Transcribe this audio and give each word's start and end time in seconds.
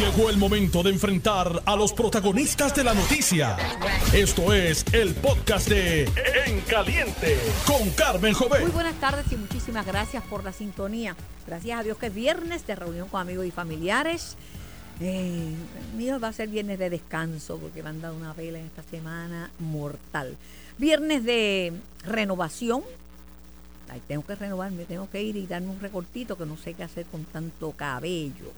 Llegó 0.00 0.30
el 0.30 0.38
momento 0.38 0.82
de 0.82 0.88
enfrentar 0.88 1.62
a 1.66 1.76
los 1.76 1.92
protagonistas 1.92 2.74
de 2.74 2.84
la 2.84 2.94
noticia. 2.94 3.58
Esto 4.14 4.54
es 4.54 4.82
el 4.94 5.14
podcast 5.14 5.68
de 5.68 6.04
En 6.46 6.62
Caliente 6.62 7.36
con 7.66 7.90
Carmen 7.90 8.32
Jovet. 8.32 8.62
Muy 8.62 8.70
buenas 8.70 8.98
tardes 8.98 9.30
y 9.30 9.36
muchísimas 9.36 9.84
gracias 9.84 10.24
por 10.24 10.42
la 10.42 10.54
sintonía. 10.54 11.14
Gracias 11.46 11.78
a 11.78 11.82
Dios 11.82 11.98
que 11.98 12.06
es 12.06 12.14
viernes 12.14 12.66
de 12.66 12.76
reunión 12.76 13.08
con 13.08 13.20
amigos 13.20 13.44
y 13.44 13.50
familiares. 13.50 14.38
Eh, 15.00 15.52
mío 15.98 16.18
va 16.18 16.28
a 16.28 16.32
ser 16.32 16.48
viernes 16.48 16.78
de 16.78 16.88
descanso 16.88 17.58
porque 17.58 17.82
me 17.82 17.90
han 17.90 18.00
dado 18.00 18.16
una 18.16 18.32
vela 18.32 18.58
en 18.58 18.64
esta 18.64 18.82
semana 18.82 19.50
mortal. 19.58 20.34
Viernes 20.78 21.24
de 21.24 21.74
renovación. 22.06 22.82
Tengo 24.08 24.24
que 24.24 24.34
renovarme, 24.34 24.86
tengo 24.86 25.10
que 25.10 25.22
ir 25.22 25.36
y 25.36 25.46
darme 25.46 25.68
un 25.68 25.80
recortito 25.80 26.38
que 26.38 26.46
no 26.46 26.56
sé 26.56 26.72
qué 26.72 26.84
hacer 26.84 27.04
con 27.04 27.26
tanto 27.26 27.72
cabello. 27.72 28.50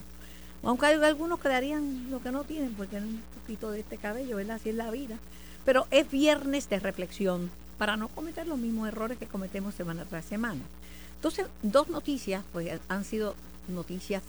Aunque 0.62 0.86
hay 0.86 1.02
algunos 1.02 1.40
que 1.40 1.48
darían 1.48 2.10
lo 2.10 2.22
que 2.22 2.30
no 2.30 2.44
tienen, 2.44 2.74
porque 2.74 2.90
tienen 2.90 3.08
un 3.08 3.22
poquito 3.40 3.70
de 3.70 3.80
este 3.80 3.98
cabello, 3.98 4.36
¿verdad? 4.36 4.56
Así 4.56 4.70
es 4.70 4.76
la 4.76 4.90
vida. 4.90 5.16
Pero 5.64 5.86
es 5.90 6.10
viernes 6.10 6.68
de 6.68 6.78
reflexión 6.78 7.50
para 7.78 7.96
no 7.96 8.08
cometer 8.08 8.46
los 8.46 8.58
mismos 8.58 8.88
errores 8.88 9.18
que 9.18 9.26
cometemos 9.26 9.74
semana 9.74 10.04
tras 10.04 10.24
semana. 10.24 10.60
Entonces, 11.16 11.46
dos 11.62 11.88
noticias, 11.88 12.44
pues 12.52 12.80
han 12.88 13.04
sido 13.04 13.34
noticias 13.68 14.22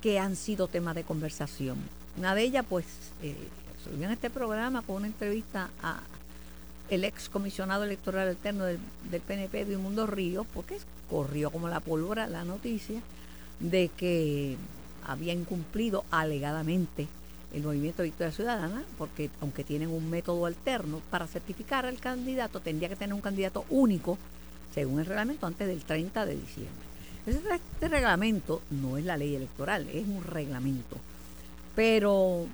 que 0.00 0.18
han 0.18 0.36
sido 0.36 0.68
tema 0.68 0.94
de 0.94 1.02
conversación. 1.02 1.78
Una 2.16 2.34
de 2.34 2.42
ellas, 2.42 2.64
pues, 2.68 2.84
eh, 3.22 3.36
subió 3.82 4.06
en 4.06 4.12
este 4.12 4.30
programa 4.30 4.82
con 4.82 4.96
una 4.96 5.06
entrevista 5.06 5.70
a 5.82 6.00
el 6.90 7.04
ex 7.04 7.28
comisionado 7.28 7.84
electoral 7.84 8.28
alterno 8.28 8.64
del, 8.64 8.78
del 9.10 9.20
PNP, 9.20 9.60
Edmundo 9.62 10.06
Ríos, 10.06 10.46
porque 10.52 10.78
corrió 11.08 11.50
como 11.50 11.68
la 11.68 11.80
pólvora 11.80 12.26
la 12.26 12.44
noticia 12.44 13.00
de 13.60 13.88
que 13.96 14.56
había 15.06 15.32
incumplido 15.32 16.04
alegadamente 16.10 17.08
el 17.54 17.62
movimiento 17.62 18.02
Victoria 18.02 18.32
Ciudadana, 18.32 18.82
porque 18.98 19.30
aunque 19.40 19.62
tienen 19.62 19.90
un 19.90 20.10
método 20.10 20.46
alterno, 20.46 21.00
para 21.10 21.26
certificar 21.26 21.86
al 21.86 21.98
candidato 21.98 22.60
tendría 22.60 22.88
que 22.88 22.96
tener 22.96 23.14
un 23.14 23.20
candidato 23.20 23.64
único, 23.70 24.18
según 24.74 24.98
el 24.98 25.06
reglamento, 25.06 25.46
antes 25.46 25.68
del 25.68 25.84
30 25.84 26.26
de 26.26 26.34
diciembre. 26.34 26.84
Este 27.26 27.88
reglamento 27.88 28.60
no 28.70 28.98
es 28.98 29.04
la 29.04 29.16
ley 29.16 29.34
electoral, 29.36 29.88
es 29.88 30.06
un 30.06 30.24
reglamento. 30.24 30.96
Pero 31.76 32.46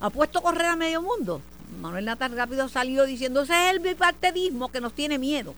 ha 0.00 0.10
puesto 0.10 0.40
a 0.40 0.42
correr 0.42 0.66
a 0.66 0.76
medio 0.76 1.00
mundo. 1.00 1.40
Manuel 1.80 2.04
Natal 2.04 2.32
rápido 2.36 2.68
salió 2.68 3.04
diciendo, 3.04 3.42
ese 3.42 3.68
es 3.68 3.72
el 3.72 3.80
bipartidismo 3.80 4.70
que 4.70 4.80
nos 4.80 4.92
tiene 4.92 5.18
miedo. 5.18 5.54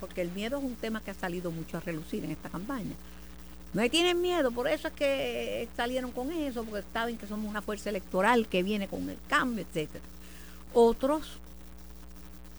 Porque 0.00 0.22
el 0.22 0.32
miedo 0.32 0.58
es 0.58 0.64
un 0.64 0.76
tema 0.76 1.02
que 1.02 1.10
ha 1.10 1.14
salido 1.14 1.50
mucho 1.50 1.76
a 1.76 1.80
relucir 1.80 2.24
en 2.24 2.30
esta 2.30 2.48
campaña. 2.48 2.94
No 3.72 3.88
tienen 3.88 4.20
miedo, 4.20 4.50
por 4.50 4.66
eso 4.66 4.88
es 4.88 4.94
que 4.94 5.68
salieron 5.76 6.10
con 6.10 6.32
eso, 6.32 6.64
porque 6.64 6.84
saben 6.92 7.16
que 7.16 7.28
somos 7.28 7.48
una 7.48 7.62
fuerza 7.62 7.90
electoral 7.90 8.48
que 8.48 8.64
viene 8.64 8.88
con 8.88 9.08
el 9.08 9.18
cambio, 9.28 9.64
etcétera. 9.64 10.04
Otros, 10.74 11.38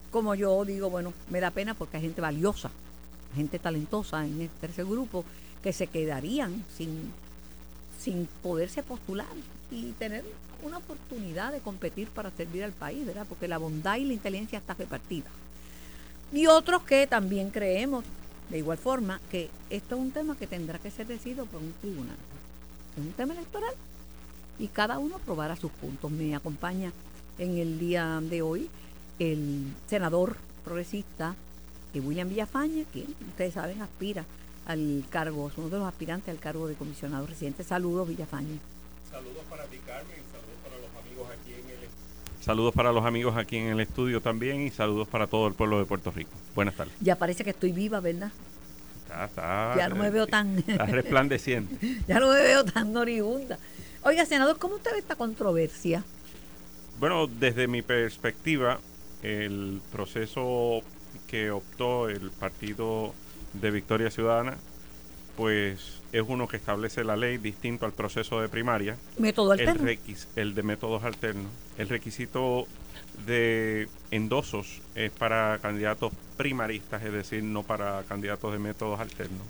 como 0.10 0.36
yo 0.36 0.64
digo, 0.64 0.90
bueno, 0.90 1.14
me 1.30 1.42
da 1.42 1.52
pena 1.52 1.74
porque 1.74 1.98
hay 1.98 2.04
gente 2.04 2.22
valiosa, 2.22 2.72
gente 3.36 3.60
talentosa 3.60 4.26
en 4.26 4.42
este 4.42 4.68
tercer 4.68 4.86
grupo, 4.86 5.26
que 5.62 5.74
se 5.74 5.88
quedarían 5.88 6.64
sin, 6.78 7.12
sin 8.00 8.28
poderse 8.42 8.82
postular 8.82 9.28
y 9.70 9.92
tener 9.94 10.24
una 10.64 10.78
oportunidad 10.78 11.52
de 11.52 11.60
competir 11.60 12.08
para 12.08 12.32
servir 12.32 12.64
al 12.64 12.72
país, 12.72 13.06
¿verdad? 13.06 13.26
Porque 13.28 13.50
la 13.50 13.58
bondad 13.58 13.98
y 13.98 14.06
la 14.06 14.14
inteligencia 14.14 14.60
está 14.60 14.76
repartida. 14.76 15.30
Y 16.32 16.48
otros 16.48 16.84
que 16.84 17.08
también 17.08 17.50
creemos 17.50 18.06
de 18.52 18.58
igual 18.58 18.78
forma 18.78 19.22
que 19.32 19.50
esto 19.70 19.96
es 19.96 20.02
un 20.02 20.12
tema 20.12 20.36
que 20.36 20.46
tendrá 20.46 20.78
que 20.78 20.92
ser 20.92 21.08
decidido 21.08 21.46
por 21.46 21.62
un 21.62 21.74
tribunal. 21.80 22.18
Es 22.98 23.04
un 23.04 23.14
tema 23.14 23.34
electoral 23.34 23.74
y 24.60 24.68
cada 24.68 25.00
uno 25.00 25.20
probará 25.20 25.56
sus 25.56 25.72
puntos. 25.72 26.12
Me 26.12 26.36
acompaña 26.36 26.92
en 27.40 27.58
el 27.58 27.80
día 27.80 28.20
de 28.22 28.42
hoy 28.42 28.70
el 29.20 29.74
senador 29.88 30.36
progresista 30.66 31.36
eh, 31.94 32.00
William 32.00 32.28
Villafaña, 32.28 32.84
que 32.92 33.06
ustedes 33.30 33.54
saben 33.54 33.82
aspira 33.82 34.26
al 34.66 35.04
cargo, 35.10 35.48
es 35.48 35.58
uno 35.58 35.70
de 35.70 35.80
los 35.80 35.88
aspirantes 35.88 36.30
al 36.30 36.40
cargo 36.40 36.68
de 36.68 36.76
comisionado 36.76 37.26
residente. 37.26 37.64
Saludos, 37.64 38.08
Villafaña. 38.08 38.60
Saludos 39.10 39.44
para 39.50 39.66
ti, 39.66 39.78
Carmen, 39.86 40.22
saludos 40.32 40.60
para 40.64 40.78
los 40.78 40.90
amigos 41.04 41.28
aquí 41.32 41.54
en 41.54 41.71
Saludos 42.42 42.74
para 42.74 42.92
los 42.92 43.06
amigos 43.06 43.38
aquí 43.38 43.58
en 43.58 43.68
el 43.68 43.80
estudio 43.80 44.20
también 44.20 44.62
y 44.62 44.72
saludos 44.72 45.08
para 45.08 45.28
todo 45.28 45.48
el 45.48 45.54
pueblo 45.54 45.78
de 45.78 45.86
Puerto 45.86 46.10
Rico. 46.10 46.32
Buenas 46.56 46.76
tardes. 46.76 46.94
Ya 47.00 47.16
parece 47.16 47.44
que 47.44 47.52
estoy 47.52 47.72
viva, 47.72 48.00
¿verdad? 48.00 48.32
Está, 49.04 49.26
está, 49.26 49.76
ya 49.78 49.90
no 49.90 49.96
me 49.98 50.10
veo 50.10 50.26
tan... 50.26 50.58
Está 50.68 50.88
resplandeciente. 50.88 52.00
ya 52.08 52.20
no 52.20 52.30
me 52.30 52.42
veo 52.42 52.66
tan 52.66 52.92
moribunda. 52.92 53.60
Oiga, 54.02 54.26
senador, 54.26 54.58
¿cómo 54.58 54.76
usted 54.76 54.92
ve 54.92 54.98
esta 54.98 55.16
controversia? 55.16 56.04
Bueno, 57.00 57.28
desde 57.28 57.68
mi 57.68 57.84
perspectiva, 57.84 58.80
el 59.22 59.80
proceso 59.92 60.82
que 61.28 61.52
optó 61.52 62.10
el 62.10 62.32
Partido 62.32 63.14
de 63.54 63.70
Victoria 63.70 64.10
Ciudadana, 64.10 64.58
pues 65.38 66.01
es 66.12 66.24
uno 66.28 66.48
que 66.48 66.58
establece 66.58 67.04
la 67.04 67.16
ley 67.16 67.38
distinto 67.38 67.86
al 67.86 67.94
proceso 67.94 68.42
de 68.42 68.50
primaria. 68.50 68.98
Método 69.18 69.52
alterno. 69.52 69.90
El, 69.90 70.00
el 70.36 70.56
de 70.56 70.64
métodos 70.64 71.04
alternos. 71.04 71.52
El 71.78 71.90
requisito 71.90 72.68
de 73.26 73.88
endosos 74.10 74.82
es 74.96 75.12
para 75.12 75.60
candidatos 75.62 76.12
primaristas, 76.38 77.04
es 77.04 77.14
decir, 77.14 77.44
no 77.44 77.64
para 77.64 78.04
candidatos 78.04 78.52
de 78.52 78.60
métodos 78.60 79.00
alternos. 79.00 79.46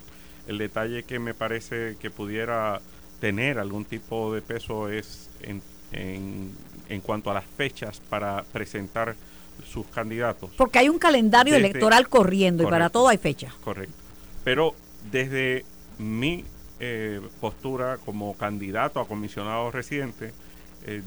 El 0.48 0.58
detalle 0.58 1.04
que 1.04 1.20
me 1.20 1.34
parece 1.34 1.96
que 2.00 2.10
pudiera 2.10 2.82
tener 3.20 3.60
algún 3.60 3.86
tipo 3.86 4.34
de 4.34 4.42
peso 4.42 4.90
es 4.90 5.30
en, 5.42 5.62
en, 5.92 7.02
cuanto 7.02 7.32
a 7.32 7.34
las 7.34 7.46
fechas 7.46 8.02
para 8.10 8.44
presentar 8.52 9.16
sus 9.72 9.86
candidatos. 9.88 10.50
Porque 10.58 10.80
hay 10.80 10.90
un 10.90 10.98
calendario 10.98 11.56
electoral 11.56 12.08
corriendo 12.10 12.64
y 12.64 12.66
para 12.68 12.90
todo 12.90 13.08
hay 13.08 13.18
fecha. 13.18 13.54
Correcto. 13.64 13.94
Pero 14.44 14.74
desde 15.12 15.66
mi 16.02 16.44
eh, 16.80 17.22
postura 17.40 17.98
como 18.04 18.36
candidato 18.36 19.00
a 19.00 19.08
comisionado 19.08 19.72
residente, 19.72 20.34
eh, 20.86 21.02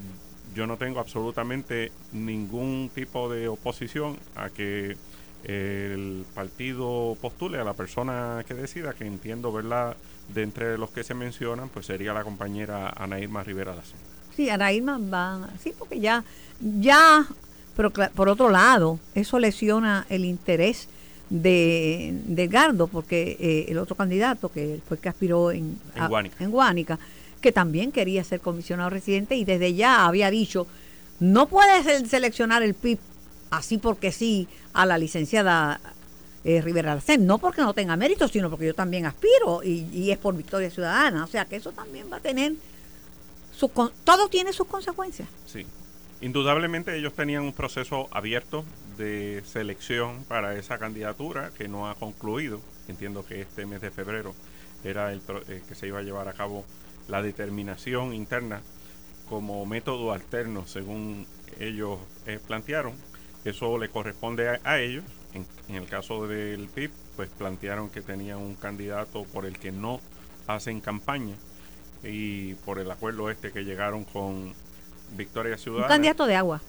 yo 0.55 0.65
no 0.65 0.77
tengo 0.77 0.99
absolutamente 0.99 1.91
ningún 2.13 2.89
tipo 2.95 3.29
de 3.29 3.49
oposición 3.49 4.17
a 4.35 4.49
que 4.49 4.95
el 5.43 6.25
partido 6.33 7.15
postule 7.21 7.59
a 7.59 7.63
la 7.63 7.73
persona 7.73 8.43
que 8.47 8.53
decida, 8.53 8.93
que 8.93 9.05
entiendo, 9.05 9.51
¿verdad? 9.51 9.95
De 10.33 10.41
entre 10.41 10.77
los 10.77 10.89
que 10.89 11.03
se 11.03 11.13
mencionan, 11.13 11.69
pues 11.69 11.85
sería 11.85 12.13
la 12.13 12.23
compañera 12.23 12.89
Ana 12.95 13.19
Irma 13.19 13.43
Rivera 13.43 13.75
Lacen. 13.75 13.99
Sí, 14.35 14.49
Ana 14.49 14.71
Irma 14.71 14.97
va, 14.97 15.49
sí, 15.61 15.73
porque 15.77 15.99
ya, 15.99 16.23
ya, 16.59 17.27
pero 17.75 17.91
por 17.91 18.29
otro 18.29 18.49
lado, 18.49 18.99
eso 19.13 19.37
lesiona 19.39 20.05
el 20.09 20.25
interés 20.25 20.87
de, 21.29 22.19
de 22.25 22.47
Gardo, 22.47 22.87
porque 22.87 23.37
eh, 23.39 23.65
el 23.69 23.77
otro 23.77 23.95
candidato 23.95 24.49
que 24.49 24.79
fue 24.87 24.97
que 24.97 25.09
aspiró 25.09 25.51
en, 25.51 25.79
en, 26.39 26.51
Guánica. 26.51 26.99
que 27.41 27.51
también 27.51 27.91
quería 27.91 28.23
ser 28.23 28.39
comisionado 28.39 28.89
residente 28.89 29.35
y 29.35 29.45
desde 29.45 29.73
ya 29.73 30.05
había 30.05 30.29
dicho, 30.29 30.67
no 31.19 31.47
puede 31.47 32.05
seleccionar 32.05 32.63
el 32.63 32.73
PIB 32.73 32.99
así 33.51 33.77
porque 33.77 34.11
sí 34.11 34.47
a 34.73 34.85
la 34.85 34.97
licenciada 34.97 35.79
eh, 36.43 36.61
Rivera 36.61 36.91
Arcén, 36.91 37.25
no 37.25 37.39
porque 37.39 37.61
no 37.61 37.73
tenga 37.73 37.95
mérito, 37.95 38.27
sino 38.27 38.49
porque 38.49 38.67
yo 38.67 38.75
también 38.75 39.05
aspiro 39.05 39.63
y, 39.63 39.87
y, 39.91 40.11
es 40.11 40.17
por 40.19 40.35
Victoria 40.35 40.69
Ciudadana, 40.69 41.23
o 41.23 41.27
sea 41.27 41.45
que 41.45 41.55
eso 41.55 41.71
también 41.71 42.07
va 42.11 42.17
a 42.17 42.19
tener, 42.19 42.53
su, 43.51 43.69
todo 44.03 44.27
tiene 44.29 44.53
sus 44.53 44.67
consecuencias. 44.67 45.27
Sí, 45.47 45.65
indudablemente 46.21 46.95
ellos 46.97 47.13
tenían 47.13 47.43
un 47.43 47.53
proceso 47.53 48.07
abierto 48.11 48.65
de 48.97 49.41
selección 49.45 50.23
para 50.25 50.55
esa 50.55 50.77
candidatura 50.77 51.51
que 51.57 51.67
no 51.67 51.89
ha 51.89 51.95
concluido. 51.95 52.61
Entiendo 52.87 53.25
que 53.25 53.41
este 53.41 53.65
mes 53.65 53.81
de 53.81 53.91
febrero 53.91 54.33
era 54.83 55.11
el 55.11 55.21
eh, 55.47 55.61
que 55.67 55.75
se 55.75 55.87
iba 55.87 55.99
a 55.99 56.03
llevar 56.03 56.27
a 56.27 56.33
cabo 56.33 56.65
la 57.07 57.21
determinación 57.21 58.13
interna 58.13 58.61
como 59.29 59.65
método 59.65 60.11
alterno, 60.11 60.65
según 60.67 61.27
ellos 61.59 61.99
eh, 62.25 62.39
plantearon. 62.45 62.93
Eso 63.43 63.77
le 63.77 63.89
corresponde 63.89 64.59
a, 64.63 64.79
ellos. 64.79 65.03
En, 65.33 65.45
en, 65.67 65.75
el 65.75 65.87
caso 65.87 66.27
del 66.27 66.67
PIB, 66.67 66.91
pues 67.15 67.29
plantearon 67.29 67.89
que 67.89 68.01
tenían 68.01 68.37
un 68.37 68.55
candidato 68.55 69.23
por 69.25 69.45
el 69.45 69.59
que 69.59 69.71
no 69.71 69.99
hacen 70.47 70.79
campaña 70.79 71.35
y 72.03 72.53
por 72.55 72.79
el 72.79 72.89
acuerdo 72.89 73.29
este 73.29 73.51
que 73.51 73.65
llegaron 73.65 74.03
con 74.05 74.53
Victoria 75.15 75.57
Ciudadana. 75.57 75.87
Un 75.87 75.91
candidato 75.91 76.25
de 76.25 76.35
agua. 76.35 76.61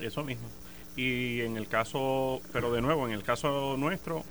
Eso 0.00 0.24
mismo. 0.24 0.48
Y 0.96 1.40
en 1.40 1.56
el 1.56 1.68
caso, 1.68 2.40
pero 2.52 2.72
de 2.72 2.80
nuevo, 2.80 3.06
en 3.06 3.14
el 3.14 3.22
caso 3.22 3.76
nuestro, 3.76 4.24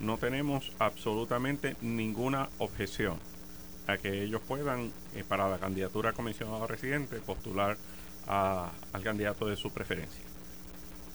no 0.00 0.18
tenemos 0.18 0.72
absolutamente 0.78 1.76
ninguna 1.80 2.48
objeción 2.58 3.16
a 3.86 3.96
que 3.96 4.22
ellos 4.22 4.40
puedan, 4.46 4.92
eh, 5.14 5.24
para 5.26 5.48
la 5.48 5.58
candidatura 5.58 6.10
a 6.10 6.12
comisionado 6.12 6.66
residente, 6.66 7.16
postular 7.16 7.76
al 8.26 9.02
candidato 9.02 9.46
de 9.46 9.56
su 9.56 9.70
preferencia. 9.70 10.22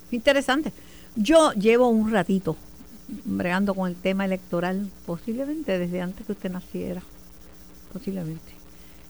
Interesante. 0.09 0.73
Yo 1.15 1.51
llevo 1.53 1.89
un 1.89 2.11
ratito 2.11 2.57
bregando 3.25 3.75
con 3.75 3.87
el 3.87 3.95
tema 3.95 4.25
electoral, 4.25 4.89
posiblemente 5.05 5.77
desde 5.77 6.01
antes 6.01 6.25
que 6.25 6.31
usted 6.31 6.51
naciera, 6.51 7.03
posiblemente. 7.91 8.51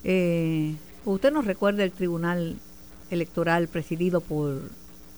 Eh, 0.04 0.76
usted 1.06 1.32
nos 1.32 1.46
recuerda 1.46 1.84
el 1.86 1.92
tribunal 1.92 2.58
electoral 3.14 3.68
presidido 3.68 4.22
por 4.22 4.62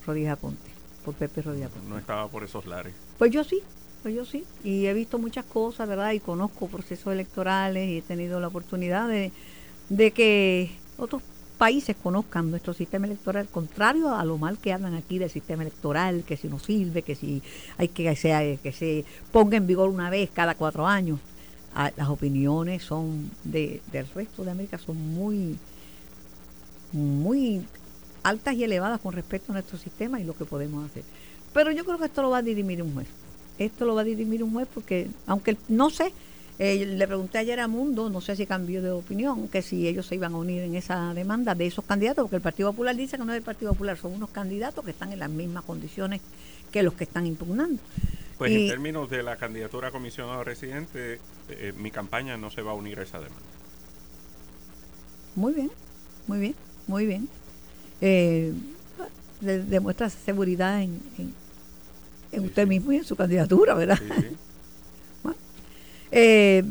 Rodríguez 0.06 0.32
Aponte, 0.32 0.70
por 1.04 1.14
Pepe 1.16 1.42
Rodríguez 1.42 1.70
Aponte. 1.70 1.90
No 1.90 1.98
estaba 1.98 2.28
por 2.28 2.44
esos 2.44 2.66
lares. 2.66 2.94
Pues 3.18 3.32
yo 3.32 3.44
sí, 3.44 3.62
pues 4.04 4.14
yo 4.16 4.26
sí. 4.26 4.44
Y 4.64 4.86
he 4.86 4.94
visto 4.94 5.18
muchas 5.18 5.46
cosas, 5.46 5.88
¿verdad? 5.88 6.12
Y 6.12 6.20
conozco 6.20 6.68
procesos 6.68 7.12
electorales 7.12 7.90
y 7.90 7.98
he 7.98 8.02
tenido 8.02 8.40
la 8.40 8.48
oportunidad 8.48 9.08
de, 9.08 9.32
de 9.90 10.12
que 10.12 10.72
otros 10.98 11.24
países 11.58 11.96
conozcan 11.96 12.52
nuestro 12.52 12.74
sistema 12.74 13.06
electoral, 13.06 13.48
contrario 13.48 14.14
a 14.14 14.24
lo 14.26 14.38
mal 14.38 14.58
que 14.58 14.74
hablan 14.74 14.94
aquí 14.94 15.18
del 15.20 15.30
sistema 15.30 15.64
electoral, 15.64 16.24
que 16.24 16.38
si 16.38 16.48
no 16.48 16.60
sirve, 16.60 17.02
que 17.02 17.16
si 17.16 17.42
hay 17.78 17.88
que 17.88 18.04
que 18.04 18.16
se, 18.16 18.60
que 18.62 18.72
se 18.72 19.06
ponga 19.32 19.58
en 19.58 19.68
vigor 19.68 19.90
una 19.90 20.10
vez 20.10 20.30
cada 20.32 20.56
cuatro 20.56 20.86
años. 20.86 21.20
Ah, 21.74 21.92
las 21.98 22.08
opiniones 22.08 22.84
son 22.84 23.32
de, 23.44 23.82
del 23.92 24.08
resto 24.08 24.46
de 24.46 24.52
América 24.52 24.78
son 24.78 24.98
muy, 24.98 25.58
muy 26.94 27.66
altas 28.25 28.56
y 28.56 28.63
elevadas 28.63 29.00
con 29.00 29.13
respecto 29.13 29.51
a 29.51 29.54
nuestro 29.54 29.77
sistema 29.77 30.19
y 30.19 30.24
lo 30.24 30.33
que 30.33 30.45
podemos 30.45 30.83
hacer. 30.89 31.04
Pero 31.54 31.72
yo 31.72 31.86
creo 31.86 31.98
que 32.00 32.06
esto 32.06 32.22
lo 32.22 32.31
va 32.31 32.39
a 32.39 32.42
dirimir 32.42 32.81
un 32.81 32.94
juez. 32.94 33.07
Esto 33.60 33.86
lo 33.86 33.95
va 33.95 34.01
a 34.01 34.04
dirimir 34.04 34.44
un 34.44 34.51
juez 34.51 34.68
porque, 34.74 35.07
aunque 35.27 35.56
no 35.69 35.89
sé, 35.89 36.12
eh, 36.57 36.86
le 36.86 37.07
pregunté 37.07 37.38
ayer 37.38 37.60
a 37.60 37.68
Mundo, 37.68 38.10
no 38.10 38.22
sé 38.22 38.36
si 38.36 38.45
cambió 38.45 38.81
de 38.81 38.89
opinión, 38.89 39.48
que 39.48 39.62
si 39.62 39.88
ellos 39.88 40.07
se 40.07 40.16
iban 40.16 40.33
a 40.33 40.38
unir 40.38 40.63
en 40.63 40.75
esa 40.75 41.13
demanda 41.13 41.54
de 41.54 41.68
esos 41.68 41.86
candidatos, 41.86 42.24
porque 42.24 42.38
el 42.38 42.42
Partido 42.42 42.72
Popular 42.72 42.95
dice 42.95 43.18
que 43.18 43.24
no 43.24 43.31
es 43.31 43.38
el 43.38 43.44
Partido 43.44 43.74
Popular, 43.74 43.95
son 43.95 44.13
unos 44.13 44.31
candidatos 44.31 44.83
que 44.83 44.92
están 44.92 45.13
en 45.13 45.19
las 45.19 45.30
mismas 45.30 45.63
condiciones 45.63 46.22
que 46.72 46.81
los 46.81 46.95
que 46.95 47.04
están 47.04 47.27
impugnando. 47.27 47.81
Pues 48.39 48.51
en 48.51 48.68
términos 48.68 49.10
de 49.10 49.24
la 49.24 49.38
candidatura 49.38 49.89
a 49.89 49.92
comisionado 49.92 50.44
residente, 50.44 51.19
eh, 51.50 51.74
mi 51.77 51.92
campaña 51.92 52.36
no 52.38 52.50
se 52.50 52.62
va 52.63 52.72
a 52.72 52.74
unir 52.74 53.00
a 53.00 53.04
esa 53.04 53.19
demanda. 53.19 53.45
Muy 55.36 55.54
bien, 55.54 55.72
muy 56.27 56.39
bien, 56.39 56.56
muy 56.88 57.06
bien. 57.06 57.30
Eh, 58.02 58.54
demuestra 59.42 60.10
seguridad 60.10 60.82
en, 60.82 61.00
en, 62.32 62.46
usted 62.46 62.68
mismo 62.68 62.92
y 62.92 62.98
en 62.98 63.04
su 63.04 63.16
candidatura, 63.16 63.74
¿verdad? 63.74 64.00
Eh, 66.12 66.64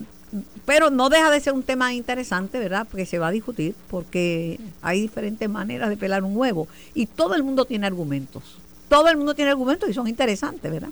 pero 0.64 0.88
no 0.90 1.10
deja 1.10 1.30
de 1.30 1.38
ser 1.38 1.52
un 1.52 1.62
tema 1.62 1.92
interesante, 1.92 2.58
¿verdad? 2.58 2.86
Porque 2.90 3.04
se 3.04 3.18
va 3.18 3.28
a 3.28 3.30
discutir, 3.30 3.74
porque 3.90 4.58
hay 4.80 5.02
diferentes 5.02 5.48
maneras 5.50 5.90
de 5.90 5.98
pelar 5.98 6.24
un 6.24 6.36
huevo 6.36 6.66
y 6.94 7.06
todo 7.06 7.34
el 7.34 7.42
mundo 7.42 7.66
tiene 7.66 7.86
argumentos. 7.86 8.58
Todo 8.88 9.08
el 9.08 9.16
mundo 9.18 9.34
tiene 9.34 9.50
argumentos 9.50 9.90
y 9.90 9.92
son 9.92 10.08
interesantes, 10.08 10.72
¿verdad? 10.72 10.90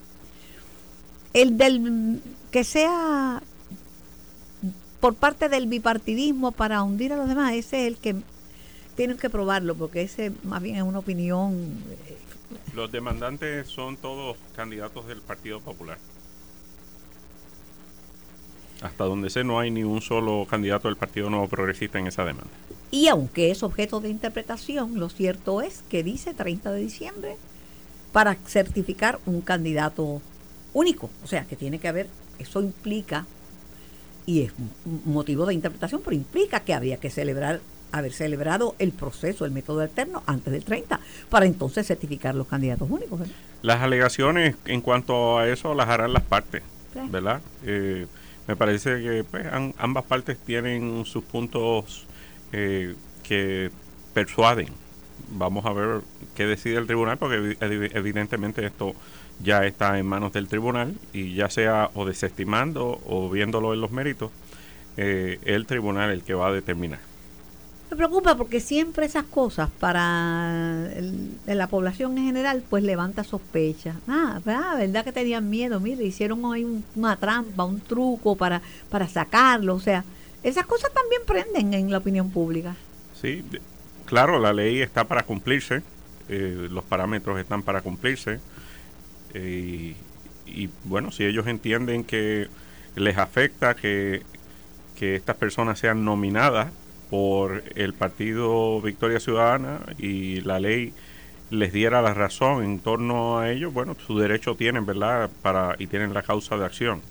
El 1.33 1.57
del 1.57 2.21
que 2.51 2.65
sea 2.65 3.43
por 5.01 5.15
parte 5.15 5.49
del 5.49 5.67
bipartidismo 5.67 6.53
para 6.53 6.83
hundir 6.83 7.13
a 7.13 7.17
los 7.17 7.29
demás, 7.29 7.55
ese 7.55 7.87
es 7.87 7.89
el 7.89 7.97
que 7.99 8.17
tienen 8.95 9.17
que 9.17 9.31
probarlo, 9.31 9.75
porque 9.75 10.03
ese 10.03 10.33
más 10.45 10.63
bien 10.63 10.77
es 10.77 10.83
una 10.83 10.99
opinión. 10.99 11.83
Eh, 12.09 12.17
los 12.75 12.91
demandantes 12.93 13.67
son 13.69 13.97
todos 13.97 14.37
candidatos 14.55 15.07
del 15.07 15.21
Partido 15.21 15.61
Popular. 15.61 15.99
Hasta 18.83 19.05
donde 19.05 19.31
sé, 19.31 19.45
no 19.45 19.61
hay 19.61 19.71
ni 19.71 19.85
un 19.85 20.03
solo 20.03 20.47
candidato 20.49 20.89
del 20.89 20.97
Partido 20.97 21.31
Nuevo 21.31 21.49
Progresista 21.49 21.99
en 21.99 22.09
esa 22.09 22.25
demanda. 22.25 22.51
Y 22.91 23.09
aunque 23.09 23.51
es 23.51 23.63
objeto 23.63 24.01
de 24.01 24.11
interpretación, 24.11 24.99
lo 24.99 25.09
cierto 25.09 25.63
es 25.63 25.83
que 25.89 26.03
dice 26.03 26.35
30 26.35 26.73
de 26.73 26.81
diciembre 26.81 27.37
para 28.13 28.35
certificar 28.35 29.19
un 29.25 29.41
candidato 29.41 30.21
único. 30.75 31.11
O 31.25 31.27
sea, 31.27 31.45
que 31.45 31.57
tiene 31.57 31.79
que 31.79 31.89
haber, 31.89 32.09
eso 32.39 32.61
implica, 32.61 33.27
y 34.27 34.43
es 34.43 34.53
motivo 35.05 35.47
de 35.47 35.55
interpretación, 35.55 36.03
pero 36.05 36.17
implica 36.17 36.61
que 36.61 36.75
había 36.75 36.99
que 36.99 37.09
celebrar 37.09 37.61
haber 37.93 38.13
celebrado 38.13 38.75
el 38.79 38.93
proceso, 38.93 39.45
el 39.45 39.51
método 39.53 39.81
alterno 39.81 40.23
antes 40.27 40.53
del 40.53 40.65
30, 40.65 41.01
para 41.29 41.47
entonces 41.47 41.87
certificar 41.87 42.35
los 42.35 42.49
candidatos 42.49 42.91
únicos. 42.91 43.21
Las 43.63 43.83
alegaciones 43.83 44.57
en 44.65 44.81
cuanto 44.81 45.39
a 45.39 45.49
eso 45.49 45.75
las 45.75 45.89
harán 45.89 46.13
las 46.13 46.23
partes, 46.23 46.63
¿verdad? 47.11 47.41
Eh, 47.65 48.07
me 48.49 48.57
parece 48.57 49.01
que 49.03 49.25
pues, 49.31 49.47
ambas 49.79 50.05
partes 50.05 50.39
tienen 50.39 51.05
sus 51.05 51.23
puntos 51.23 52.07
eh, 52.53 52.95
que 53.23 53.71
persuaden. 54.15 54.69
Vamos 55.31 55.65
a 55.65 55.73
ver 55.73 56.01
qué 56.35 56.47
decide 56.47 56.77
el 56.77 56.87
tribunal, 56.87 57.19
porque 57.19 57.57
evidentemente 57.61 58.67
esto 58.67 58.95
ya 59.43 59.65
está 59.65 59.99
en 59.99 60.07
manos 60.07 60.33
del 60.33 60.49
tribunal 60.49 60.95
y 61.13 61.35
ya 61.35 61.49
sea 61.49 61.91
o 61.95 62.05
desestimando 62.05 63.01
o 63.07 63.31
viéndolo 63.31 63.73
en 63.75 63.81
los 63.81 63.91
méritos, 63.91 64.31
eh, 64.97 65.39
el 65.45 65.67
tribunal 65.67 66.11
el 66.11 66.23
que 66.23 66.35
va 66.35 66.49
a 66.49 66.53
determinar. 66.53 67.01
Me 67.93 67.97
preocupa 67.97 68.39
porque 68.39 68.59
siempre 68.59 69.05
esas 69.05 69.25
cosas 69.25 69.69
para 69.79 70.89
la 71.45 71.67
población 71.67 72.17
en 72.17 72.25
general 72.25 72.65
pues 72.71 72.83
levanta 72.83 73.23
sospechas. 73.23 73.97
Ah, 74.09 74.41
¿verdad? 74.47 75.05
que 75.05 75.13
tenían 75.13 75.51
miedo? 75.51 75.79
Mire, 75.79 76.03
hicieron 76.03 76.43
ahí 76.51 76.83
una 76.97 77.17
trampa, 77.17 77.65
un 77.65 77.81
truco 77.81 78.35
para, 78.35 78.63
para 78.89 79.07
sacarlo. 79.09 79.75
O 79.75 79.79
sea, 79.79 80.05
esas 80.43 80.65
cosas 80.65 80.91
también 80.95 81.21
prenden 81.27 81.75
en 81.75 81.93
la 81.93 81.99
opinión 81.99 82.31
pública. 82.31 82.77
Sí, 83.21 83.45
claro, 84.07 84.39
la 84.39 84.55
ley 84.55 84.81
está 84.81 85.05
para 85.05 85.25
cumplirse, 85.25 85.83
eh, 86.31 86.69
los 86.71 86.85
parámetros 86.85 87.39
están 87.39 87.63
para 87.63 87.83
cumplirse. 87.83 88.41
Eh, 89.35 89.95
y 90.47 90.71
bueno, 90.85 91.13
si 91.13 91.27
ellos 91.27 91.47
entienden 91.47 92.05
que 92.05 92.49
les 92.97 93.19
afecta 93.19 93.75
que, 93.75 94.23
que 94.99 95.15
estas 95.15 95.37
personas 95.37 95.79
sean 95.79 96.07
nominadas 96.07 96.73
por 97.13 97.63
el 97.75 97.93
partido 97.93 98.81
Victoria 98.81 99.21
Ciudadana 99.21 99.81
y 99.99 100.41
la 100.41 100.59
ley 100.59 100.95
les 101.51 101.71
diera 101.71 102.01
la 102.01 102.15
razón 102.15 102.65
en 102.65 102.79
torno 102.79 103.39
a 103.39 103.51
ello, 103.51 103.71
bueno, 103.71 103.95
su 104.07 104.19
derecho 104.19 104.55
tienen, 104.55 104.87
¿verdad? 104.87 105.31
Para, 105.43 105.77
y 105.79 105.89
tienen 105.89 106.15
la 106.15 106.23
causa 106.23 106.57
de 106.57 106.65
acción. 106.65 107.03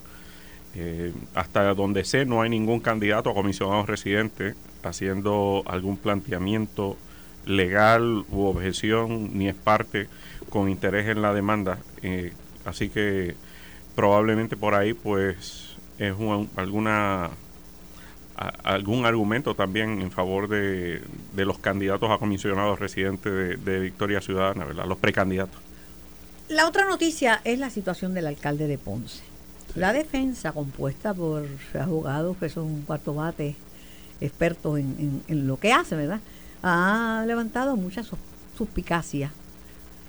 Eh, 0.74 1.13
hasta 1.36 1.75
donde 1.75 2.03
sé, 2.03 2.25
no 2.25 2.42
hay 2.42 2.50
ningún 2.50 2.80
candidato 2.80 3.30
a 3.30 3.36
comisionado 3.36 3.86
residente 3.86 4.56
haciendo 4.81 5.62
algún 5.68 5.98
planteamiento 5.98 6.98
legal 7.45 8.25
u 8.31 8.45
objeción, 8.45 9.38
ni 9.38 9.50
es 9.50 9.56
parte 9.56 10.07
con 10.50 10.68
interés 10.68 11.09
en 11.09 11.21
la 11.21 11.31
demanda. 11.31 11.77
Eh, 12.01 12.33
así 12.65 12.89
que 12.89 13.36
probablemente 13.94 14.57
por 14.57 14.74
ahí, 14.74 14.95
pues, 14.95 15.75
es 16.00 16.15
alguna 16.56 17.30
algún 18.64 19.06
argumento 19.06 19.56
también 19.56 20.02
en 20.02 20.12
favor 20.12 20.48
de, 20.48 21.02
los 21.36 21.60
candidatos 21.60 22.10
a 22.12 22.18
comisionados 22.18 22.80
residentes 22.80 23.63
de, 23.63 23.80
Victoria 23.80 24.22
Ciudadana, 24.22 24.65
¿verdad? 24.65 24.86
Los 24.86 24.98
precandidatos. 24.98 25.60
La 26.50 26.68
otra 26.68 26.86
noticia 26.86 27.42
es 27.44 27.60
la 27.60 27.70
situación 27.70 28.13
del 28.13 28.27
alcalde 28.27 28.68
de 28.68 28.77
Ponce. 28.77 29.24
La 29.75 29.94
defensa, 29.94 30.51
compuesta 30.51 31.13
por 31.13 31.46
abogados 31.80 32.36
que 32.38 32.50
son 32.50 32.82
cuarto 32.82 33.13
bate, 33.13 33.56
expertos 34.20 34.80
en, 34.80 35.24
en, 35.27 35.48
lo 35.48 35.58
que 35.58 35.72
hace, 35.72 35.96
¿verdad? 35.96 36.20
Ha 36.62 37.24
levantado 37.25 37.75
muchas 37.77 38.10
suspicacias 38.58 39.32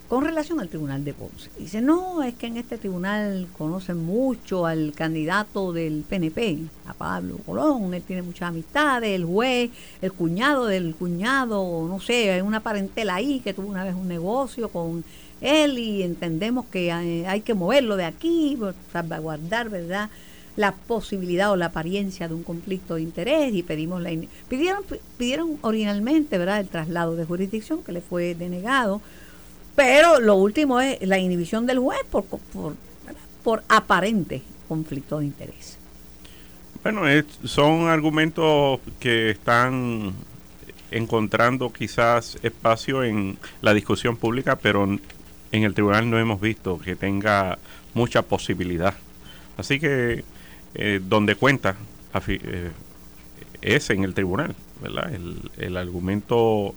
con 0.08 0.24
relación 0.24 0.60
al 0.60 0.68
tribunal 0.68 1.04
de 1.04 1.14
Ponce. 1.14 1.50
Dice, 1.58 1.80
no, 1.80 2.22
es 2.22 2.34
que 2.34 2.46
en 2.46 2.58
este 2.58 2.76
tribunal 2.76 3.46
conocen 3.56 3.96
mucho 3.96 4.66
al 4.66 4.92
candidato 4.94 5.72
del 5.72 6.04
PNP, 6.08 6.58
a 6.86 6.94
Pablo 6.94 7.38
Colón, 7.46 7.94
él 7.94 8.02
tiene 8.02 8.22
muchas 8.22 8.48
amistades, 8.48 9.10
el 9.10 9.24
juez, 9.24 9.70
el 10.02 10.12
cuñado 10.12 10.66
del 10.66 10.94
cuñado, 10.94 11.86
no 11.88 11.98
sé, 11.98 12.30
hay 12.30 12.40
una 12.42 12.60
parentela 12.60 13.14
ahí 13.14 13.40
que 13.40 13.54
tuvo 13.54 13.68
una 13.68 13.84
vez 13.84 13.94
un 13.94 14.08
negocio 14.08 14.68
con 14.68 15.02
él 15.40 15.78
y 15.78 16.02
entendemos 16.02 16.66
que 16.66 16.92
hay, 16.92 17.40
que 17.40 17.54
moverlo 17.54 17.96
de 17.96 18.04
aquí, 18.04 18.56
por 18.58 18.74
salvaguardar, 18.92 19.68
¿verdad? 19.68 20.10
la 20.54 20.72
posibilidad 20.72 21.50
o 21.50 21.56
la 21.56 21.66
apariencia 21.66 22.28
de 22.28 22.34
un 22.34 22.42
conflicto 22.42 22.96
de 22.96 23.00
interés 23.02 23.54
y 23.54 23.62
pedimos 23.62 24.02
la 24.02 24.10
pidieron 24.50 24.84
pidieron 25.16 25.56
originalmente 25.62 26.36
verdad 26.36 26.60
el 26.60 26.68
traslado 26.68 27.16
de 27.16 27.24
jurisdicción 27.24 27.82
que 27.82 27.92
le 27.92 28.02
fue 28.02 28.34
denegado 28.34 29.00
pero 29.74 30.20
lo 30.20 30.34
último 30.36 30.80
es 30.80 31.00
la 31.06 31.18
inhibición 31.18 31.66
del 31.66 31.78
juez 31.78 32.00
por, 32.10 32.24
por, 32.24 33.64
aparente 33.68 34.42
conflicto 34.68 35.18
de 35.18 35.26
interés. 35.26 35.78
Bueno, 36.82 37.02
son 37.44 37.88
argumentos 37.88 38.80
que 38.98 39.30
están 39.30 40.12
encontrando 40.90 41.72
quizás 41.72 42.38
espacio 42.42 43.04
en 43.04 43.38
la 43.60 43.72
discusión 43.72 44.16
pública, 44.16 44.56
pero 44.56 44.84
en 44.84 45.64
el 45.64 45.74
tribunal 45.74 46.10
no 46.10 46.18
hemos 46.18 46.40
visto 46.40 46.78
que 46.78 46.96
tenga 46.96 47.58
mucha 47.94 48.22
posibilidad. 48.22 48.94
Así 49.56 49.78
que 49.78 50.24
eh, 50.74 51.00
donde 51.02 51.34
cuenta 51.34 51.76
eh, 52.26 52.70
es 53.60 53.90
en 53.90 54.04
el 54.04 54.14
tribunal, 54.14 54.54
¿verdad? 54.80 55.14
El, 55.14 55.50
el 55.58 55.76
argumento 55.76 56.74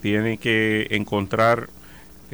tiene 0.00 0.38
que 0.38 0.88
encontrar 0.90 1.68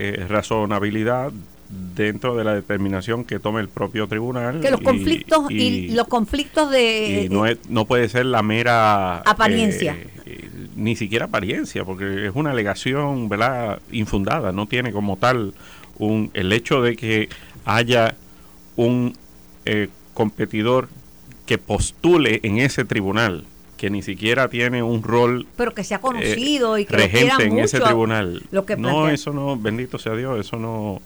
eh, 0.01 0.27
razonabilidad 0.29 1.33
dentro 1.69 2.37
de 2.37 2.45
la 2.45 2.55
determinación 2.55 3.25
que 3.25 3.41
tome 3.41 3.61
el 3.61 3.69
propio 3.69 4.07
tribunal. 4.07 4.61
Que 4.61 4.71
los 4.71 4.81
conflictos 4.81 5.51
y, 5.51 5.89
los 5.89 6.07
conflictos 6.07 6.71
de... 6.71 7.27
no, 7.33 7.47
es, 7.47 7.59
no 7.69 7.85
puede 7.85 8.09
ser 8.09 8.27
la 8.27 8.43
mera... 8.45 9.19
Apariencia. 9.19 9.97
Eh, 10.25 10.49
ni 10.77 10.95
siquiera 10.95 11.25
apariencia, 11.25 11.85
porque 11.85 12.27
es 12.29 12.33
una 12.37 12.53
alegación, 12.53 13.29
¿verdad?, 13.29 13.81
infundada, 13.91 14.53
no 14.53 14.67
tiene 14.67 14.93
como 14.93 15.17
tal 15.17 15.53
un, 15.99 16.31
el 16.33 16.53
hecho 16.53 16.81
de 16.81 16.95
que 16.95 17.29
haya 17.65 18.15
un 18.77 19.15
eh, 19.65 19.89
competidor 20.15 20.89
que 21.45 21.59
postule 21.59 22.39
en 22.45 22.59
ese 22.59 22.85
tribunal 22.85 23.45
que 23.79 23.89
ni 23.89 24.03
siquiera 24.03 24.49
tiene 24.49 24.83
un 24.83 25.03
rol 25.03 25.47
pero 25.57 25.73
que 25.73 25.85
sea 25.85 26.01
conocido 26.01 26.77
y 26.77 26.85
que 26.85 26.97
regente 26.97 27.45
en 27.45 27.59
ese 27.61 27.81
tribunal. 27.81 28.43
no 28.77 29.09
eso 29.09 29.33
no 29.33 29.57
bendito 29.57 29.99
sea 29.99 30.15
Dios 30.15 30.39
eso 30.39 30.59
no 30.59 31.01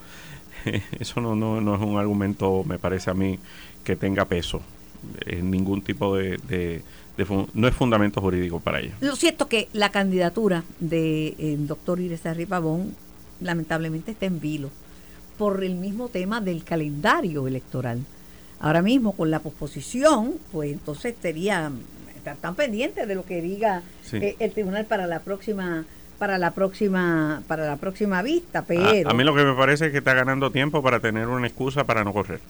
eso 0.99 1.21
no, 1.21 1.37
no, 1.37 1.61
no, 1.61 1.77
es 1.77 1.81
un 1.81 1.99
argumento 1.99 2.65
me 2.65 2.79
parece 2.79 3.11
a 3.11 3.15
mí 3.15 3.39
que 3.85 3.95
tenga 3.95 4.25
peso 4.25 4.61
en 5.27 5.51
ningún 5.51 5.83
tipo 5.83 6.17
de, 6.17 6.83
no 7.55 7.69
es 7.69 7.75
fundamento 7.75 8.21
jurídico 8.21 8.59
para 8.59 8.81
ella 8.81 8.95
lo 9.01 9.15
cierto 9.15 9.47
que 9.49 9.69
la 9.73 9.91
candidatura 9.91 10.65
del 10.81 11.37
de, 11.37 11.57
doctor 11.61 12.01
Iris 12.01 12.23
Pavón 12.49 12.97
lamentablemente 13.41 14.13
está 14.13 14.27
en 14.27 14.41
vilo 14.41 14.71
por 15.37 15.63
el 15.63 15.75
mismo 15.75 16.09
tema 16.09 16.41
del 16.41 16.63
calendario 16.63 17.49
electoral. 17.49 18.05
Ahora 18.61 18.81
mismo 18.81 19.13
con 19.13 19.31
la 19.31 19.41
posposición 19.41 20.35
pues 20.53 20.73
entonces 20.73 21.17
sería 21.21 21.73
estar 22.23 22.37
tan 22.37 22.55
pendientes 22.55 23.09
de 23.09 23.17
lo 23.17 23.25
que 23.25 23.43
diga 23.43 23.83
eh, 24.13 24.37
el 24.39 24.53
tribunal 24.53 24.87
para 24.87 25.09
la 25.09 25.21
próxima 25.21 25.85
para 26.19 26.39
la 26.39 26.53
próxima 26.53 27.43
para 27.49 27.67
la 27.67 27.77
próxima 27.77 28.23
vista 28.23 28.63
pero 28.65 29.11
a, 29.11 29.13
mí 29.13 29.25
lo 29.25 29.35
que 29.35 29.43
me 29.43 29.55
parece 29.55 29.87
es 29.87 29.93
que 29.93 29.99
está 29.99 30.15
ganando 30.15 30.53
tiempo 30.53 30.83
para 30.83 31.01
tener 31.01 31.27
una 31.27 31.49
excusa 31.49 31.85
para 31.85 32.05
no 32.05 32.13
correr. 32.13 32.41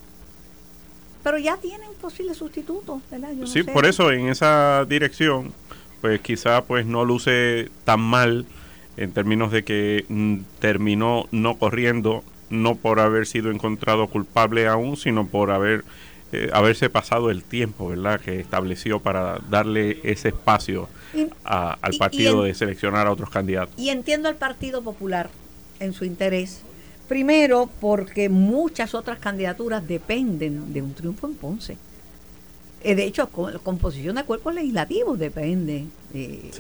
Pero 1.23 1.39
ya 1.39 1.57
tienen 1.57 1.89
posibles 2.01 2.37
sustitutos 2.37 3.01
¿verdad? 3.11 3.31
sí 3.47 3.63
por 3.63 3.87
eso 3.87 4.13
en 4.13 4.29
esa 4.29 4.85
dirección 4.87 5.55
pues 6.03 6.21
quizá 6.21 6.65
pues 6.65 6.85
no 6.85 7.07
luce 7.07 7.71
tan 7.85 8.01
mal 8.01 8.45
en 8.99 9.13
términos 9.13 9.51
de 9.53 9.63
que 9.65 10.05
mm, 10.09 10.41
terminó 10.59 11.29
no 11.31 11.57
corriendo 11.57 12.23
no 12.51 12.75
por 12.75 13.01
haber 13.01 13.27
sido 13.27 13.51
encontrado 13.51 14.07
culpable 14.09 14.67
aún 14.67 14.99
sino 14.99 15.27
por 15.27 15.51
haber 15.51 15.83
eh, 16.33 16.49
haberse 16.55 16.89
pasado 16.89 17.31
el 17.31 17.45
tiempo, 17.45 17.89
¿verdad?, 17.89 18.19
que 18.19 18.41
estableció 18.41 19.01
para 19.01 19.39
darle 19.51 20.01
ese 20.03 20.29
espacio 20.29 20.89
al 21.45 21.97
partido 21.99 22.45
de 22.45 22.55
seleccionar 22.55 23.07
a 23.07 23.13
otros 23.13 23.29
candidatos. 23.29 23.75
Y 23.77 23.91
entiendo 23.91 24.31
al 24.31 24.37
Partido 24.37 24.81
Popular 24.83 25.29
en 25.79 25.93
su 25.93 26.07
interés. 26.07 26.63
Primero, 27.07 27.69
porque 27.81 28.31
muchas 28.31 28.95
otras 28.95 29.19
candidaturas 29.19 29.87
dependen 29.87 30.73
de 30.73 30.81
un 30.81 30.95
triunfo 30.95 31.27
en 31.27 31.35
Ponce. 31.35 31.77
Eh, 32.83 32.95
de 32.95 33.05
hecho, 33.05 33.29
con, 33.29 33.53
la 33.53 33.59
composición 33.59 34.17
de 34.17 34.25
cuerpos 34.25 34.55
legislativos 34.55 35.19
depende 35.19 35.85
de, 36.15 36.51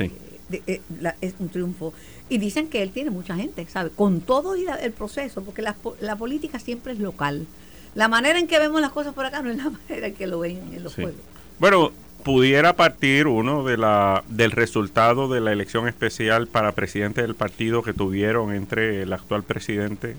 eh, 0.67 0.81
es 1.23 1.35
un 1.39 1.49
triunfo. 1.49 1.95
Y 2.29 2.37
dicen 2.37 2.69
que 2.69 2.83
él 2.83 2.91
tiene 2.91 3.09
mucha 3.09 3.37
gente, 3.37 3.65
¿sabe? 3.67 3.89
Con 3.89 4.21
todo 4.21 4.55
el 4.55 4.93
proceso, 4.93 5.43
porque 5.43 5.63
la, 5.63 5.77
la 6.01 6.17
política 6.17 6.59
siempre 6.59 6.93
es 6.93 6.99
local 6.99 7.47
la 7.95 8.09
manera 8.09 8.39
en 8.39 8.47
que 8.47 8.59
vemos 8.59 8.81
las 8.81 8.91
cosas 8.91 9.15
por 9.15 9.27
acá 9.27 9.43
no 9.43 9.51
es 9.51 9.57
la 9.57 9.71
manera 9.89 10.07
en 10.09 10.15
que 10.15 10.27
lo 10.27 10.41
ven 10.41 10.61
en 10.73 10.83
los 10.83 10.95
pueblos. 10.95 11.21
Bueno, 11.59 11.93
pudiera 12.23 12.75
partir 12.75 13.27
uno 13.27 13.65
de 13.65 13.77
la 13.77 14.25
del 14.29 14.53
resultado 14.53 15.29
de 15.29 15.41
la 15.41 15.53
elección 15.53 15.89
especial 15.89 16.47
para 16.47 16.73
presidente 16.73 17.23
del 17.23 17.35
partido 17.35 17.83
que 17.83 17.93
tuvieron 17.93 18.55
entre 18.55 19.03
el 19.03 19.13
actual 19.13 19.43
presidente 19.43 20.17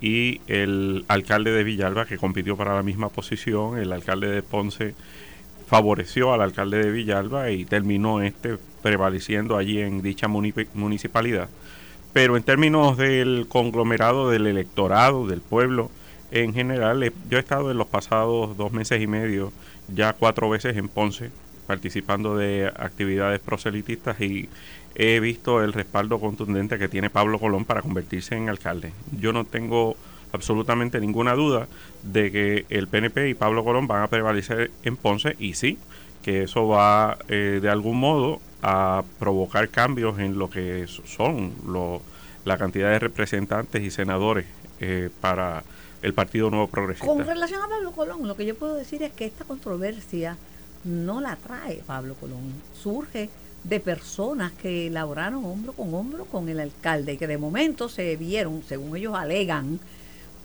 y 0.00 0.40
el 0.46 1.04
alcalde 1.08 1.52
de 1.52 1.64
Villalba 1.64 2.06
que 2.06 2.16
compitió 2.16 2.56
para 2.56 2.74
la 2.74 2.82
misma 2.82 3.10
posición, 3.10 3.78
el 3.78 3.92
alcalde 3.92 4.28
de 4.28 4.42
Ponce 4.42 4.94
favoreció 5.66 6.32
al 6.32 6.40
alcalde 6.40 6.78
de 6.78 6.90
Villalba 6.90 7.50
y 7.50 7.64
terminó 7.64 8.22
este 8.22 8.56
prevaleciendo 8.82 9.56
allí 9.56 9.80
en 9.80 10.02
dicha 10.02 10.26
municipalidad. 10.26 11.48
Pero 12.12 12.36
en 12.36 12.42
términos 12.42 12.96
del 12.96 13.46
conglomerado 13.48 14.30
del 14.30 14.46
electorado, 14.46 15.26
del 15.26 15.42
pueblo, 15.42 15.90
en 16.30 16.54
general, 16.54 17.12
yo 17.28 17.38
he 17.38 17.40
estado 17.40 17.70
en 17.70 17.78
los 17.78 17.86
pasados 17.86 18.56
dos 18.56 18.72
meses 18.72 19.00
y 19.00 19.06
medio 19.06 19.52
ya 19.88 20.12
cuatro 20.12 20.48
veces 20.48 20.76
en 20.76 20.88
Ponce 20.88 21.30
participando 21.66 22.36
de 22.36 22.66
actividades 22.66 23.40
proselitistas 23.40 24.20
y 24.20 24.48
he 24.94 25.20
visto 25.20 25.62
el 25.62 25.72
respaldo 25.72 26.18
contundente 26.18 26.78
que 26.78 26.88
tiene 26.88 27.10
Pablo 27.10 27.38
Colón 27.38 27.64
para 27.64 27.82
convertirse 27.82 28.34
en 28.36 28.48
alcalde. 28.48 28.92
Yo 29.18 29.32
no 29.32 29.44
tengo 29.44 29.96
absolutamente 30.32 31.00
ninguna 31.00 31.34
duda 31.34 31.68
de 32.02 32.30
que 32.30 32.66
el 32.70 32.88
PNP 32.88 33.28
y 33.28 33.34
Pablo 33.34 33.64
Colón 33.64 33.86
van 33.86 34.02
a 34.02 34.08
prevalecer 34.08 34.70
en 34.82 34.96
Ponce 34.96 35.36
y 35.38 35.54
sí, 35.54 35.78
que 36.22 36.42
eso 36.42 36.68
va 36.68 37.18
eh, 37.28 37.60
de 37.62 37.70
algún 37.70 37.98
modo 37.98 38.40
a 38.62 39.04
provocar 39.18 39.68
cambios 39.68 40.18
en 40.18 40.38
lo 40.38 40.50
que 40.50 40.86
son 40.86 41.52
la 42.44 42.58
cantidad 42.58 42.90
de 42.90 42.98
representantes 42.98 43.82
y 43.82 43.90
senadores 43.90 44.46
eh, 44.80 45.08
para 45.20 45.62
el 46.02 46.14
Partido 46.14 46.50
Nuevo 46.50 46.68
Progresista. 46.68 47.06
Con 47.06 47.26
relación 47.26 47.62
a 47.62 47.68
Pablo 47.68 47.92
Colón, 47.92 48.26
lo 48.26 48.36
que 48.36 48.46
yo 48.46 48.54
puedo 48.54 48.74
decir 48.74 49.02
es 49.02 49.12
que 49.12 49.26
esta 49.26 49.44
controversia 49.44 50.36
no 50.84 51.20
la 51.20 51.36
trae 51.36 51.82
Pablo 51.86 52.14
Colón, 52.14 52.54
surge 52.80 53.28
de 53.64 53.80
personas 53.80 54.52
que 54.52 54.88
laboraron 54.88 55.44
hombro 55.44 55.74
con 55.74 55.92
hombro 55.94 56.24
con 56.24 56.48
el 56.48 56.60
alcalde 56.60 57.12
y 57.12 57.16
que 57.18 57.26
de 57.26 57.36
momento 57.36 57.88
se 57.88 58.16
vieron, 58.16 58.62
según 58.66 58.96
ellos 58.96 59.14
alegan, 59.14 59.78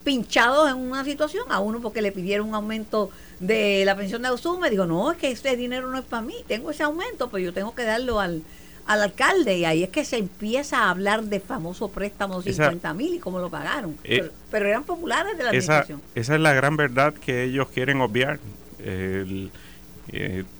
pinchados 0.04 0.70
en 0.70 0.76
una 0.76 1.04
situación, 1.04 1.44
a 1.48 1.58
uno 1.58 1.80
porque 1.80 2.02
le 2.02 2.12
pidieron 2.12 2.50
un 2.50 2.54
aumento 2.54 3.10
de 3.40 3.84
la 3.84 3.96
pensión 3.96 4.22
de 4.22 4.28
me 4.60 4.70
dijo, 4.70 4.86
no, 4.86 5.10
es 5.10 5.18
que 5.18 5.30
ese 5.30 5.56
dinero 5.56 5.90
no 5.90 5.98
es 5.98 6.04
para 6.04 6.22
mí, 6.22 6.34
tengo 6.46 6.70
ese 6.70 6.82
aumento, 6.82 7.28
pues 7.28 7.42
yo 7.42 7.52
tengo 7.52 7.74
que 7.74 7.84
darlo 7.84 8.20
al, 8.20 8.42
al 8.86 9.02
alcalde 9.02 9.58
y 9.58 9.64
ahí 9.64 9.82
es 9.82 9.90
que 9.90 10.04
se 10.04 10.16
empieza 10.16 10.84
a 10.84 10.90
hablar 10.90 11.24
de 11.24 11.40
famoso 11.40 11.90
préstamo 11.90 12.40
de 12.40 12.52
50 12.52 12.94
mil 12.94 13.14
y 13.14 13.18
cómo 13.18 13.38
lo 13.38 13.50
pagaron. 13.50 13.96
Eh, 14.04 14.30
pero, 14.50 14.68
eran 14.68 14.84
populares 14.84 15.36
de 15.36 15.42
la 15.42 15.50
administración. 15.50 16.00
Esa 16.14 16.34
es 16.34 16.40
la 16.40 16.52
gran 16.52 16.76
verdad 16.76 17.14
que 17.14 17.44
ellos 17.44 17.68
quieren 17.68 18.00
obviar. 18.00 18.38
Eh, 18.78 19.48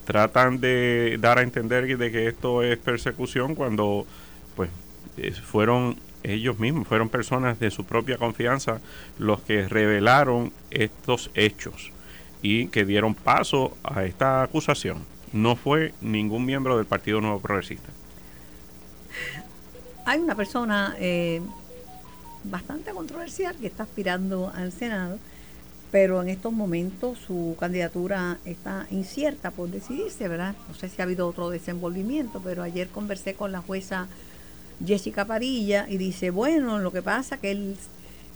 tratan 0.05 0.61
de 0.61 1.19
dar 1.21 1.39
a 1.39 1.43
entender 1.43 1.97
de 1.97 2.11
que 2.11 2.27
esto 2.27 2.65
es 2.65 2.79
persecución 2.79 3.55
cuando 3.55 4.05
pues 4.57 4.71
fueron 5.41 5.97
ellos 6.25 6.59
mismos, 6.59 6.89
fueron 6.89 7.09
personas 7.09 7.61
de 7.61 7.71
su 7.71 7.85
propia 7.85 8.19
confianza 8.19 8.81
los 9.19 9.41
que 9.43 9.69
revelaron 9.69 10.53
estos 10.71 11.31
hechos 11.35 11.93
y 12.43 12.67
que 12.69 12.85
dieron 12.85 13.15
paso 13.15 13.77
a 13.85 14.05
esta 14.05 14.43
acusación. 14.43 15.05
No 15.33 15.55
fue 15.57 15.95
ningún 16.01 16.45
miembro 16.45 16.77
del 16.77 16.87
Partido 16.87 17.21
Nuevo 17.21 17.41
Progresista. 17.41 17.91
Hay 20.07 20.21
una 20.21 20.37
persona 20.37 20.95
eh, 21.01 21.41
bastante 22.45 22.93
controversial 22.93 23.57
que 23.57 23.67
está 23.67 23.83
aspirando 23.83 24.53
al 24.55 24.71
Senado, 24.71 25.19
pero 25.91 26.23
en 26.23 26.29
estos 26.29 26.53
momentos 26.53 27.19
su 27.27 27.57
candidatura 27.59 28.39
está 28.45 28.87
incierta 28.93 29.51
por 29.51 29.69
decidirse, 29.69 30.29
¿verdad? 30.29 30.55
No 30.69 30.75
sé 30.77 30.89
si 30.89 31.03
ha 31.03 31.05
habido 31.07 31.27
otro 31.27 31.51
desenvolvimiento, 31.51 32.41
pero 32.45 32.63
ayer 32.63 32.87
conversé 32.87 33.35
con 33.35 33.51
la 33.51 33.63
jueza 33.63 34.07
Jessica 34.87 35.25
Parilla 35.25 35.87
y 35.89 35.97
dice, 35.97 36.31
bueno, 36.31 36.79
lo 36.79 36.93
que 36.93 37.03
pasa 37.03 37.39
que 37.39 37.75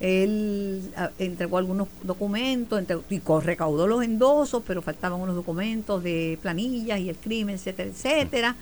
él 0.01 0.91
ah, 0.97 1.11
entregó 1.19 1.57
algunos 1.57 1.87
documentos 2.03 2.83
y 3.09 3.21
recaudó 3.43 3.87
los 3.87 4.03
endosos, 4.03 4.61
pero 4.67 4.81
faltaban 4.81 5.21
unos 5.21 5.35
documentos 5.35 6.03
de 6.03 6.37
planillas 6.41 6.99
y 6.99 7.07
el 7.07 7.15
crimen, 7.15 7.55
etcétera, 7.55 7.89
etcétera. 7.89 8.55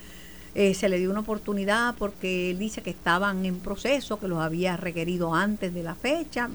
Eh, 0.56 0.74
se 0.74 0.90
le 0.90 0.98
dio 0.98 1.12
una 1.12 1.20
oportunidad 1.20 1.96
porque 1.98 2.52
él 2.52 2.60
dice 2.60 2.82
que 2.82 2.90
estaban 2.90 3.46
en 3.46 3.60
proceso, 3.60 4.20
que 4.20 4.28
los 4.28 4.40
había 4.40 4.78
requerido 4.78 5.36
antes 5.36 5.74
de 5.74 5.84
la 5.84 5.96
fecha, 5.96 6.50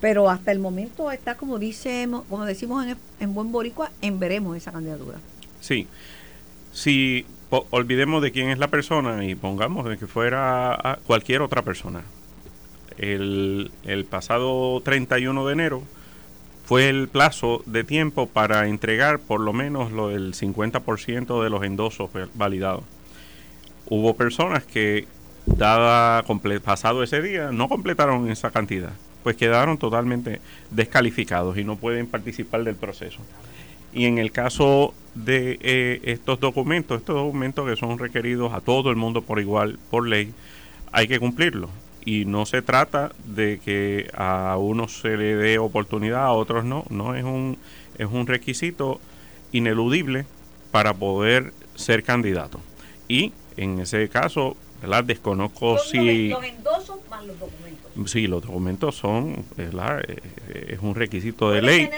pero 0.00 0.28
hasta 0.28 0.50
el 0.52 0.58
momento 0.58 1.10
está 1.10 1.36
como 1.36 1.58
dice, 1.58 2.08
como 2.28 2.44
decimos 2.44 2.84
en, 2.84 2.96
en 3.20 3.34
buen 3.34 3.52
boricua, 3.52 3.90
en 4.02 4.18
veremos 4.18 4.56
esa 4.56 4.72
candidatura. 4.72 5.18
Sí, 5.60 5.86
si 6.72 7.26
olvidemos 7.70 8.22
de 8.22 8.32
quién 8.32 8.50
es 8.50 8.58
la 8.58 8.68
persona 8.68 9.24
y 9.24 9.34
pongamos 9.34 9.88
de 9.88 9.98
que 9.98 10.06
fuera 10.06 10.98
cualquier 11.06 11.42
otra 11.42 11.62
persona. 11.62 12.02
El, 12.98 13.70
el 13.84 14.04
pasado 14.04 14.80
31 14.80 15.46
de 15.46 15.52
enero 15.52 15.82
fue 16.64 16.88
el 16.88 17.08
plazo 17.08 17.62
de 17.64 17.84
tiempo 17.84 18.26
para 18.26 18.66
entregar 18.66 19.20
por 19.20 19.40
lo 19.40 19.52
menos 19.52 19.92
lo 19.92 20.08
del 20.08 20.34
50% 20.34 21.42
de 21.42 21.50
los 21.50 21.62
endosos 21.62 22.10
validados 22.34 22.82
hubo 23.88 24.14
personas 24.14 24.64
que, 24.64 25.06
dada 25.46 26.24
pasado 26.62 27.02
ese 27.02 27.22
día, 27.22 27.50
no 27.52 27.68
completaron 27.68 28.30
esa 28.30 28.50
cantidad, 28.50 28.92
pues 29.22 29.36
quedaron 29.36 29.78
totalmente 29.78 30.40
descalificados 30.70 31.56
y 31.56 31.64
no 31.64 31.76
pueden 31.76 32.06
participar 32.06 32.64
del 32.64 32.76
proceso. 32.76 33.20
Y 33.92 34.04
en 34.04 34.18
el 34.18 34.30
caso 34.30 34.92
de 35.14 35.58
eh, 35.62 36.00
estos 36.04 36.38
documentos, 36.40 37.00
estos 37.00 37.16
documentos 37.16 37.68
que 37.68 37.76
son 37.76 37.98
requeridos 37.98 38.52
a 38.52 38.60
todo 38.60 38.90
el 38.90 38.96
mundo 38.96 39.22
por 39.22 39.40
igual, 39.40 39.78
por 39.90 40.06
ley, 40.06 40.32
hay 40.92 41.08
que 41.08 41.18
cumplirlos. 41.18 41.70
y 42.04 42.24
no 42.24 42.46
se 42.46 42.62
trata 42.62 43.12
de 43.24 43.60
que 43.62 44.10
a 44.16 44.56
unos 44.56 45.00
se 45.00 45.16
le 45.16 45.36
dé 45.36 45.58
oportunidad, 45.58 46.24
a 46.24 46.32
otros 46.32 46.64
no, 46.64 46.84
no 46.88 47.14
es 47.14 47.24
un, 47.24 47.58
es 47.98 48.06
un 48.06 48.26
requisito 48.26 48.98
ineludible 49.52 50.24
para 50.70 50.94
poder 50.94 51.52
ser 51.74 52.02
candidato. 52.04 52.60
Y 53.08 53.32
en 53.58 53.80
ese 53.80 54.08
caso, 54.08 54.56
¿verdad? 54.80 55.04
Desconozco 55.04 55.78
si... 55.78 56.28
Los 56.28 56.44
endosos 56.44 56.98
más 57.10 57.24
los 57.26 57.38
documentos. 57.38 58.10
Sí, 58.10 58.26
los 58.28 58.42
documentos 58.42 58.94
son, 58.94 59.44
¿verdad? 59.56 60.00
Eh, 60.06 60.74
es 60.74 60.78
un 60.80 60.94
requisito 60.94 61.50
de 61.50 61.62
ley. 61.62 61.90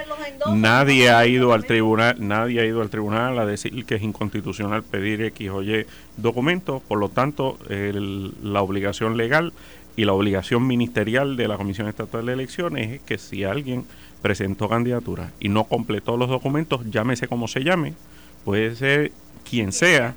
Nadie 0.50 1.11
ha 1.11 1.26
ido 1.26 1.52
al 1.52 1.67
tribunal, 1.67 2.17
nadie 2.19 2.61
ha 2.61 2.64
ido 2.64 2.81
al 2.81 2.88
tribunal 2.88 3.38
a 3.38 3.45
decir 3.45 3.85
que 3.85 3.97
es 3.97 4.02
inconstitucional 4.02 4.83
pedir 4.83 5.21
X 5.23 5.50
o 5.50 5.62
Y 5.62 5.87
documentos, 6.17 6.81
por 6.83 6.99
lo 6.99 7.11
tanto, 7.11 7.59
la 7.69 8.62
obligación 8.62 9.19
legal 9.19 9.52
y 9.97 10.07
la 10.07 10.14
obligación 10.14 10.67
ministerial 10.67 11.37
de 11.37 11.49
la 11.49 11.59
Comisión 11.59 11.87
Estatal 11.87 12.25
de 12.25 12.33
Elecciones 12.33 12.90
es 12.90 13.00
que 13.02 13.19
si 13.19 13.45
alguien 13.45 13.85
presentó 14.23 14.69
candidatura 14.69 15.33
y 15.40 15.50
no 15.50 15.64
completó 15.64 16.17
los 16.17 16.31
documentos, 16.31 16.88
llámese 16.90 17.29
como 17.29 17.49
se 17.49 17.64
llame, 17.64 17.93
puede 18.45 18.75
ser 18.76 19.12
quien 19.49 19.73
sea, 19.73 20.14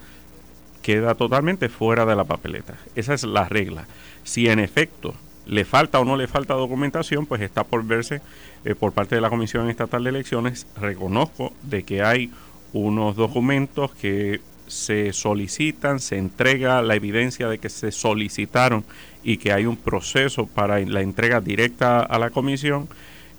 queda 0.83 1.15
totalmente 1.15 1.69
fuera 1.69 2.05
de 2.05 2.15
la 2.15 2.25
papeleta. 2.25 2.75
Esa 2.95 3.15
es 3.15 3.23
la 3.23 3.49
regla. 3.49 3.87
Si 4.23 4.47
en 4.47 4.59
efecto 4.59 5.15
le 5.47 5.65
falta 5.65 5.99
o 5.99 6.05
no 6.05 6.15
le 6.15 6.27
falta 6.27 6.53
documentación, 6.53 7.25
pues 7.25 7.41
está 7.41 7.63
por 7.63 7.83
verse 7.83 8.21
eh, 8.63 8.75
por 8.75 8.91
parte 8.91 9.15
de 9.15 9.21
la 9.21 9.29
Comisión 9.29 9.69
Estatal 9.69 10.03
de 10.03 10.11
Elecciones. 10.11 10.67
Reconozco 10.79 11.53
de 11.63 11.83
que 11.83 12.03
hay 12.03 12.29
unos 12.73 13.15
documentos 13.15 13.91
que 13.93 14.41
se 14.67 15.13
solicitan, 15.13 15.99
se 15.99 16.17
entrega 16.17 16.81
la 16.81 16.95
evidencia 16.95 17.47
de 17.47 17.59
que 17.59 17.69
se 17.69 17.91
solicitaron 17.91 18.83
y 19.23 19.37
que 19.37 19.51
hay 19.51 19.65
un 19.65 19.77
proceso 19.77 20.47
para 20.47 20.79
la 20.79 21.01
entrega 21.01 21.41
directa 21.41 21.99
a 21.99 22.19
la 22.19 22.29
comisión. 22.29 22.87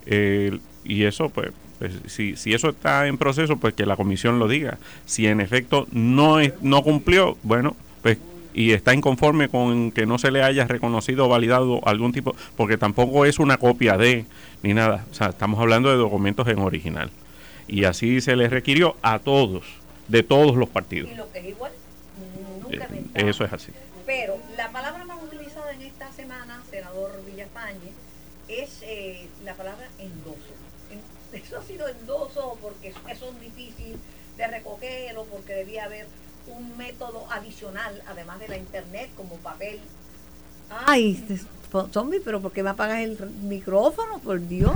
Eh, 0.07 0.59
y 0.85 1.05
eso, 1.05 1.31
pues, 1.31 1.51
pues, 1.79 1.93
si, 2.07 2.37
si 2.37 2.55
eso 2.55 2.71
está 2.71 3.07
en 3.07 3.19
proceso, 3.19 3.57
pues 3.57 3.75
que 3.75 3.87
la 3.87 3.97
comisión 3.97 4.39
lo 4.39 4.49
diga. 4.49 4.79
Si 5.07 5.27
en 5.27 5.41
efecto 5.41 5.87
no, 5.93 6.41
es, 6.41 6.55
no 6.63 6.83
cumplió, 6.83 7.37
bueno, 7.43 7.77
pues 8.03 8.19
y 8.55 8.73
está 8.73 8.95
inconforme 8.95 9.49
con 9.49 9.91
que 9.91 10.07
no 10.07 10.17
se 10.17 10.31
le 10.31 10.43
haya 10.43 10.65
reconocido 10.67 11.27
o 11.27 11.29
validado 11.29 11.81
algún 11.87 12.13
tipo, 12.13 12.37
porque 12.57 12.79
tampoco 12.79 13.27
es 13.27 13.41
una 13.41 13.59
copia 13.59 13.99
de 13.99 14.27
ni 14.63 14.73
nada. 14.73 15.05
O 15.11 15.15
sea, 15.15 15.29
estamos 15.29 15.61
hablando 15.61 15.91
de 15.91 15.97
documentos 15.97 16.47
en 16.47 16.61
original. 16.61 17.11
Y 17.67 17.85
así 17.85 18.21
se 18.21 18.37
les 18.37 18.51
requirió 18.51 18.97
a 19.03 19.19
todos, 19.19 19.65
de 20.07 20.23
todos 20.23 20.57
los 20.57 20.69
partidos. 20.69 21.11
Y 21.11 21.17
lo 21.17 21.31
que 21.33 21.41
es 21.41 21.47
igual, 21.47 21.73
nunca 22.63 22.89
eh, 22.93 23.29
Eso 23.29 23.45
es 23.45 23.53
así. 23.53 23.73
Pero 24.07 24.37
la 24.57 24.71
palabra 24.71 25.05
más 25.05 25.23
utilizada 25.23 25.73
en 25.73 25.83
esta 25.83 26.13
semana, 26.13 26.63
senador 26.71 27.23
Villafañe, 27.27 27.93
es 28.49 28.83
eh, 28.83 29.27
la 29.45 29.55
palabra 29.55 29.89
endoso. 29.99 30.55
Eso 31.33 31.59
ha 31.59 31.63
sido 31.63 31.89
endoso 31.89 32.57
porque 32.63 32.89
eso 32.89 33.01
es 33.09 33.23
difícil 34.45 34.51
de 34.51 34.59
recoger 34.59 35.17
o 35.19 35.25
porque 35.25 35.55
debía 35.55 35.85
haber 35.85 36.07
un 36.47 36.77
método 36.77 37.27
adicional, 37.31 38.03
además 38.09 38.39
de 38.41 38.49
la 38.49 38.57
internet, 38.57 39.11
como 39.17 39.37
papel. 39.37 39.81
Ay, 40.87 41.25
zombie, 41.93 42.21
pero 42.21 42.41
¿por 42.41 42.53
qué 42.53 42.63
me 42.63 42.71
apagas 42.71 43.01
el 43.01 43.19
micrófono? 43.43 44.19
Por 44.19 44.47
Dios. 44.47 44.73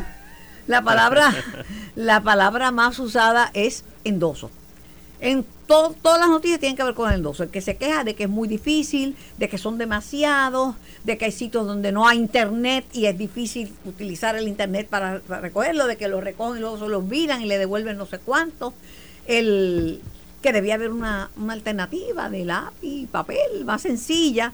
La 0.66 0.82
palabra, 0.82 1.34
la 1.94 2.22
palabra 2.22 2.70
más 2.70 2.98
usada 2.98 3.50
es 3.54 3.84
endoso. 4.04 4.50
En 5.20 5.44
todas 5.66 6.20
las 6.20 6.28
noticias 6.28 6.60
tienen 6.60 6.76
que 6.76 6.84
ver 6.84 6.94
con 6.94 7.10
el 7.10 7.16
endoso. 7.16 7.42
El 7.42 7.50
que 7.50 7.60
se 7.60 7.76
queja 7.76 8.04
de 8.04 8.14
que 8.14 8.24
es 8.24 8.28
muy 8.28 8.48
difícil, 8.48 9.16
de 9.36 9.48
que 9.48 9.58
son 9.58 9.76
demasiados, 9.76 10.76
de 11.04 11.18
que 11.18 11.26
hay 11.26 11.32
sitios 11.32 11.66
donde 11.66 11.90
no 11.90 12.06
hay 12.06 12.18
internet 12.18 12.84
y 12.92 13.06
es 13.06 13.18
difícil 13.18 13.74
utilizar 13.84 14.36
el 14.36 14.46
internet 14.46 14.86
para, 14.88 15.18
recogerlo, 15.18 15.86
de 15.86 15.96
que 15.96 16.08
lo 16.08 16.20
recogen 16.20 16.58
y 16.58 16.60
luego 16.60 16.78
se 16.78 16.88
lo 16.88 16.98
olvidan 16.98 17.42
y 17.42 17.46
le 17.46 17.58
devuelven 17.58 17.96
no 17.96 18.06
sé 18.06 18.18
cuánto. 18.18 18.72
El, 19.28 20.00
que 20.42 20.52
debía 20.52 20.74
haber 20.74 20.90
una, 20.90 21.30
alternativa 21.48 22.28
de 22.28 22.44
lápiz 22.44 22.74
y 22.82 23.06
papel 23.06 23.64
más 23.64 23.82
sencilla. 23.82 24.52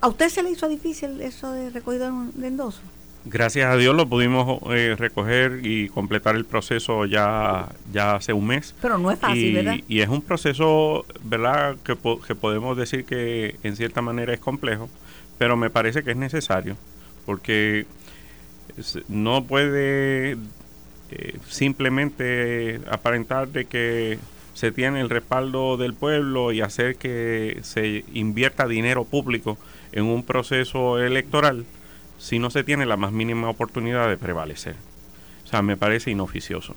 ¿A 0.00 0.08
usted 0.08 0.28
se 0.28 0.42
le 0.42 0.50
hizo 0.50 0.68
difícil 0.68 1.20
eso 1.20 1.52
de 1.52 1.70
recogido 1.70 2.10
de 2.34 2.46
endoso? 2.46 2.80
Gracias 3.26 3.72
a 3.72 3.76
Dios 3.76 3.96
lo 3.96 4.06
pudimos 4.06 4.60
eh, 4.70 4.96
recoger 4.98 5.60
y 5.62 5.88
completar 5.88 6.36
el 6.36 6.44
proceso 6.44 7.06
ya, 7.06 7.70
ya 7.90 8.16
hace 8.16 8.34
un 8.34 8.46
mes. 8.46 8.74
Pero 8.82 8.98
no 8.98 9.10
es 9.10 9.18
fácil, 9.18 9.44
y, 9.46 9.54
¿verdad? 9.54 9.76
Y 9.88 10.00
es 10.00 10.08
un 10.10 10.20
proceso, 10.20 11.06
¿verdad?, 11.22 11.76
que, 11.82 11.96
que 12.26 12.34
podemos 12.34 12.76
decir 12.76 13.06
que 13.06 13.56
en 13.62 13.76
cierta 13.76 14.02
manera 14.02 14.34
es 14.34 14.40
complejo, 14.40 14.90
pero 15.38 15.56
me 15.56 15.70
parece 15.70 16.02
que 16.04 16.10
es 16.10 16.18
necesario, 16.18 16.76
porque 17.24 17.86
no 19.08 19.44
puede 19.44 20.36
simplemente 21.48 22.80
aparentar 22.90 23.48
de 23.48 23.64
que 23.66 24.18
se 24.54 24.70
tiene 24.70 25.00
el 25.00 25.10
respaldo 25.10 25.76
del 25.76 25.94
pueblo 25.94 26.52
y 26.52 26.60
hacer 26.60 26.96
que 26.96 27.58
se 27.62 28.04
invierta 28.12 28.68
dinero 28.68 29.04
público 29.04 29.58
en 29.92 30.04
un 30.04 30.22
proceso 30.22 30.98
electoral 30.98 31.66
si 32.18 32.38
no 32.38 32.50
se 32.50 32.64
tiene 32.64 32.86
la 32.86 32.96
más 32.96 33.12
mínima 33.12 33.50
oportunidad 33.50 34.08
de 34.08 34.16
prevalecer. 34.16 34.76
O 35.44 35.46
sea, 35.46 35.62
me 35.62 35.76
parece 35.76 36.10
inoficioso. 36.10 36.74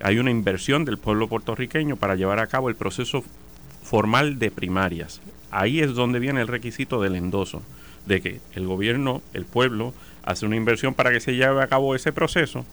Hay 0.00 0.18
una 0.18 0.30
inversión 0.30 0.84
del 0.84 0.98
pueblo 0.98 1.28
puertorriqueño 1.28 1.96
para 1.96 2.14
llevar 2.14 2.38
a 2.38 2.46
cabo 2.46 2.68
el 2.68 2.76
proceso 2.76 3.24
formal 3.82 4.38
de 4.38 4.50
primarias. 4.50 5.20
Ahí 5.50 5.80
es 5.80 5.94
donde 5.94 6.18
viene 6.18 6.40
el 6.40 6.48
requisito 6.48 7.00
del 7.00 7.16
endoso, 7.16 7.62
de 8.06 8.20
que 8.20 8.40
el 8.54 8.66
gobierno, 8.66 9.22
el 9.34 9.46
pueblo, 9.46 9.94
hace 10.22 10.46
una 10.46 10.56
inversión 10.56 10.94
para 10.94 11.10
que 11.10 11.20
se 11.20 11.34
lleve 11.34 11.62
a 11.62 11.66
cabo 11.66 11.94
ese 11.94 12.12
proceso 12.12 12.64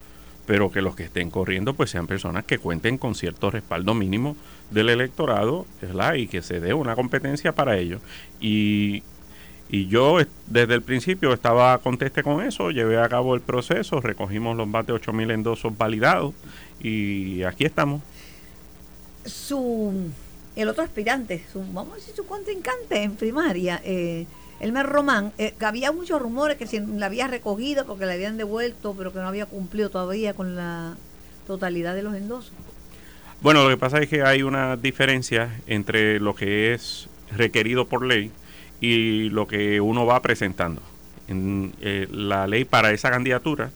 pero 0.46 0.72
que 0.72 0.82
los 0.82 0.96
que 0.96 1.04
estén 1.04 1.30
corriendo 1.30 1.74
pues 1.74 1.90
sean 1.90 2.08
personas 2.08 2.44
que 2.46 2.58
cuenten 2.58 2.98
con 2.98 3.16
cierto 3.16 3.50
respaldo 3.50 3.94
mínimo 3.94 4.36
del 4.72 4.90
electorado 4.90 5.66
¿verdad? 5.82 6.16
y 6.16 6.28
que 6.28 6.42
se 6.42 6.60
dé 6.60 6.74
una 6.74 6.96
competencia 6.96 7.54
para 7.54 7.78
ello. 7.78 8.00
Y, 8.40 9.04
y 9.70 9.88
yo 9.88 10.18
desde 10.48 10.74
el 10.74 10.82
principio 10.82 11.34
estaba 11.34 11.78
conteste 11.78 12.24
con 12.24 12.44
eso, 12.44 12.72
llevé 12.72 13.00
a 13.00 13.08
cabo 13.10 13.36
el 13.36 13.42
proceso, 13.42 14.02
recogimos 14.02 14.58
los 14.58 14.68
más 14.68 14.86
de 14.86 14.94
8.000 14.94 15.34
endosos 15.34 15.78
validados 15.78 16.34
y 16.82 17.44
aquí 17.44 17.66
estamos. 17.66 18.02
Su, 19.26 20.12
el 20.56 20.68
otro 20.68 20.84
aspirante, 20.84 21.44
su, 21.52 21.60
vamos 21.72 21.94
a 21.94 21.96
decir 21.96 22.14
su 22.14 22.26
contrincante 22.26 23.02
en 23.02 23.16
primaria, 23.16 23.82
eh, 23.86 24.26
Elmer 24.60 24.86
Román, 24.86 25.34
eh, 25.38 25.54
había 25.62 25.92
muchos 25.92 26.22
rumores 26.22 26.58
que 26.58 26.68
se 26.68 26.80
la 26.80 27.08
había 27.08 27.28
recogido 27.28 27.86
porque 27.86 28.06
le 28.06 28.14
habían 28.14 28.38
devuelto, 28.38 28.94
pero 28.98 29.12
que 29.12 29.20
no 29.20 29.28
había 29.28 29.46
cumplido 29.46 29.90
todavía 29.90 30.34
con 30.34 30.56
la 30.56 30.96
totalidad 31.48 31.96
de 31.96 32.04
los 32.04 32.16
endosos. 32.16 32.54
Bueno, 33.42 33.64
lo 33.64 33.70
que 33.70 33.78
pasa 33.78 34.00
es 34.00 34.08
que 34.08 34.24
hay 34.24 34.42
una 34.42 34.78
diferencia 34.78 35.60
entre 35.68 36.20
lo 36.20 36.34
que 36.34 36.74
es 36.74 37.10
requerido 37.36 37.88
por 37.88 38.06
ley 38.06 38.32
y 38.80 39.30
lo 39.30 39.48
que 39.48 39.82
uno 39.82 40.06
va 40.06 40.22
presentando. 40.22 40.82
En, 41.28 41.74
eh, 41.82 42.08
la 42.12 42.48
ley 42.48 42.64
para 42.64 42.92
esa 42.92 43.10
candidatura 43.10 43.72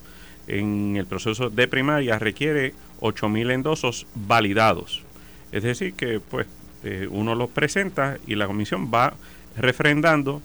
en 0.48 0.96
el 0.96 1.06
proceso 1.06 1.50
de 1.50 1.68
primaria 1.68 2.18
requiere 2.18 2.74
8.000 3.02 3.52
endosos 3.52 4.08
validados. 4.16 5.04
Es 5.52 5.64
decir, 5.64 5.94
que 5.94 6.20
pues 6.20 6.48
eh, 6.84 7.08
uno 7.10 7.36
los 7.36 7.50
presenta 7.50 8.18
y 8.26 8.36
la 8.36 8.48
comisión 8.48 8.92
va 8.94 9.14
refrendando 9.58 10.42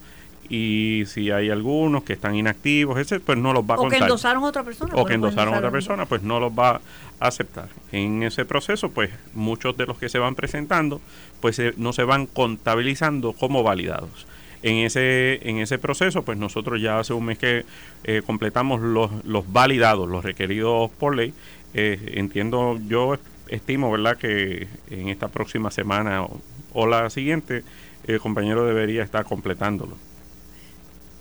y 0.48 1.05
si 1.07 1.31
hay 1.31 1.50
algunos 1.50 2.02
que 2.05 2.12
están 2.12 2.35
inactivos, 2.35 2.98
ese, 2.98 3.20
pues 3.20 3.38
no 3.38 3.52
los 3.52 3.62
va 3.62 3.74
a 3.74 3.76
contar. 3.78 3.96
O 3.96 3.98
que 3.98 4.05
endosaron 4.05 4.44
a 4.44 4.46
otra 4.46 4.64
persona. 4.64 4.92
O 4.94 5.05
que 5.05 5.14
endosaron 5.14 5.55
a 5.55 5.59
otra 5.59 5.70
persona, 5.70 6.07
pues 6.07 6.22
no 6.22 6.40
los 6.40 6.52
va 6.52 6.81
a 7.20 7.26
aceptar. 7.26 7.68
En 7.90 8.22
ese 8.22 8.44
proceso, 8.44 8.90
pues 8.90 9.11
muchos 9.35 9.76
de 9.76 9.87
los 9.87 9.98
que 9.98 10.09
se 10.09 10.18
van 10.18 10.35
presentando, 10.35 11.00
pues 11.40 11.61
no 11.76 11.92
se 11.92 12.05
van 12.05 12.26
contabilizando 12.26 13.33
como 13.33 13.62
validados. 13.62 14.26
En 14.62 14.76
ese, 14.76 15.40
en 15.48 15.59
ese 15.59 15.78
proceso, 15.78 16.22
pues 16.22 16.38
nosotros 16.38 16.81
ya 16.81 16.98
hace 16.98 17.12
un 17.12 17.24
mes 17.24 17.38
que 17.38 17.64
eh, 18.05 18.22
completamos 18.24 18.81
los, 18.81 19.11
los 19.24 19.52
validados, 19.52 20.09
los 20.09 20.24
requeridos 20.24 20.90
por 20.92 21.16
ley. 21.16 21.35
Eh, 21.74 22.12
entiendo, 22.14 22.78
yo 22.87 23.16
estimo, 23.48 23.90
¿verdad?, 23.90 24.16
que 24.18 24.68
en 24.90 25.09
esta 25.09 25.28
próxima 25.28 25.70
semana 25.70 26.22
o, 26.22 26.40
o 26.74 26.87
la 26.87 27.11
siguiente, 27.11 27.64
el 28.07 28.20
compañero 28.20 28.64
debería 28.64 29.02
estar 29.02 29.24
completándolo. 29.24 29.96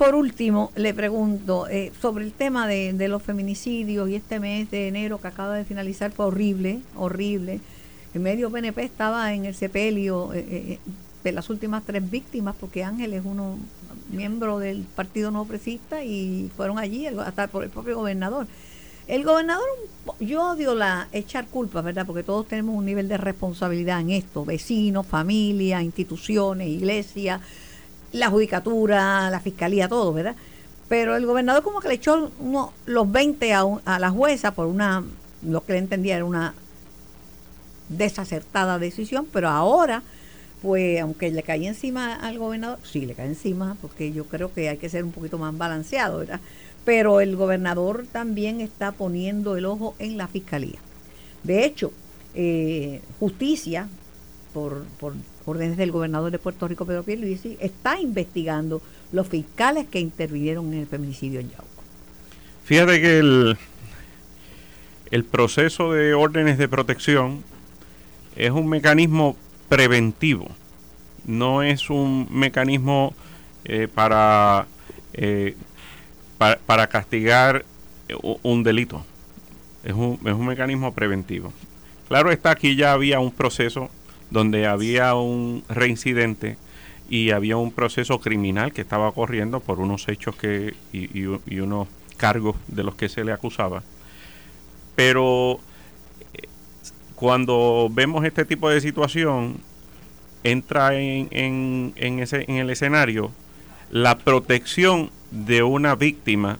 Por 0.02 0.16
último, 0.16 0.72
le 0.76 0.96
pregunto 0.96 1.68
eh, 1.68 1.92
sobre 2.02 2.26
el 2.26 2.34
tema 2.34 2.66
de, 2.66 3.08
los 3.08 3.22
feminicidios 3.22 4.10
y 4.10 4.16
este 4.16 4.40
mes 4.40 4.72
de 4.72 4.88
enero 4.88 5.22
que 5.22 5.28
acaba 5.28 5.54
de 5.54 5.64
finalizar 5.64 6.12
fue 6.12 6.26
horrible, 6.26 6.82
horrible. 6.96 7.60
El 8.16 8.22
medio 8.22 8.50
PNP 8.50 8.84
estaba 8.84 9.32
en 9.36 9.46
el 9.46 9.54
sepelio 9.54 10.34
eh, 10.34 10.40
eh, 10.50 10.80
de 11.24 11.32
las 11.32 11.52
últimas 11.52 11.84
tres 11.84 12.10
víctimas 12.10 12.56
porque 12.60 12.84
Ángel 12.84 13.14
es 13.14 13.22
uno 13.24 13.60
miembro 14.10 14.58
del 14.58 14.88
Partido 14.96 15.30
No 15.30 15.46
Presista 15.46 16.04
y 16.04 16.50
fueron 16.58 16.80
allí 16.80 17.06
hasta 17.06 17.46
por 17.46 17.64
el 17.64 17.70
propio 17.70 17.96
gobernador. 17.96 18.48
El 19.06 19.24
gobernador, 19.24 19.68
yo 20.20 20.54
odio 20.54 20.74
la 20.74 21.10
echar 21.12 21.46
culpas, 21.46 21.84
¿verdad? 21.84 22.08
Porque 22.08 22.24
todos 22.24 22.48
tenemos 22.48 22.74
un 22.74 22.86
nivel 22.86 23.08
de 23.08 23.18
responsabilidad 23.18 24.02
en 24.02 24.10
esto, 24.10 24.46
vecinos, 24.46 25.06
familia, 25.06 25.84
instituciones, 25.84 26.70
iglesias 26.70 27.40
la 28.12 28.30
judicatura, 28.30 29.30
la 29.30 29.40
fiscalía, 29.40 29.88
todo, 29.88 30.14
¿verdad? 30.14 30.36
Pero 30.90 31.16
el 31.16 31.26
gobernador 31.26 31.64
como 31.64 31.80
que 31.80 31.88
le 31.88 31.94
echó 31.96 32.32
uno, 32.40 32.74
los 32.86 33.12
20 33.12 33.54
a, 33.54 33.64
a 33.86 34.00
la 34.00 34.10
jueza 34.10 34.54
por 34.54 34.68
una, 34.68 35.04
lo 35.42 35.64
que 35.64 35.74
le 35.74 35.80
entendía 35.80 36.16
era 36.18 36.26
una 36.26 36.54
desacertada 37.90 38.80
decisión, 38.80 39.28
pero 39.32 39.50
ahora, 39.50 40.04
pues 40.62 41.00
aunque 41.02 41.32
le 41.32 41.44
cae 41.44 41.66
encima 41.68 42.16
al 42.16 42.38
gobernador, 42.38 42.80
sí 42.84 43.06
le 43.06 43.14
cae 43.14 43.28
encima, 43.28 43.78
porque 43.82 44.12
yo 44.12 44.26
creo 44.26 44.54
que 44.54 44.70
hay 44.70 44.78
que 44.78 44.90
ser 44.90 45.04
un 45.04 45.12
poquito 45.12 45.38
más 45.38 45.58
balanceado, 45.58 46.20
¿verdad? 46.20 46.40
Pero 46.84 47.22
el 47.22 47.36
gobernador 47.36 48.06
también 48.12 48.60
está 48.60 48.92
poniendo 48.92 49.56
el 49.56 49.66
ojo 49.66 49.96
en 50.00 50.18
la 50.18 50.28
fiscalía. 50.28 50.80
De 51.44 51.66
hecho, 51.66 51.92
eh, 52.34 53.02
justicia, 53.20 53.88
por, 54.54 54.84
por 55.00 55.14
órdenes 55.52 55.78
del 55.78 55.92
gobernador 55.92 56.32
de 56.32 56.40
Puerto 56.40 56.68
Rico, 56.68 56.86
Pedro 56.86 57.04
Pierluisi, 57.04 57.58
está 57.60 58.00
investigando 58.00 58.82
los 59.12 59.28
fiscales 59.28 59.86
que 59.88 60.00
intervinieron 60.00 60.74
en 60.74 60.80
el 60.80 60.88
feminicidio 60.88 61.40
en 61.40 61.50
Yauco. 61.50 61.66
Fíjate 62.66 63.02
que 63.02 63.20
el, 63.20 63.58
el 65.12 65.26
proceso 65.26 65.92
de 65.92 66.14
órdenes 66.14 66.58
de 66.58 66.68
protección 66.68 67.44
es 68.36 68.52
un 68.52 68.68
mecanismo 68.68 69.36
preventivo, 69.68 70.48
no 71.26 71.64
es 71.64 71.90
un 71.90 72.28
mecanismo 72.32 73.14
eh, 73.66 73.88
para, 73.94 74.68
eh, 75.14 75.56
para, 76.38 76.58
para, 76.60 76.88
castigar 76.88 77.66
un 78.42 78.64
delito, 78.64 79.06
es 79.84 79.94
un, 79.94 80.20
es 80.26 80.34
un 80.34 80.46
mecanismo 80.46 80.94
preventivo. 80.94 81.54
Claro 82.08 82.32
está, 82.32 82.52
aquí 82.52 82.76
ya 82.76 82.94
había 82.94 83.20
un 83.20 83.32
proceso 83.32 83.90
donde 84.32 84.66
había 84.66 85.14
un 85.16 85.64
reincidente 85.70 86.58
y 87.10 87.32
había 87.32 87.58
un 87.58 87.72
proceso 87.72 88.20
criminal 88.20 88.72
que 88.72 88.82
estaba 88.82 89.12
corriendo 89.12 89.60
por 89.60 89.80
unos 89.80 90.08
hechos 90.08 90.36
que 90.36 90.74
y, 90.94 91.60
unos 91.60 91.88
cargos 92.18 92.56
de 92.68 92.84
los 92.84 92.96
que 92.96 93.10
se 93.10 93.24
le 93.24 93.34
acusaba. 93.34 93.84
Pero 94.96 95.60
cuando 97.16 97.90
vemos 97.92 98.26
este 98.26 98.46
tipo 98.46 98.70
de 98.70 98.82
situación, 98.82 99.58
entra 100.44 100.96
en, 100.96 101.28
en, 101.32 101.94
en, 101.98 102.20
ese, 102.20 102.46
en 102.48 102.56
el 102.56 102.70
escenario 102.70 103.32
la 103.92 104.18
protección 104.18 105.12
de 105.32 105.64
una 105.64 105.96
víctima 105.96 106.60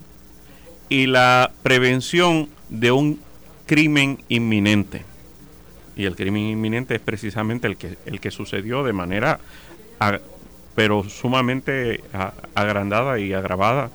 y 0.90 1.08
la 1.08 1.52
prevención 1.64 2.50
de 2.70 2.92
un 2.92 3.20
crimen 3.66 4.22
inminente. 4.28 5.06
Y 5.96 6.06
el 6.06 6.16
crimen 6.16 6.44
inminente 6.44 6.96
es 6.96 7.02
precisamente 7.02 7.68
el 7.68 7.78
que, 7.78 7.98
el 8.06 8.20
que 8.20 8.32
sucedió 8.32 8.84
de 8.84 8.94
manera, 8.94 9.40
pero 10.76 11.04
sumamente 11.04 12.04
agrandada 12.56 13.20
y 13.20 13.34
agravada 13.34 13.92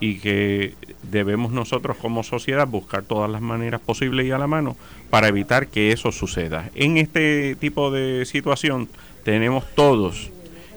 y 0.00 0.18
que 0.18 0.74
debemos 1.02 1.52
nosotros 1.52 1.96
como 1.96 2.22
sociedad 2.22 2.66
buscar 2.66 3.04
todas 3.04 3.30
las 3.30 3.40
maneras 3.40 3.80
posibles 3.80 4.26
y 4.26 4.30
a 4.32 4.38
la 4.38 4.46
mano 4.46 4.76
para 5.10 5.28
evitar 5.28 5.68
que 5.68 5.92
eso 5.92 6.12
suceda. 6.12 6.70
En 6.74 6.96
este 6.96 7.56
tipo 7.56 7.90
de 7.90 8.24
situación 8.26 8.88
tenemos 9.24 9.64
todos 9.74 10.30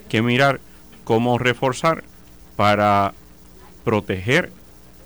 que 0.10 0.22
mirar 0.22 0.60
cómo 1.04 1.38
reforzar 1.38 2.04
para 2.56 3.14
proteger 3.84 4.52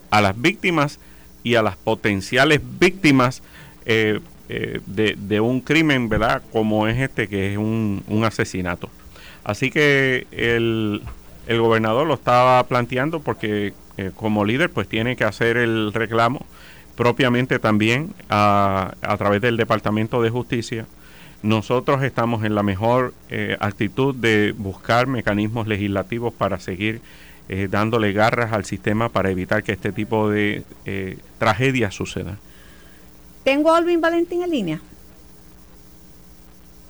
a 0.09 0.21
las 0.21 0.39
víctimas 0.39 0.99
y 1.43 1.55
a 1.55 1.63
las 1.63 1.77
potenciales 1.77 2.61
víctimas 2.79 3.41
eh, 3.85 4.19
eh, 4.53 4.81
de, 4.85 5.39
un 5.39 5.61
crimen, 5.61 6.09
¿verdad? 6.09 6.41
Como 6.51 6.85
es 6.85 6.99
este, 6.99 7.29
que 7.29 7.53
es 7.53 7.57
un, 7.57 8.03
un 8.09 8.25
asesinato. 8.25 8.89
Así 9.45 9.71
que 9.71 10.27
el, 10.31 11.03
el 11.47 11.61
gobernador 11.61 12.05
lo 12.05 12.15
estaba 12.15 12.61
planteando 12.67 13.21
porque 13.21 13.73
eh, 13.95 14.11
como 14.13 14.43
líder 14.43 14.69
pues 14.69 14.89
tiene 14.89 15.15
que 15.15 15.23
hacer 15.23 15.55
el 15.55 15.93
reclamo 15.93 16.45
propiamente 16.97 17.59
también 17.59 18.13
a, 18.29 18.93
a, 19.01 19.15
través 19.15 19.39
del 19.39 19.55
Departamento 19.55 20.21
de 20.21 20.29
Justicia. 20.31 20.85
Nosotros 21.43 22.03
estamos 22.03 22.43
en 22.43 22.53
la 22.53 22.61
mejor 22.61 23.13
eh, 23.29 23.55
actitud 23.61 24.13
de 24.13 24.53
buscar 24.57 25.07
mecanismos 25.07 25.65
legislativos 25.65 26.33
para 26.33 26.59
seguir 26.59 26.99
dándole 27.69 28.13
garras 28.13 28.53
al 28.53 28.63
sistema 28.63 29.09
para 29.09 29.29
evitar 29.29 29.61
que 29.61 29.73
este 29.73 29.91
tipo 29.91 30.29
de 30.29 30.63
tragedias 31.37 31.93
sucedan. 31.93 32.37
Tengo 33.43 33.71
a 33.71 33.77
Olvin 33.77 34.01
Valentín 34.01 34.43
en 34.43 34.49
línea. 34.49 34.81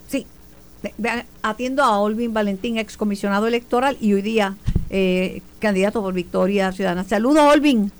Sí, 0.07 0.25
atiendo 1.41 1.83
a 1.83 1.99
Olvin 1.99 2.33
Valentín, 2.33 2.77
excomisionado 2.77 3.47
electoral 3.47 3.97
y 4.01 4.13
hoy 4.13 4.21
día 4.21 4.55
eh, 4.89 5.41
candidato 5.59 6.01
por 6.01 6.13
Victoria 6.13 6.71
Ciudadana. 6.71 7.03
Saludos, 7.03 7.43
Olvin. 7.53 7.91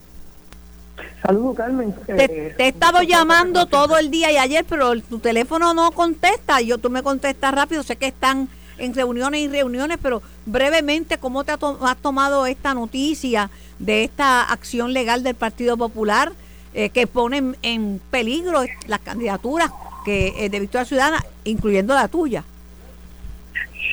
Saludos, 1.22 1.56
Carmen. 1.56 1.94
Te, 2.06 2.28
te, 2.28 2.64
he 2.64 2.68
estado 2.68 3.02
llamando 3.04 3.68
todo 3.68 3.98
el 3.98 4.12
día 4.12 4.32
y 4.32 4.38
ayer, 4.38 4.66
pero 4.68 5.00
tu 5.02 5.20
teléfono 5.20 5.74
no 5.74 5.92
contesta. 5.92 6.60
Yo 6.62 6.80
tú 6.80 6.90
me 6.90 7.04
contestas 7.04 7.54
rápido. 7.54 7.84
Sé 7.84 7.96
que 7.96 8.08
están 8.08 8.50
en 8.78 8.94
reuniones 8.94 9.42
y 9.42 9.48
reuniones, 9.48 10.00
pero 10.02 10.22
brevemente, 10.46 11.20
¿cómo 11.20 11.44
te 11.44 11.52
has 11.54 11.98
tomado 12.02 12.46
esta 12.48 12.74
noticia 12.74 13.52
de 13.80 14.04
esta 14.04 14.44
acción 14.44 14.94
legal 14.94 15.24
del 15.24 15.36
Partido 15.36 15.78
Popular 15.78 16.34
eh, 16.74 16.90
que 16.90 17.08
pone 17.08 17.38
en, 17.38 17.58
en, 17.62 18.02
peligro 18.12 18.64
las 18.88 19.00
candidaturas 19.02 19.72
que 20.06 20.46
eh, 20.46 20.50
de 20.50 20.60
Victoria 20.60 20.86
Ciudadana, 20.86 21.26
incluyendo 21.44 21.94
la 21.94 22.08
tuya? 22.08 22.44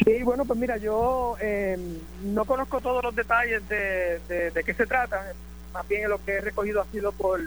Sí, 0.05 0.23
bueno, 0.23 0.45
pues 0.45 0.59
mira, 0.59 0.77
yo 0.77 1.37
eh, 1.41 1.77
no 2.23 2.45
conozco 2.45 2.81
todos 2.81 3.03
los 3.03 3.15
detalles 3.15 3.69
de, 3.69 4.21
de, 4.29 4.51
de 4.51 4.65
qué 4.65 4.75
se 4.75 4.87
trata 4.87 5.35
más 5.73 5.87
bien 5.89 6.09
lo 6.09 6.23
que 6.25 6.33
he 6.33 6.41
recogido 6.41 6.81
ha 6.81 6.87
sido 6.87 7.13
por, 7.13 7.41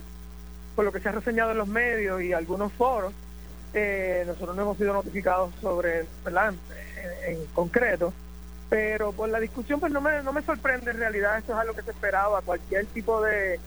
por 0.76 0.86
lo 0.86 0.92
que 0.92 1.00
se 1.00 1.10
ha 1.10 1.12
reseñado 1.12 1.52
en 1.52 1.58
los 1.58 1.68
medios 1.68 2.22
y 2.22 2.34
algunos 2.34 2.72
foros. 2.74 3.14
Eh, 3.74 4.24
nosotros 4.28 4.56
no 4.56 4.62
hemos 4.64 4.78
sido 4.78 4.94
notificados 4.94 5.54
sobre, 5.62 6.06
¿verdad? 6.26 6.54
En, 7.26 7.36
en, 7.36 7.46
concreto, 7.48 8.14
pero 8.70 9.12
por 9.12 9.30
la 9.30 9.40
discusión 9.40 9.80
pues 9.80 9.92
no 9.92 10.02
me, 10.02 10.22
no 10.24 10.34
me 10.34 10.42
sorprende 10.44 10.92
en 10.92 10.98
realidad, 10.98 11.38
eso 11.38 11.54
es 11.54 11.58
algo 11.58 11.74
que 11.74 11.82
se 11.82 11.92
esperaba, 11.92 12.42
cualquier 12.42 12.86
tipo 12.88 13.22
de, 13.22 13.60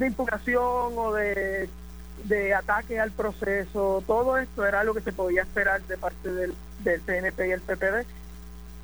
de 0.00 0.06
impugnación 0.08 0.58
o 0.96 1.12
de, 1.12 1.68
de 2.24 2.54
ataque 2.54 2.98
al 2.98 3.12
proceso, 3.12 4.02
todo 4.06 4.38
esto 4.38 4.66
era 4.66 4.80
algo 4.80 4.94
que 4.94 5.02
se 5.02 5.12
podía 5.12 5.42
esperar 5.42 5.82
de 5.82 5.96
parte 5.96 6.32
del, 6.32 6.54
del 6.82 7.00
PNP 7.00 7.48
y 7.48 7.52
el 7.52 7.60
PPD. 7.60 8.06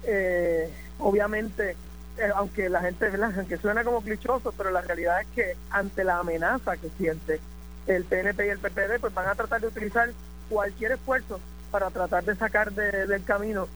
Eh, 0.05 0.71
obviamente 1.01 1.75
eh, 2.19 2.31
aunque 2.35 2.69
la 2.69 2.81
gente, 2.81 3.11
aunque 3.37 3.57
suena 3.57 3.85
como 3.85 4.01
clichoso, 4.01 4.53
pero 4.57 4.71
la 4.71 4.81
realidad 4.81 5.21
es 5.21 5.27
que 5.35 5.57
ante 5.71 6.05
la 6.05 6.19
amenaza 6.19 6.77
que 6.77 6.89
siente 6.97 7.41
el 7.87 8.05
PNP 8.05 8.47
y 8.47 8.51
el 8.51 8.59
PPD, 8.59 9.01
pues 9.01 9.15
van 9.15 9.29
a 9.29 9.35
tratar 9.35 9.61
de 9.61 9.69
utilizar 9.69 10.11
cualquier 10.49 10.93
esfuerzo 10.93 11.41
para 11.71 11.91
tratar 11.91 12.25
de 12.25 12.35
sacar 12.37 12.73
de, 12.73 13.07
del 13.07 13.25
camino 13.25 13.69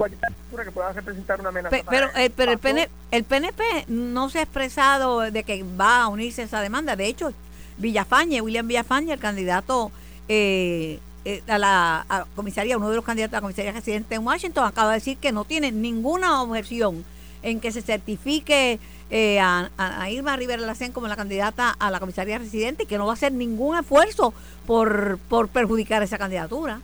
cualquier 0.00 0.32
postura 0.32 0.64
que 0.64 0.70
pueda 0.70 0.92
representar 0.94 1.40
una 1.40 1.50
amenaza. 1.50 1.76
Pero, 1.76 1.86
pero, 1.90 2.10
eh, 2.16 2.30
pero 2.34 2.52
el, 2.52 2.58
PNP, 2.58 2.90
el 3.10 3.24
PNP 3.24 3.84
no 3.88 4.30
se 4.30 4.38
ha 4.38 4.42
expresado 4.42 5.20
de 5.20 5.44
que 5.44 5.62
va 5.78 6.04
a 6.04 6.08
unirse 6.08 6.40
a 6.40 6.44
esa 6.46 6.62
demanda. 6.62 6.96
De 6.96 7.04
hecho, 7.06 7.34
Villafañe, 7.76 8.40
William 8.40 8.66
Villafañe, 8.66 9.12
el 9.12 9.18
candidato 9.18 9.92
eh, 10.26 11.00
eh, 11.26 11.42
a 11.48 11.58
la 11.58 12.06
a 12.08 12.24
comisaría, 12.34 12.78
uno 12.78 12.88
de 12.88 12.96
los 12.96 13.04
candidatos 13.04 13.34
a 13.34 13.36
la 13.36 13.42
comisaría 13.42 13.72
residente 13.72 14.14
en 14.14 14.26
Washington, 14.26 14.64
acaba 14.64 14.92
de 14.92 14.94
decir 14.94 15.18
que 15.18 15.32
no 15.32 15.44
tiene 15.44 15.70
ninguna 15.70 16.40
objeción 16.40 17.04
en 17.42 17.60
que 17.60 17.70
se 17.70 17.82
certifique 17.82 18.80
eh, 19.10 19.38
a, 19.38 19.68
a, 19.76 20.08
Irma 20.08 20.34
Rivera 20.36 20.62
Lacén 20.62 20.92
como 20.92 21.08
la 21.08 21.16
candidata 21.16 21.76
a 21.78 21.90
la 21.90 22.00
comisaría 22.00 22.38
residente 22.38 22.84
y 22.84 22.86
que 22.86 22.96
no 22.96 23.04
va 23.04 23.12
a 23.12 23.14
hacer 23.14 23.32
ningún 23.32 23.76
esfuerzo 23.76 24.32
por, 24.66 25.18
por 25.28 25.48
perjudicar 25.48 26.02
esa 26.02 26.16
candidatura. 26.16 26.80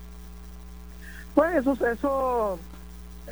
Pues 1.35 1.57
eso, 1.57 1.77
eso 1.87 2.59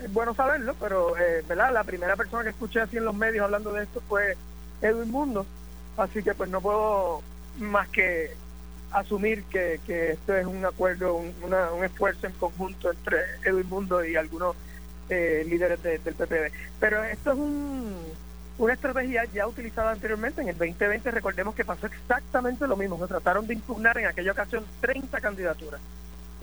es 0.02 0.12
bueno 0.12 0.34
saberlo, 0.34 0.74
pero 0.80 1.16
eh, 1.16 1.44
la 1.54 1.84
primera 1.84 2.16
persona 2.16 2.42
que 2.42 2.50
escuché 2.50 2.80
así 2.80 2.96
en 2.96 3.04
los 3.04 3.14
medios 3.14 3.44
hablando 3.44 3.72
de 3.72 3.84
esto 3.84 4.02
fue 4.08 4.36
Edwin 4.82 5.10
Mundo, 5.10 5.46
así 5.96 6.22
que 6.22 6.34
pues 6.34 6.50
no 6.50 6.60
puedo 6.60 7.22
más 7.58 7.88
que 7.88 8.32
asumir 8.90 9.44
que, 9.44 9.80
que 9.86 10.12
esto 10.12 10.36
es 10.36 10.46
un 10.46 10.64
acuerdo, 10.64 11.14
un, 11.14 11.34
una, 11.42 11.72
un 11.72 11.84
esfuerzo 11.84 12.26
en 12.26 12.32
conjunto 12.34 12.90
entre 12.90 13.18
Edwin 13.44 13.68
Mundo 13.68 14.04
y 14.04 14.16
algunos 14.16 14.56
eh, 15.08 15.44
líderes 15.46 15.82
de, 15.82 15.98
del 15.98 16.14
PPD. 16.14 16.52
Pero 16.80 17.02
esto 17.04 17.32
es 17.32 17.38
un, 17.38 17.96
una 18.58 18.72
estrategia 18.72 19.24
ya 19.26 19.46
utilizada 19.46 19.90
anteriormente. 19.90 20.42
En 20.42 20.48
el 20.48 20.56
2020 20.56 21.10
recordemos 21.10 21.54
que 21.54 21.64
pasó 21.64 21.86
exactamente 21.86 22.66
lo 22.66 22.76
mismo. 22.76 22.98
Se 22.98 23.06
trataron 23.06 23.46
de 23.46 23.54
impugnar 23.54 23.98
en 23.98 24.06
aquella 24.06 24.32
ocasión 24.32 24.64
30 24.80 25.20
candidaturas. 25.20 25.80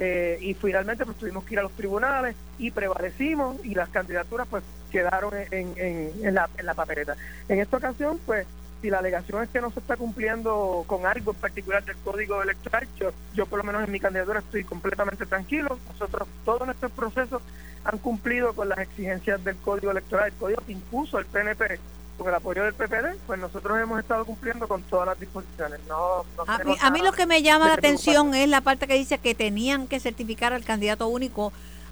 Eh, 0.03 0.39
y 0.41 0.55
finalmente 0.55 1.05
pues 1.05 1.15
tuvimos 1.17 1.43
que 1.43 1.53
ir 1.53 1.59
a 1.59 1.63
los 1.63 1.73
tribunales 1.73 2.35
y 2.57 2.71
prevalecimos 2.71 3.63
y 3.63 3.75
las 3.75 3.87
candidaturas 3.89 4.47
pues 4.49 4.63
quedaron 4.89 5.31
en, 5.51 5.73
en, 5.75 6.11
en, 6.23 6.33
la, 6.33 6.49
en 6.57 6.65
la 6.65 6.73
papeleta. 6.73 7.15
En 7.47 7.59
esta 7.59 7.77
ocasión 7.77 8.19
pues 8.25 8.47
si 8.81 8.89
la 8.89 8.97
alegación 8.97 9.43
es 9.43 9.49
que 9.49 9.61
no 9.61 9.69
se 9.69 9.79
está 9.79 9.95
cumpliendo 9.97 10.83
con 10.87 11.05
algo 11.05 11.33
en 11.33 11.37
particular 11.37 11.85
del 11.85 11.97
código 11.97 12.41
electoral, 12.41 12.87
yo, 12.99 13.11
yo 13.35 13.45
por 13.45 13.59
lo 13.59 13.63
menos 13.63 13.83
en 13.83 13.91
mi 13.91 13.99
candidatura 13.99 14.39
estoy 14.39 14.63
completamente 14.63 15.27
tranquilo. 15.27 15.77
Nosotros, 15.91 16.27
todos 16.43 16.65
nuestros 16.65 16.91
procesos 16.91 17.43
han 17.83 17.99
cumplido 17.99 18.53
con 18.53 18.69
las 18.69 18.79
exigencias 18.79 19.43
del 19.43 19.55
código 19.57 19.91
electoral, 19.91 20.29
el 20.29 20.33
código 20.33 20.63
que 20.65 20.71
impuso 20.71 21.19
el 21.19 21.27
PNP 21.27 21.79
con 22.17 22.27
el 22.27 22.35
apoyo 22.35 22.63
del 22.63 22.73
PPD, 22.73 23.17
pues 23.25 23.39
nosotros 23.39 23.79
hemos 23.79 23.99
estado 23.99 24.25
cumpliendo 24.25 24.67
con 24.67 24.81
todas 24.83 25.07
las 25.07 25.19
disposiciones. 25.19 25.79
No, 25.87 26.23
a, 26.45 26.57
mí, 26.59 26.75
a, 26.79 26.91
mí, 26.91 27.01
lo 27.01 27.11
que 27.11 27.25
me 27.25 27.41
llama 27.41 27.67
la 27.67 27.73
atención 27.73 28.35
es 28.35 28.47
la 28.47 28.61
parte 28.61 28.87
que 28.87 28.93
dice 28.95 29.17
que 29.17 29.35
tenían 29.35 29.87
que 29.87 29.99
certificar 29.99 30.53
al 30.53 30.63
candidato 30.63 31.07
único 31.07 31.51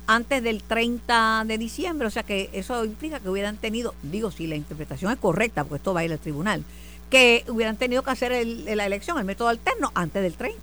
antes 0.10 0.42
del 0.42 0.64
30 0.64 1.44
de 1.46 1.58
diciembre, 1.60 2.08
o 2.08 2.10
sea 2.10 2.24
que 2.24 2.50
eso 2.54 2.84
implica 2.84 3.20
que 3.20 3.30
hubieran 3.30 3.58
tenido, 3.58 3.94
digo, 4.02 4.32
si 4.32 4.48
la 4.48 4.56
interpretación 4.56 5.12
es 5.12 5.20
correcta, 5.20 5.64
porque 5.64 5.76
esto 5.76 5.94
va 5.94 6.00
a 6.00 6.06
ir 6.06 6.12
al 6.12 6.18
tribunal, 6.18 6.64
que 7.12 7.44
hubieran 7.48 7.78
tenido 7.78 8.02
que 8.02 8.10
hacer 8.10 8.32
la 8.46 8.86
elección, 8.88 9.20
el 9.20 9.26
método 9.26 9.50
alterno, 9.50 9.92
antes 9.94 10.24
del 10.24 10.34
30. 10.34 10.60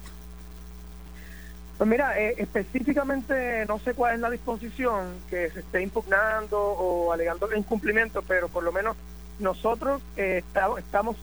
Pues 1.79 1.91
mira, 1.91 2.19
eh, 2.19 2.35
específicamente 2.39 3.67
no 3.67 3.79
sé 3.79 3.95
cuál 3.95 4.15
es 4.15 4.21
la 4.21 4.31
disposición 4.31 5.15
que 5.29 5.51
se 5.51 5.61
esté 5.61 5.83
impugnando 5.83 6.59
o 6.59 7.13
alegando 7.13 7.49
incumplimiento, 7.55 8.23
pero 8.23 8.49
por 8.49 8.65
lo 8.65 8.73
menos 8.73 8.97
nosotros 9.39 10.03
eh, 10.17 10.43
estamos 10.79 11.17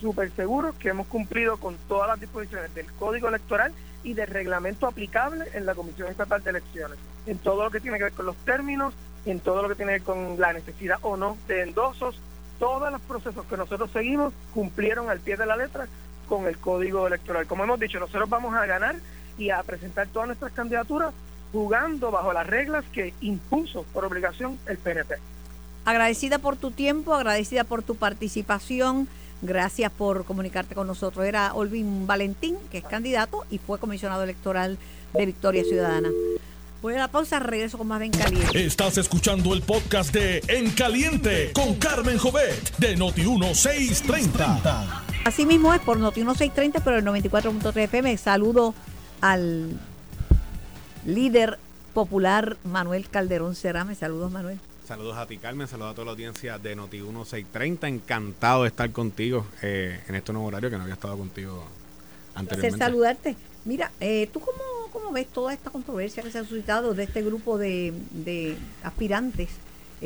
súper 0.00 0.30
seguros 0.32 0.74
que 0.76 0.90
hemos 0.90 1.06
cumplido 1.06 1.56
con 1.56 1.76
todas 1.88 2.08
las 2.08 2.20
disposiciones 2.20 2.74
del 2.74 2.86
Código 2.92 3.28
Electoral 3.28 3.72
y 4.02 4.12
del 4.14 4.26
reglamento 4.26 4.86
aplicable 4.86 5.46
en 5.54 5.64
la 5.64 5.74
Comisión 5.74 6.08
Estatal 6.08 6.42
de 6.42 6.50
Elecciones, 6.50 6.98
en 7.26 7.38
todo 7.38 7.64
lo 7.64 7.70
que 7.70 7.80
tiene 7.80 7.96
que 7.98 8.04
ver 8.04 8.12
con 8.12 8.26
los 8.26 8.36
términos, 8.36 8.92
en 9.24 9.40
todo 9.40 9.62
lo 9.62 9.68
que 9.68 9.74
tiene 9.76 9.92
que 9.92 9.98
ver 9.98 10.02
con 10.02 10.38
la 10.38 10.52
necesidad 10.52 10.98
o 11.02 11.16
no 11.16 11.38
de 11.48 11.62
endosos, 11.62 12.20
todos 12.58 12.92
los 12.92 13.00
procesos 13.00 13.46
que 13.46 13.56
nosotros 13.56 13.90
seguimos 13.92 14.32
cumplieron 14.52 15.08
al 15.08 15.20
pie 15.20 15.36
de 15.36 15.46
la 15.46 15.56
letra 15.56 15.88
con 16.28 16.46
el 16.46 16.58
Código 16.58 17.06
Electoral. 17.06 17.46
Como 17.46 17.64
hemos 17.64 17.80
dicho, 17.80 17.98
nosotros 17.98 18.28
vamos 18.28 18.54
a 18.54 18.66
ganar 18.66 18.96
y 19.38 19.50
a 19.50 19.62
presentar 19.62 20.06
todas 20.08 20.28
nuestras 20.28 20.52
candidaturas 20.52 21.12
jugando 21.52 22.10
bajo 22.10 22.32
las 22.32 22.46
reglas 22.46 22.84
que 22.92 23.14
impuso 23.20 23.84
por 23.92 24.04
obligación 24.04 24.58
el 24.66 24.76
PNP. 24.76 25.14
Agradecida 25.84 26.38
por 26.38 26.56
tu 26.56 26.70
tiempo, 26.70 27.14
agradecida 27.14 27.64
por 27.64 27.82
tu 27.82 27.96
participación. 27.96 29.08
Gracias 29.42 29.92
por 29.92 30.24
comunicarte 30.24 30.74
con 30.74 30.86
nosotros. 30.86 31.26
Era 31.26 31.52
Olvin 31.54 32.06
Valentín, 32.06 32.56
que 32.70 32.78
es 32.78 32.84
candidato 32.84 33.44
y 33.50 33.58
fue 33.58 33.78
comisionado 33.78 34.22
electoral 34.22 34.78
de 35.12 35.26
Victoria 35.26 35.64
Ciudadana. 35.64 36.10
Voy 36.80 36.94
a 36.94 36.98
la 36.98 37.08
pausa, 37.08 37.38
regreso 37.38 37.78
con 37.78 37.86
más 37.86 38.02
En 38.02 38.10
Caliente. 38.10 38.64
Estás 38.64 38.98
escuchando 38.98 39.54
el 39.54 39.62
podcast 39.62 40.12
de 40.12 40.42
En 40.48 40.70
Caliente 40.70 41.50
con 41.54 41.74
Carmen 41.76 42.18
Jovet 42.18 42.76
de 42.76 42.96
Noti1630. 42.96 45.02
Así 45.24 45.46
mismo 45.46 45.72
es 45.72 45.80
por 45.80 45.98
Noti1630, 45.98 46.82
pero 46.84 46.98
el 46.98 47.04
94.3 47.04 47.76
FM. 47.84 48.16
Saludo 48.18 48.74
al 49.22 49.80
líder 51.06 51.58
popular 51.94 52.58
Manuel 52.64 53.08
Calderón 53.08 53.54
Cerame. 53.54 53.94
Saludos, 53.94 54.30
Manuel. 54.30 54.58
Saludos 54.86 55.16
a 55.16 55.26
ti, 55.26 55.38
Carmen. 55.38 55.66
Saludos 55.66 55.92
a 55.92 55.94
toda 55.94 56.04
la 56.04 56.10
audiencia 56.10 56.58
de 56.58 56.76
Noti 56.76 56.98
1630. 56.98 57.88
Encantado 57.88 58.64
de 58.64 58.68
estar 58.68 58.90
contigo 58.92 59.46
eh, 59.62 59.98
en 60.06 60.14
este 60.14 60.32
nuevo 60.32 60.48
horario 60.48 60.68
que 60.68 60.76
no 60.76 60.82
había 60.82 60.94
estado 60.94 61.16
contigo 61.16 61.64
anteriormente. 62.34 62.84
Saludarte. 62.84 63.36
Mira, 63.64 63.90
eh, 63.98 64.28
¿tú 64.30 64.40
cómo, 64.40 64.58
cómo, 64.92 65.10
ves 65.10 65.28
toda 65.28 65.54
esta 65.54 65.70
controversia 65.70 66.22
que 66.22 66.30
se 66.30 66.38
ha 66.38 66.44
suscitado 66.44 66.92
de 66.92 67.04
este 67.04 67.22
grupo 67.22 67.56
de, 67.56 67.94
de 68.10 68.58
aspirantes 68.82 69.48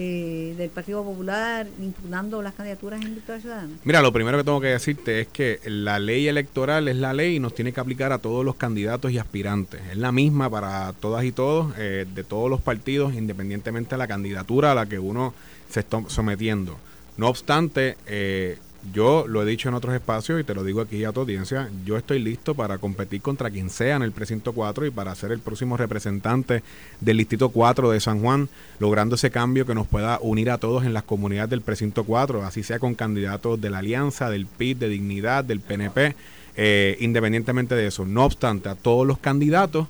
eh, 0.01 0.55
del 0.57 0.71
Partido 0.71 1.03
Popular 1.03 1.67
impugnando 1.81 2.41
las 2.41 2.55
candidaturas 2.55 3.03
en 3.03 3.17
Victoria 3.17 3.41
Ciudadana? 3.41 3.75
Mira, 3.83 4.01
lo 4.01 4.13
primero 4.13 4.39
que 4.39 4.45
tengo 4.45 4.61
que 4.61 4.69
decirte 4.69 5.23
es 5.23 5.27
que 5.27 5.59
la 5.65 5.99
ley 5.99 6.29
electoral 6.29 6.87
es 6.87 6.95
la 6.95 7.13
ley 7.13 7.35
y 7.35 7.41
nos 7.41 7.53
tiene 7.53 7.73
que 7.73 7.81
aplicar 7.81 8.13
a 8.13 8.19
todos 8.19 8.45
los 8.45 8.55
candidatos 8.55 9.11
y 9.11 9.19
aspirantes. 9.19 9.81
Es 9.91 9.97
la 9.97 10.13
misma 10.13 10.49
para 10.49 10.93
todas 10.93 11.25
y 11.25 11.33
todos, 11.33 11.75
eh, 11.79 12.07
de 12.15 12.23
todos 12.23 12.49
los 12.49 12.61
partidos, 12.61 13.13
independientemente 13.15 13.97
de 13.97 13.99
la 13.99 14.07
candidatura 14.07 14.71
a 14.71 14.77
la 14.77 14.87
que 14.87 15.01
uno 15.01 15.35
se 15.69 15.81
está 15.81 16.01
sometiendo. 16.07 16.79
No 17.17 17.29
obstante, 17.29 17.97
eh, 18.07 18.57
yo 18.93 19.27
lo 19.27 19.43
he 19.43 19.47
dicho 19.47 19.69
en 19.69 19.75
otros 19.75 19.95
espacios 19.95 20.41
y 20.41 20.45
te 20.45 20.55
lo 20.55 20.63
digo 20.65 20.81
aquí 20.81 21.05
a 21.05 21.13
tu 21.13 21.21
audiencia, 21.21 21.69
yo 21.85 21.97
estoy 21.97 22.21
listo 22.21 22.55
para 22.55 22.79
competir 22.79 23.21
contra 23.21 23.51
quien 23.51 23.71
sea 23.71 23.97
en 23.97 24.03
el 24.03 24.13
precinto 24.13 24.53
4 24.53 24.87
y 24.87 24.91
para 24.91 25.15
ser 25.15 25.33
el 25.33 25.41
próximo 25.41 25.77
representante 25.77 26.63
del 27.01 27.19
distrito 27.19 27.51
4 27.51 27.91
de 27.91 28.01
San 28.01 28.21
Juan, 28.21 28.49
logrando 28.79 29.17
ese 29.17 29.31
cambio 29.31 29.67
que 29.67 29.75
nos 29.75 29.87
pueda 29.87 30.19
unir 30.23 30.51
a 30.51 30.59
todos 30.59 30.85
en 30.85 30.95
las 30.95 31.03
comunidades 31.03 31.51
del 31.51 31.61
precinto 31.61 32.05
4, 32.05 32.45
así 32.45 32.63
sea 32.63 32.79
con 32.79 32.95
candidatos 32.95 33.61
de 33.61 33.71
la 33.71 33.79
Alianza, 33.79 34.31
del 34.31 34.47
PIB, 34.47 34.79
de 34.79 34.89
Dignidad, 34.89 35.45
del 35.45 35.61
PNP, 35.61 36.15
eh, 36.57 36.97
independientemente 37.01 37.75
de 37.75 37.89
eso. 37.89 38.07
No 38.07 38.25
obstante, 38.25 38.69
a 38.69 38.75
todos 38.75 39.07
los 39.07 39.19
candidatos 39.19 39.89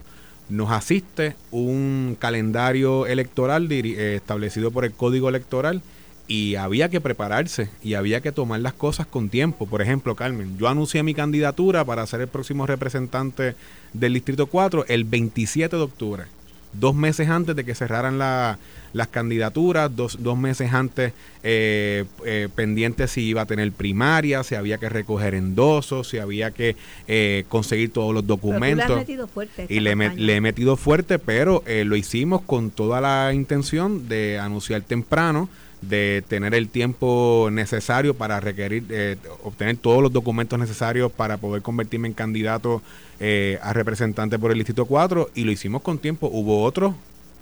nos 0.48 0.70
asiste 0.70 1.36
un 1.50 2.16
calendario 2.18 3.06
electoral 3.06 3.70
eh, 3.70 4.14
establecido 4.16 4.70
por 4.70 4.84
el 4.84 4.92
Código 4.92 5.28
Electoral 5.28 5.82
y 6.28 6.56
había 6.56 6.90
que 6.90 7.00
prepararse 7.00 7.70
y 7.82 7.94
había 7.94 8.20
que 8.20 8.32
tomar 8.32 8.60
las 8.60 8.74
cosas 8.74 9.06
con 9.06 9.30
tiempo. 9.30 9.66
Por 9.66 9.80
ejemplo, 9.80 10.14
Carmen, 10.14 10.58
yo 10.58 10.68
anuncié 10.68 11.02
mi 11.02 11.14
candidatura 11.14 11.84
para 11.86 12.06
ser 12.06 12.20
el 12.20 12.28
próximo 12.28 12.66
representante 12.66 13.56
del 13.94 14.12
Distrito 14.12 14.46
4 14.46 14.84
el 14.88 15.04
27 15.04 15.74
de 15.74 15.82
octubre, 15.82 16.24
dos 16.74 16.94
meses 16.94 17.30
antes 17.30 17.56
de 17.56 17.64
que 17.64 17.74
cerraran 17.74 18.18
las 18.18 19.08
candidaturas, 19.10 19.96
dos, 19.96 20.18
dos 20.20 20.36
meses 20.36 20.74
antes 20.74 21.14
eh, 21.42 22.04
eh, 22.26 22.50
pendiente 22.54 23.08
si 23.08 23.22
iba 23.22 23.40
a 23.40 23.46
tener 23.46 23.72
primaria, 23.72 24.44
si 24.44 24.54
había 24.54 24.76
que 24.76 24.90
recoger 24.90 25.34
endosos, 25.34 26.08
si 26.08 26.18
había 26.18 26.50
que 26.50 26.76
eh, 27.06 27.44
conseguir 27.48 27.90
todos 27.90 28.12
los 28.12 28.26
documentos. 28.26 29.02
y 29.66 29.80
le, 29.80 29.96
le, 29.96 30.36
he 30.36 30.40
metido 30.42 30.76
fuerte, 30.76 31.18
pero 31.18 31.62
eh, 31.66 31.84
lo 31.86 31.96
hicimos 31.96 32.42
con 32.42 32.70
toda 32.70 33.00
la 33.00 33.32
intención 33.32 34.10
de 34.10 34.38
anunciar 34.38 34.82
temprano 34.82 35.48
de 35.80 36.24
tener 36.26 36.54
el 36.54 36.68
tiempo 36.68 37.48
necesario 37.52 38.14
para 38.14 38.40
requerir, 38.40 38.84
eh, 38.90 39.16
obtener 39.44 39.76
todos 39.76 40.02
los 40.02 40.12
documentos 40.12 40.58
necesarios 40.58 41.12
para 41.12 41.36
poder 41.36 41.62
convertirme 41.62 42.08
en 42.08 42.14
candidato 42.14 42.82
eh, 43.20 43.58
a 43.62 43.72
representante 43.72 44.38
por 44.38 44.50
el 44.50 44.58
Distrito 44.58 44.86
4 44.86 45.30
y 45.34 45.44
lo 45.44 45.52
hicimos 45.52 45.82
con 45.82 45.98
tiempo. 45.98 46.28
Hubo 46.32 46.62
otros 46.62 46.94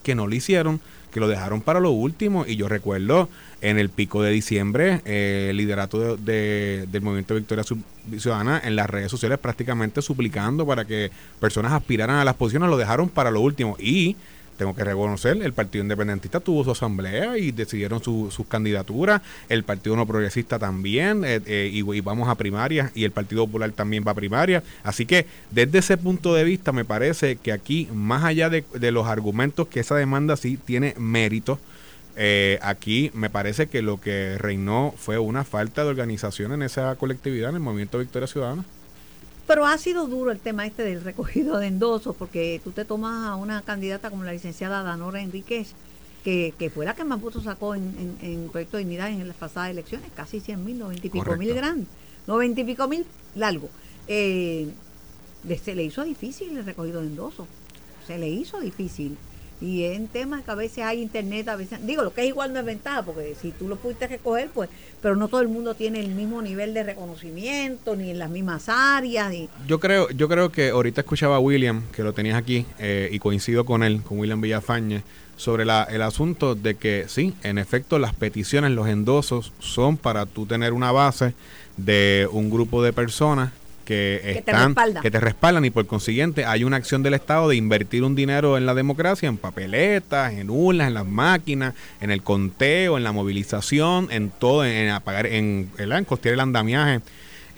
que 0.03 0.15
no 0.15 0.27
lo 0.27 0.35
hicieron, 0.35 0.81
que 1.11 1.19
lo 1.19 1.29
dejaron 1.29 1.63
para 1.63 1.81
lo 1.81 1.91
último 1.91 2.45
y 2.47 2.57
yo 2.57 2.69
recuerdo 2.69 3.29
en 3.61 3.79
el 3.79 3.89
pico 3.89 4.23
de 4.23 4.31
diciembre 4.31 5.01
eh, 5.05 5.49
el 5.51 5.57
liderato 5.57 6.17
de, 6.17 6.87
del 6.93 7.03
movimiento 7.03 7.35
Victoria 7.35 7.65
Ciudadana 7.65 8.61
en 8.63 8.77
las 8.77 8.89
redes 8.89 9.11
sociales 9.11 9.39
prácticamente 9.39 10.03
suplicando 10.03 10.67
para 10.67 10.85
que 10.85 11.11
personas 11.41 11.73
aspiraran 11.73 12.17
a 12.17 12.25
las 12.25 12.35
posiciones, 12.35 12.69
lo 12.69 12.77
dejaron 12.77 13.09
para 13.09 13.31
lo 13.31 13.41
último 13.41 13.77
y 13.81 14.17
tengo 14.57 14.75
que 14.75 14.85
reconocer, 14.85 15.41
el 15.43 15.53
Partido 15.53 15.83
Independentista 15.83 16.41
tuvo 16.41 16.65
su 16.65 16.71
asamblea 16.71 17.39
y 17.39 17.53
decidieron 17.53 18.03
sus 18.03 18.47
candidaturas, 18.49 19.23
el 19.49 19.65
Partido 19.65 19.97
No 19.97 20.07
Progresista 20.07 20.59
también, 20.59 21.25
eh, 21.25 21.41
eh, 21.47 21.71
y, 21.73 21.83
vamos 22.01 22.29
a 22.29 22.35
primarias, 22.35 22.91
y 22.95 23.05
el 23.05 23.11
Partido 23.11 23.47
Popular 23.47 23.71
también 23.73 24.05
va 24.07 24.13
a 24.13 24.15
primarias. 24.15 24.63
Así 24.83 25.07
que 25.07 25.27
desde 25.51 25.79
ese 25.79 25.97
punto 25.97 26.35
de 26.35 26.45
vista 26.45 26.73
me 26.73 26.85
parece 26.85 27.37
que 27.37 27.53
aquí, 27.53 27.89
más 27.93 28.25
allá 28.25 28.51
de, 28.51 28.65
los 28.91 29.07
argumentos 29.07 29.69
que 29.69 29.81
esa 29.81 29.97
demanda 29.97 30.37
sí 30.37 30.57
tiene 30.57 30.95
mérito, 30.99 31.59
eh, 32.17 32.59
aquí 32.63 33.11
me 33.13 33.29
parece 33.29 33.67
que 33.67 33.83
lo 33.83 34.01
que 34.01 34.39
reinó 34.39 34.95
fue 34.97 35.19
una 35.19 35.45
falta 35.45 35.85
de 35.85 35.91
organización 35.91 36.53
en 36.53 36.63
esa 36.63 36.95
colectividad, 36.97 37.51
en 37.51 37.57
el 37.57 37.63
movimiento 37.63 37.99
Victoria 37.99 38.27
Ciudadana. 38.27 38.65
Pero 39.47 39.65
ha 39.65 39.79
sido 39.79 40.07
duro 40.07 40.33
el 40.33 40.41
tema 40.41 40.67
este 40.67 40.83
del 40.83 41.03
recogido 41.03 41.59
de 41.59 41.69
endosos, 41.69 42.17
porque 42.17 42.61
tú 42.65 42.73
te 42.73 42.85
tomas 42.85 43.29
a 43.29 43.37
una 43.37 43.63
candidata 43.63 44.11
como 44.11 44.25
la 44.25 44.33
licenciada 44.33 44.83
Danora 44.83 45.21
Enríquez, 45.21 45.75
que, 46.25 46.53
que 46.59 46.71
fue 46.71 46.85
la 46.85 46.97
que 46.97 47.05
más 47.05 47.21
votos 47.21 47.45
sacó 47.45 47.77
en, 47.77 48.17
en, 48.21 48.49
Proyecto 48.49 48.77
de 48.77 48.83
Dignidad 48.83 49.09
en 49.11 49.29
las 49.29 49.37
pasadas 49.37 49.71
elecciones, 49.71 50.11
casi 50.17 50.41
100 50.41 50.65
mil, 50.65 50.79
90 50.79 51.07
y 51.07 51.11
pico 51.11 51.37
mil 51.37 51.55
grandes, 51.55 51.87
90 52.27 52.61
y 52.61 52.65
pico 52.65 52.89
mil 52.89 53.07
largo. 53.37 53.69
Eh, 54.09 54.69
se 55.63 55.77
le 55.77 55.85
hizo 55.85 56.03
difícil 56.03 56.57
el 56.59 56.65
recogido 56.65 57.01
de 57.01 57.07
endosos, 57.07 57.47
se 58.05 58.19
le 58.19 58.29
hizo 58.29 58.59
difícil. 58.59 59.17
Y 59.61 59.85
en 59.85 60.09
temas 60.09 60.43
que 60.43 60.51
a 60.51 60.55
veces 60.55 60.85
hay 60.85 61.01
internet, 61.01 61.49
a 61.49 61.57
veces, 61.57 61.79
digo, 61.87 62.03
lo 62.03 62.13
que 62.13 62.23
es 62.23 62.29
igual 62.29 62.53
no 62.53 62.59
es 62.59 62.65
ventaja, 62.65 63.03
porque 63.03 63.35
si 63.41 63.53
tú 63.53 63.69
lo 63.69 63.77
pudiste 63.77 64.07
recoger, 64.07 64.51
pues, 64.53 64.69
pero 65.01 65.17
no 65.17 65.29
todo 65.29 65.41
el 65.41 65.49
mundo 65.49 65.75
tiene 65.75 66.01
el 66.01 66.15
mismo 66.15 66.43
nivel 66.43 66.75
de 66.75 66.83
reconocimiento, 66.83 67.97
ni 67.97 68.11
en 68.11 68.19
las 68.19 68.29
mismas 68.29 68.69
áreas. 68.69 69.33
Yo 69.67 69.81
creo 69.81 70.11
yo 70.11 70.29
creo 70.29 70.53
que 70.53 70.71
ahorita 70.71 71.01
escuchaba 71.01 71.37
a 71.37 71.41
William, 71.41 71.83
que 71.93 72.03
lo 72.03 72.13
tenías 72.13 72.37
aquí, 72.37 72.67
eh, 72.79 73.09
y 73.11 73.19
coincido 73.19 73.65
con 73.65 73.83
él, 73.83 74.03
con 74.03 74.19
William 74.19 74.41
Villafañe, 74.41 75.03
sobre 75.37 75.65
la, 75.65 75.85
el 75.85 76.03
asunto 76.03 76.55
de 76.55 76.75
que 76.75 77.07
sí, 77.09 77.35
en 77.43 77.59
efecto, 77.59 77.99
las 77.99 78.15
peticiones, 78.15 78.73
los 78.73 78.89
endosos, 78.89 79.53
son 79.59 79.97
para 79.97 80.27
tú 80.27 80.47
tener 80.47 80.73
una 80.75 80.93
base 80.93 81.35
de 81.77 82.29
un 82.31 82.51
grupo 82.51 82.83
de 82.83 82.93
personas 82.93 83.53
que, 83.87 84.21
están, 84.37 84.75
que 85.01 85.11
te 85.11 85.21
respaldan 85.21 85.65
y 85.65 85.71
por 85.71 85.87
consiguiente 85.87 86.45
hay 86.45 86.65
una 86.65 86.77
acción 86.77 87.03
del 87.03 87.15
Estado 87.15 87.49
de 87.49 87.57
invertir 87.57 88.03
un 88.03 88.15
dinero 88.15 88.59
en 88.59 88.67
la 88.67 88.75
democracia, 88.75 89.29
en 89.29 89.39
papeletas, 89.39 90.35
en 90.35 90.51
urnas, 90.51 90.89
en 90.89 90.95
las 90.95 91.07
máquinas, 91.07 91.75
en 92.01 92.11
el 92.11 92.23
conteo, 92.23 92.99
en 92.99 93.05
la 93.05 93.13
movilización, 93.13 94.09
en 94.11 94.31
todo, 94.31 94.67
en 94.67 94.91
apagar, 94.91 95.27
en, 95.27 95.71
en 95.79 96.05
costear 96.05 96.35
el 96.35 96.41
andamiaje. 96.41 97.01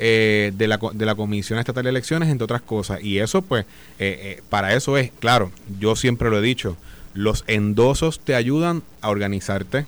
Eh, 0.00 0.52
de, 0.54 0.68
la, 0.68 0.78
de 0.92 1.06
la 1.06 1.16
Comisión 1.16 1.58
Estatal 1.58 1.82
de 1.82 1.90
Elecciones, 1.90 2.28
entre 2.28 2.44
otras 2.44 2.62
cosas. 2.62 3.02
Y 3.02 3.18
eso, 3.18 3.42
pues, 3.42 3.64
eh, 3.98 4.36
eh, 4.38 4.42
para 4.48 4.74
eso 4.74 4.96
es, 4.96 5.10
claro, 5.18 5.50
yo 5.80 5.96
siempre 5.96 6.30
lo 6.30 6.38
he 6.38 6.42
dicho, 6.42 6.76
los 7.14 7.42
endosos 7.48 8.20
te 8.20 8.36
ayudan 8.36 8.84
a 9.00 9.08
organizarte, 9.10 9.86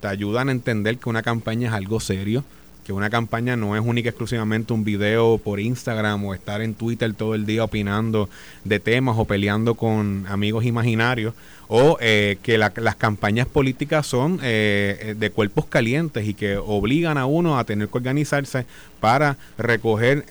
te 0.00 0.08
ayudan 0.08 0.50
a 0.50 0.52
entender 0.52 0.98
que 0.98 1.08
una 1.08 1.22
campaña 1.22 1.68
es 1.68 1.74
algo 1.74 2.00
serio, 2.00 2.44
que 2.86 2.92
una 2.92 3.10
campaña 3.10 3.56
no 3.56 3.74
es 3.74 3.82
única 3.84 4.10
exclusivamente 4.10 4.72
un 4.72 4.84
video 4.84 5.38
por 5.38 5.58
Instagram 5.58 6.24
o 6.24 6.34
estar 6.34 6.62
en 6.62 6.74
Twitter 6.74 7.12
todo 7.14 7.34
el 7.34 7.44
día 7.44 7.64
opinando 7.64 8.28
de 8.62 8.78
temas 8.78 9.16
o 9.18 9.24
peleando 9.24 9.74
con 9.74 10.24
amigos 10.28 10.64
imaginarios 10.64 11.34
o 11.68 11.98
eh, 12.00 12.38
que 12.42 12.58
las 12.58 12.96
campañas 12.96 13.46
políticas 13.46 14.06
son 14.06 14.38
eh, 14.42 14.98
eh, 15.00 15.14
de 15.18 15.30
cuerpos 15.30 15.66
calientes 15.66 16.26
y 16.26 16.34
que 16.34 16.56
obligan 16.56 17.18
a 17.18 17.26
uno 17.26 17.58
a 17.58 17.64
tener 17.64 17.88
que 17.88 17.98
organizarse 17.98 18.66
para 19.00 19.36
recoger 19.58 20.24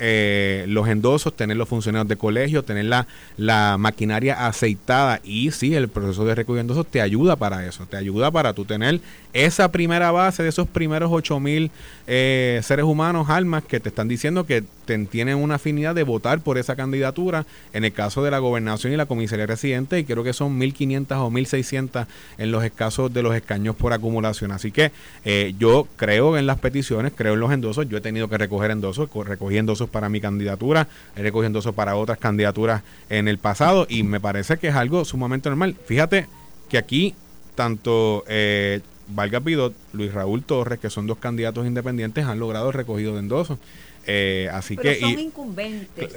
los 0.68 0.88
endosos, 0.88 1.36
tener 1.36 1.56
los 1.56 1.70
funcionarios 1.70 2.10
de 2.10 2.18
colegio, 2.18 2.64
tener 2.64 2.86
la, 2.86 3.08
la 3.38 3.78
maquinaria 3.78 4.48
aceitada. 4.48 5.22
Y 5.24 5.52
sí, 5.52 5.76
el 5.76 5.88
proceso 5.88 6.26
de 6.26 6.36
recoger 6.36 6.62
endosos 6.62 6.88
te 6.88 7.00
ayuda 7.00 7.36
para 7.36 7.66
eso, 7.66 7.86
te 7.86 7.96
ayuda 7.96 8.32
para 8.32 8.54
tú 8.54 8.66
tener 8.66 9.00
esa 9.34 9.72
primera 9.72 10.12
base 10.12 10.44
de 10.44 10.50
esos 10.50 10.68
primeros 10.68 11.10
8 11.14 11.40
mil 11.40 11.72
seres 12.06 12.84
humanos, 12.84 13.30
almas 13.30 13.64
que 13.64 13.80
te 13.80 13.90
están 13.90 14.08
diciendo 14.08 14.46
que 14.46 14.64
tienen 14.86 15.38
una 15.38 15.56
afinidad 15.56 15.96
de 15.96 16.04
votar 16.04 16.40
por 16.40 16.58
esa 16.58 16.76
candidatura 16.76 17.46
en 17.74 17.86
el 17.86 17.94
caso 17.94 18.24
de 18.24 18.32
la 18.32 18.40
gobernación 18.40 18.94
y 18.94 18.98
la 18.98 19.06
comisaría 19.06 19.46
residente 19.46 20.00
y 20.00 20.06
creo 20.06 20.24
que 20.24 20.34
son 20.34 20.60
1.500 20.60 21.26
1.600 21.30 22.08
en 22.38 22.52
los 22.52 22.64
escasos 22.64 23.14
de 23.14 23.24
los 23.24 23.36
escaños 23.36 23.76
por 23.76 23.94
acumulación. 23.94 24.52
Así 24.52 24.72
que 24.72 24.92
eh, 25.24 25.54
yo 25.58 25.88
creo 25.96 26.38
en 26.38 26.46
las 26.46 26.60
peticiones, 26.60 27.14
creo 27.16 27.34
en 27.34 27.40
los 27.40 27.52
endosos. 27.52 27.88
Yo 27.90 27.98
he 27.98 28.02
tenido 28.02 28.28
que 28.30 28.38
recoger 28.38 28.72
endosos, 28.72 29.10
recogí 29.26 29.58
endosos 29.58 29.90
para 29.90 30.10
mi 30.10 30.22
candidatura, 30.22 30.88
he 31.16 31.22
recogido 31.22 31.48
endosos 31.48 31.76
para 31.76 31.96
otras 31.96 32.18
candidaturas 32.18 32.84
en 33.10 33.28
el 33.28 33.38
pasado 33.38 33.86
y 33.90 34.04
me 34.04 34.20
parece 34.20 34.58
que 34.58 34.70
es 34.70 34.76
algo 34.76 35.06
sumamente 35.06 35.50
normal. 35.50 35.76
Fíjate 35.86 36.28
que 36.70 36.78
aquí 36.78 37.16
tanto 37.56 38.24
eh, 38.28 38.82
Valga 39.08 39.40
Pidot, 39.40 39.74
Luis 39.94 40.14
Raúl 40.14 40.44
Torres, 40.44 40.80
que 40.80 40.90
son 40.90 41.08
dos 41.08 41.18
candidatos 41.18 41.66
independientes, 41.66 42.26
han 42.26 42.40
logrado 42.40 42.68
el 42.68 42.74
recogido 42.74 43.14
de 43.14 43.20
endosos. 43.20 43.60
Eh, 44.08 44.50
así 44.54 44.76
Pero 44.76 44.94
que 44.94 45.00
son 45.00 45.20
incumbentes. 45.20 46.14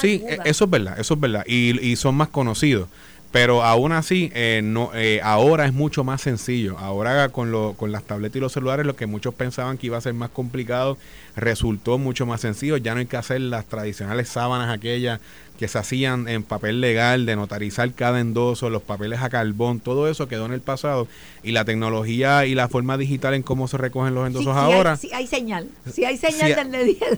sí, 0.00 0.22
eso 0.44 0.64
es 0.64 0.70
verdad, 0.70 0.98
eso 0.98 1.14
es 1.14 1.20
verdad. 1.20 1.44
Y, 1.46 1.80
y 1.80 1.96
son 1.96 2.14
más 2.14 2.28
conocidos. 2.28 2.88
Pero 3.34 3.64
aún 3.64 3.90
así, 3.90 4.30
eh, 4.32 4.60
no, 4.62 4.92
eh, 4.94 5.20
ahora 5.20 5.66
es 5.66 5.72
mucho 5.72 6.04
más 6.04 6.20
sencillo. 6.20 6.78
Ahora 6.78 7.30
con, 7.30 7.50
lo, 7.50 7.72
con 7.72 7.90
las 7.90 8.04
tabletas 8.04 8.36
y 8.36 8.38
los 8.40 8.52
celulares, 8.52 8.86
lo 8.86 8.94
que 8.94 9.06
muchos 9.06 9.34
pensaban 9.34 9.76
que 9.76 9.88
iba 9.88 9.98
a 9.98 10.00
ser 10.00 10.14
más 10.14 10.30
complicado, 10.30 10.96
resultó 11.34 11.98
mucho 11.98 12.26
más 12.26 12.42
sencillo. 12.42 12.76
Ya 12.76 12.94
no 12.94 13.00
hay 13.00 13.06
que 13.06 13.16
hacer 13.16 13.40
las 13.40 13.64
tradicionales 13.64 14.28
sábanas 14.28 14.72
aquellas 14.72 15.18
que 15.58 15.68
se 15.68 15.78
hacían 15.78 16.26
en 16.28 16.42
papel 16.42 16.80
legal, 16.80 17.26
de 17.26 17.36
notarizar 17.36 17.92
cada 17.92 18.18
endoso, 18.18 18.70
los 18.70 18.82
papeles 18.82 19.22
a 19.22 19.30
carbón, 19.30 19.78
todo 19.78 20.08
eso 20.08 20.26
quedó 20.26 20.46
en 20.46 20.52
el 20.52 20.60
pasado. 20.60 21.06
Y 21.44 21.52
la 21.52 21.64
tecnología 21.64 22.46
y 22.46 22.54
la 22.54 22.68
forma 22.68 22.96
digital 22.96 23.34
en 23.34 23.42
cómo 23.42 23.68
se 23.68 23.76
recogen 23.76 24.14
los 24.14 24.26
endosos 24.26 24.56
ahora. 24.56 24.96
Sí, 24.96 25.10
hay 25.12 25.26
señal. 25.26 25.68
Sí 25.92 26.04
hay 26.04 26.16
señal 26.16 26.70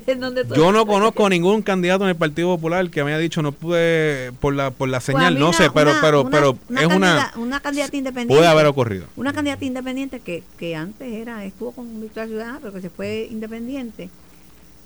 de 0.07 0.15
donde 0.17 0.45
Yo 0.55 0.73
no 0.73 0.85
conozco 0.87 1.29
ningún 1.31 1.63
candidato 1.63 2.05
en 2.05 2.11
el 2.11 2.17
Partido 2.17 2.49
Popular 2.49 2.91
que 2.91 3.05
me 3.05 3.13
haya 3.13 3.19
dicho 3.19 3.41
no 3.41 3.53
pude 3.53 4.33
por 4.41 4.55
la 4.55 4.71
por 4.71 4.89
la 4.89 4.99
pues 4.99 5.05
señal, 5.05 5.39
no 5.39 5.53
sé, 5.53 5.71
pero 5.71 5.93
pero 6.01 6.29
pero 6.29 6.59
es 6.77 6.87
una 6.87 7.33
una 7.37 7.61
candidata 7.61 7.97
independiente. 7.97 8.35
Puede 8.35 8.49
haber 8.49 8.67
ocurrido. 8.67 9.07
Una 9.17 9.33
candidata 9.33 9.65
independiente 9.65 10.21
que, 10.21 10.43
que 10.59 10.77
antes 10.77 11.11
era 11.13 11.45
estuvo 11.45 11.73
con 11.73 12.01
Victoria 12.01 12.29
Ciudadana, 12.29 12.59
pero 12.61 12.73
que 12.73 12.81
se 12.81 12.91
fue 12.91 13.29
independiente 13.31 14.11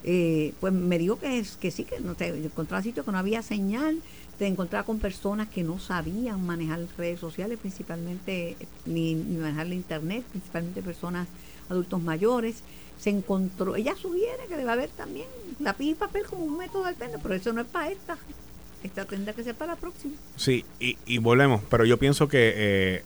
eh, 0.04 0.54
pues 0.60 0.72
me 0.72 0.98
dijo 0.98 1.18
que, 1.18 1.44
que 1.60 1.70
sí, 1.70 1.84
que 1.84 2.00
no 2.00 2.14
te 2.14 2.28
encontraba 2.28 2.82
sitio 2.82 3.04
que 3.04 3.12
no 3.12 3.18
había 3.18 3.42
señal, 3.42 4.00
te 4.38 4.46
encontraba 4.46 4.86
con 4.86 4.98
personas 4.98 5.48
que 5.48 5.62
no 5.62 5.78
sabían 5.78 6.44
manejar 6.46 6.80
redes 6.96 7.20
sociales, 7.20 7.58
principalmente, 7.60 8.56
ni, 8.86 9.14
manejar 9.14 9.66
la 9.66 9.74
internet, 9.74 10.24
principalmente 10.30 10.80
personas 10.80 11.28
adultos 11.68 12.00
mayores. 12.00 12.62
Se 12.98 13.10
encontró, 13.10 13.76
ella 13.76 13.94
sugiere 13.96 14.46
que 14.48 14.56
debe 14.56 14.70
haber 14.70 14.88
también 14.88 15.26
lápiz 15.58 15.90
y 15.90 15.94
papel 15.94 16.24
como 16.24 16.44
un 16.44 16.56
método 16.56 16.86
alterno, 16.86 17.18
pero 17.22 17.34
eso 17.34 17.52
no 17.52 17.60
es 17.60 17.66
para 17.66 17.90
esta. 17.90 18.16
Esta 18.82 19.04
tendrá 19.04 19.34
que 19.34 19.44
ser 19.44 19.54
para 19.54 19.74
la 19.74 19.78
próxima. 19.78 20.14
Sí, 20.36 20.64
y, 20.78 20.96
y 21.04 21.18
volvemos, 21.18 21.60
pero 21.68 21.84
yo 21.84 21.98
pienso 21.98 22.26
que 22.28 22.54
eh, 22.56 23.02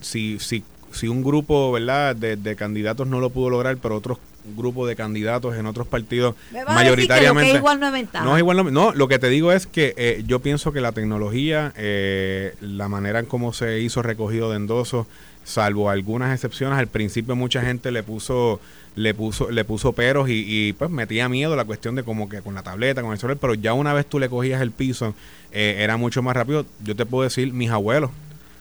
si, 0.00 0.40
si, 0.40 0.64
si 0.92 1.08
un 1.08 1.22
grupo 1.22 1.72
¿verdad? 1.72 2.16
De, 2.16 2.36
de 2.36 2.56
candidatos 2.56 3.06
no 3.06 3.20
lo 3.20 3.30
pudo 3.30 3.50
lograr, 3.50 3.76
pero 3.78 3.96
otros 3.96 4.18
grupo 4.56 4.86
de 4.86 4.96
candidatos 4.96 5.56
en 5.56 5.66
otros 5.66 5.86
partidos 5.86 6.34
mayoritariamente. 6.66 7.56
igual 7.56 7.80
no 7.80 7.86
es 7.86 7.92
ventaja. 7.92 8.24
No 8.24 8.38
igual 8.38 8.72
no, 8.72 8.92
lo 8.92 9.08
que 9.08 9.18
te 9.18 9.28
digo 9.28 9.52
es 9.52 9.66
que 9.66 9.94
eh, 9.96 10.22
yo 10.26 10.40
pienso 10.40 10.72
que 10.72 10.80
la 10.80 10.92
tecnología, 10.92 11.72
eh, 11.76 12.54
la 12.60 12.88
manera 12.88 13.20
en 13.20 13.26
cómo 13.26 13.52
se 13.52 13.80
hizo 13.80 14.02
recogido 14.02 14.50
de 14.50 14.56
endosos, 14.56 15.06
salvo 15.44 15.90
algunas 15.90 16.34
excepciones, 16.34 16.78
al 16.78 16.88
principio 16.88 17.36
mucha 17.36 17.62
gente 17.62 17.90
le 17.90 18.02
puso 18.02 18.60
le 18.96 19.14
puso 19.14 19.50
le 19.50 19.64
puso 19.64 19.92
peros 19.92 20.28
y, 20.28 20.72
pues 20.74 20.90
metía 20.90 21.28
miedo 21.28 21.54
la 21.54 21.64
cuestión 21.64 21.94
de 21.94 22.02
como 22.02 22.28
que 22.28 22.40
con 22.40 22.54
la 22.54 22.62
tableta, 22.62 23.02
con 23.02 23.12
el 23.12 23.18
celular, 23.18 23.38
pero 23.40 23.54
ya 23.54 23.72
una 23.72 23.92
vez 23.92 24.06
tú 24.06 24.18
le 24.18 24.28
cogías 24.28 24.60
el 24.60 24.72
piso, 24.72 25.14
eh, 25.52 25.76
era 25.78 25.96
mucho 25.96 26.22
más 26.22 26.34
rápido. 26.36 26.66
Yo 26.82 26.96
te 26.96 27.06
puedo 27.06 27.24
decir, 27.24 27.52
mis 27.52 27.70
abuelos, 27.70 28.10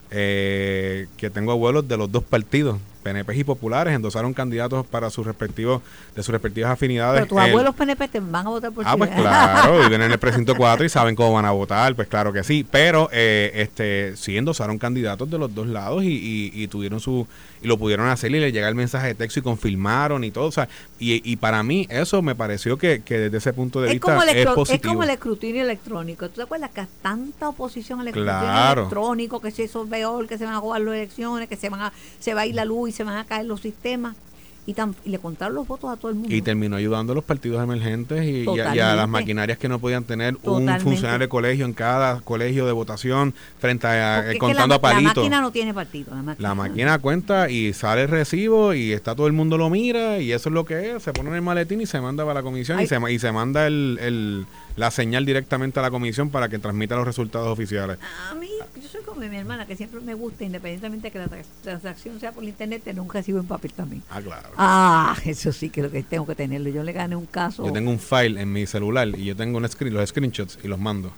que 0.09 1.31
tengo 1.33 1.51
abuelos 1.51 1.87
de 1.87 1.97
los 1.97 2.11
dos 2.11 2.23
partidos, 2.23 2.79
PNP 3.09 3.37
y 3.37 3.43
populares 3.43 3.95
endosaron 3.95 4.33
candidatos 4.33 4.85
para 4.85 5.09
sus 5.09 5.25
respectivos, 5.25 5.81
de 6.15 6.21
sus 6.21 6.31
respectivas 6.31 6.71
afinidades. 6.71 7.21
Pero 7.21 7.27
tus 7.27 7.39
abuelos 7.39 7.75
PNP 7.75 8.07
te 8.07 8.19
van 8.19 8.45
a 8.45 8.49
votar 8.49 8.71
por 8.71 8.85
Ah, 8.87 8.95
pues 8.97 9.09
claro, 9.09 9.79
viven 9.83 10.01
en 10.03 10.11
el 10.11 10.19
precinto 10.19 10.55
4 10.55 10.85
y 10.85 10.89
saben 10.89 11.15
cómo 11.15 11.33
van 11.33 11.45
a 11.45 11.51
votar, 11.51 11.95
pues 11.95 12.07
claro 12.07 12.31
que 12.31 12.43
sí. 12.43 12.65
Pero 12.69 13.09
eh, 13.11 13.51
este 13.55 14.15
sí 14.15 14.37
endosaron 14.37 14.77
candidatos 14.77 15.29
de 15.29 15.37
los 15.37 15.53
dos 15.53 15.67
lados 15.67 16.03
y, 16.03 16.51
y, 16.53 16.67
tuvieron 16.67 16.99
su 16.99 17.27
y 17.61 17.67
lo 17.67 17.77
pudieron 17.77 18.07
hacer 18.07 18.31
y 18.31 18.39
le 18.39 18.51
llega 18.51 18.69
el 18.69 18.75
mensaje 18.75 19.07
de 19.07 19.15
texto 19.15 19.39
y 19.39 19.43
confirmaron 19.43 20.23
y 20.23 20.31
todo. 20.31 20.45
O 20.45 20.51
sea, 20.51 20.69
y, 20.99 21.21
y 21.29 21.35
para 21.37 21.63
mí 21.63 21.87
eso 21.89 22.21
me 22.21 22.35
pareció 22.35 22.77
que, 22.77 23.01
que 23.01 23.17
desde 23.19 23.37
ese 23.37 23.53
punto 23.53 23.81
de 23.81 23.93
vista 23.93 24.17
es 24.31 24.45
positivo. 24.47 24.75
Es 24.75 24.81
como 24.81 25.03
el 25.03 25.09
escrutinio 25.09 25.63
electrónico. 25.63 26.29
¿Tú 26.29 26.35
te 26.35 26.43
acuerdas 26.43 26.69
que 26.71 26.85
tanta 27.01 27.49
oposición 27.49 28.01
al 28.01 28.09
escrutinio 28.09 28.73
electrónico, 28.73 29.41
que 29.41 29.51
si 29.51 29.63
eso 29.63 29.83
es 29.83 29.89
peor, 29.89 30.27
que 30.27 30.37
se 30.37 30.45
van 30.45 30.53
a 30.53 30.59
jugar 30.59 30.81
las 30.81 30.93
elecciones, 30.93 31.49
que 31.49 31.55
se 31.55 31.69
van 31.69 31.81
a, 31.81 31.93
se 32.19 32.33
va 32.33 32.41
a 32.41 32.45
ir 32.45 32.55
la 32.55 32.65
luz 32.65 32.89
y 32.89 32.91
se 32.99 33.05
van 33.05 33.15
a 33.15 33.23
caer 33.23 33.45
los 33.45 33.61
sistemas? 33.61 34.17
y, 34.65 34.75
le 35.09 35.19
contaron 35.19 35.55
los 35.55 35.67
votos 35.67 35.89
a 35.89 35.95
todo 35.95 36.09
el 36.09 36.15
mundo. 36.15 36.35
Y 36.35 36.41
terminó 36.41 36.75
ayudando 36.75 37.13
a 37.13 37.15
los 37.15 37.23
partidos 37.23 37.63
emergentes 37.63 38.23
y, 38.25 38.45
a, 38.59 38.95
las 38.95 39.09
maquinarias 39.09 39.57
que 39.57 39.67
no 39.67 39.79
podían 39.79 40.03
tener 40.03 40.37
un 40.43 40.67
funcionario 40.79 41.25
de 41.25 41.29
colegio 41.29 41.65
en 41.65 41.73
cada 41.73 42.21
colegio 42.21 42.65
de 42.65 42.71
votación 42.71 43.33
frente 43.59 43.87
a 43.87 44.25
contando 44.37 44.75
a 44.75 44.81
palitos. 44.81 45.15
La 45.15 45.21
máquina 45.21 45.41
no 45.41 45.51
tiene 45.51 45.73
partido. 45.73 46.13
La 46.37 46.53
máquina. 46.53 46.99
cuenta 46.99 47.49
y 47.49 47.73
sale 47.73 48.03
el 48.03 48.09
recibo 48.09 48.73
y 48.73 48.91
está 48.91 49.15
todo 49.15 49.27
el 49.27 49.33
mundo 49.33 49.57
lo 49.57 49.69
mira 49.69 50.19
y 50.19 50.33
eso 50.33 50.49
es 50.49 50.53
lo 50.53 50.65
que 50.65 50.91
es. 50.91 51.03
Se 51.03 51.13
pone 51.13 51.29
en 51.29 51.35
el 51.37 51.41
maletín 51.41 51.81
y 51.81 51.85
se 51.85 52.01
manda 52.01 52.23
para 52.23 52.35
la 52.35 52.43
comisión 52.43 52.79
y 52.79 52.87
se, 52.87 52.99
y 53.09 53.19
se 53.19 53.31
manda 53.31 53.65
el 53.65 54.45
la 54.79 54.91
señal 54.91 55.25
directamente 55.25 55.77
a 55.79 55.83
la 55.83 55.91
comisión 55.91 56.29
para 56.29 56.47
que 56.47 56.57
transmita 56.57 56.95
los 56.95 57.05
resultados 57.05 57.49
oficiales. 57.49 57.99
A 58.31 58.33
mí, 58.33 58.47
yo 58.81 58.87
soy 58.87 59.01
como 59.01 59.19
mi 59.19 59.35
hermana, 59.35 59.65
que 59.65 59.75
siempre 59.75 59.99
me 59.99 60.13
gusta, 60.13 60.45
independientemente 60.45 61.09
de 61.09 61.11
que 61.11 61.19
la 61.19 61.27
transacción 61.61 62.17
sea 62.19 62.31
por 62.31 62.45
internet, 62.45 62.81
tener 62.83 63.01
un 63.01 63.09
recibo 63.09 63.39
en 63.39 63.45
papel 63.45 63.73
también. 63.73 64.01
Ah, 64.09 64.21
claro. 64.21 64.49
Ah, 64.55 65.17
eso 65.25 65.51
sí 65.51 65.69
que 65.69 65.81
lo 65.81 65.91
que 65.91 66.01
tengo 66.01 66.25
que 66.25 66.33
tenerlo. 66.33 66.69
Yo 66.69 66.83
le 66.83 66.93
gané 66.93 67.17
un 67.17 67.25
caso. 67.25 67.65
Yo 67.65 67.73
tengo 67.73 67.91
un 67.91 67.99
file 67.99 68.41
en 68.41 68.53
mi 68.53 68.65
celular 68.65 69.09
y 69.09 69.25
yo 69.25 69.35
tengo 69.35 69.57
un 69.57 69.67
screen, 69.67 69.93
los 69.93 70.09
screenshots 70.09 70.57
y 70.63 70.69
los 70.69 70.79
mando. 70.79 71.11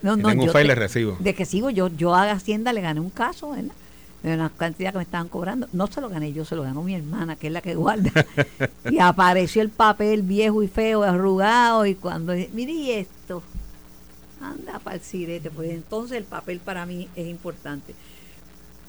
No, 0.00 0.16
no, 0.16 0.28
tengo 0.28 0.44
un 0.44 0.50
file 0.50 0.68
de 0.68 0.74
recibo. 0.76 1.16
De 1.18 1.34
que 1.34 1.44
sigo, 1.44 1.70
yo, 1.70 1.88
yo 1.88 2.14
a 2.14 2.30
Hacienda 2.30 2.72
le 2.72 2.82
gané 2.82 3.00
un 3.00 3.10
caso, 3.10 3.50
¿verdad? 3.50 3.74
De 4.22 4.34
una 4.34 4.50
cantidad 4.50 4.92
que 4.92 4.98
me 4.98 5.04
estaban 5.04 5.28
cobrando. 5.28 5.68
No 5.72 5.86
se 5.86 6.00
lo 6.00 6.08
gané 6.08 6.32
yo, 6.32 6.44
se 6.44 6.56
lo 6.56 6.62
ganó 6.62 6.82
mi 6.82 6.94
hermana, 6.94 7.36
que 7.36 7.48
es 7.48 7.52
la 7.52 7.60
que 7.60 7.74
guarda. 7.74 8.10
y 8.90 8.98
apareció 8.98 9.62
el 9.62 9.70
papel 9.70 10.22
viejo 10.22 10.62
y 10.62 10.68
feo, 10.68 11.02
arrugado, 11.02 11.86
y 11.86 11.94
cuando, 11.94 12.32
mire 12.52 13.00
esto, 13.00 13.42
anda 14.40 14.78
para 14.80 14.96
el 14.96 15.02
sirete, 15.02 15.50
pues 15.50 15.70
entonces 15.70 16.16
el 16.16 16.24
papel 16.24 16.60
para 16.60 16.86
mí 16.86 17.08
es 17.14 17.26
importante. 17.28 17.94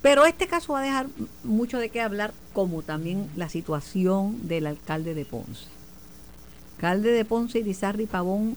Pero 0.02 0.26
este 0.26 0.48
caso 0.48 0.74
va 0.74 0.80
a 0.80 0.84
dejar 0.84 1.08
mucho 1.44 1.78
de 1.78 1.90
qué 1.90 2.02
hablar, 2.02 2.34
como 2.54 2.82
también 2.82 3.30
la 3.36 3.50
situación 3.50 4.48
del 4.48 4.66
alcalde 4.66 5.14
de 5.14 5.26
Ponce. 5.26 5.66
El 5.66 6.86
alcalde 6.86 7.12
de 7.12 7.26
Ponce, 7.26 7.60
Irizarri 7.60 8.06
Pavón, 8.06 8.56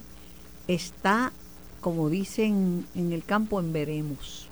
está, 0.68 1.32
como 1.80 2.08
dicen 2.08 2.86
en 2.94 3.12
el 3.12 3.24
campo, 3.24 3.58
en 3.58 3.72
veremos 3.72 4.48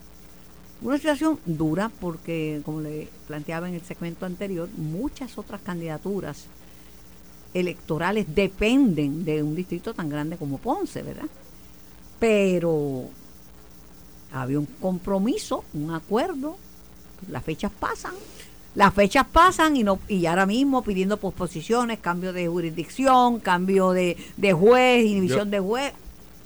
una 0.82 0.96
situación 0.96 1.38
dura 1.44 1.90
porque, 2.00 2.62
como 2.64 2.80
le 2.80 3.08
planteaba 3.26 3.68
en 3.68 3.74
el 3.74 3.82
segmento 3.82 4.26
anterior, 4.26 4.68
muchas 4.76 5.36
otras 5.36 5.60
candidaturas 5.60 6.46
electorales 7.52 8.26
dependen 8.34 9.24
de 9.24 9.42
un 9.42 9.54
distrito 9.54 9.92
tan 9.92 10.08
grande 10.08 10.36
como 10.36 10.58
Ponce, 10.58 11.02
¿verdad? 11.02 11.26
Pero 12.18 13.08
había 14.32 14.58
un 14.58 14.66
compromiso, 14.66 15.64
un 15.74 15.92
acuerdo, 15.92 16.56
las 17.28 17.42
fechas 17.42 17.72
pasan, 17.78 18.14
las 18.74 18.94
fechas 18.94 19.26
pasan 19.26 19.76
y 19.76 19.82
no 19.82 19.98
y 20.08 20.26
ahora 20.26 20.46
mismo 20.46 20.82
pidiendo 20.82 21.16
posposiciones, 21.16 21.98
cambio 21.98 22.32
de 22.32 22.46
jurisdicción, 22.46 23.40
cambio 23.40 23.90
de, 23.90 24.16
juez, 24.52 25.04
inhibición 25.04 25.50
de 25.50 25.60
juez. 25.60 25.92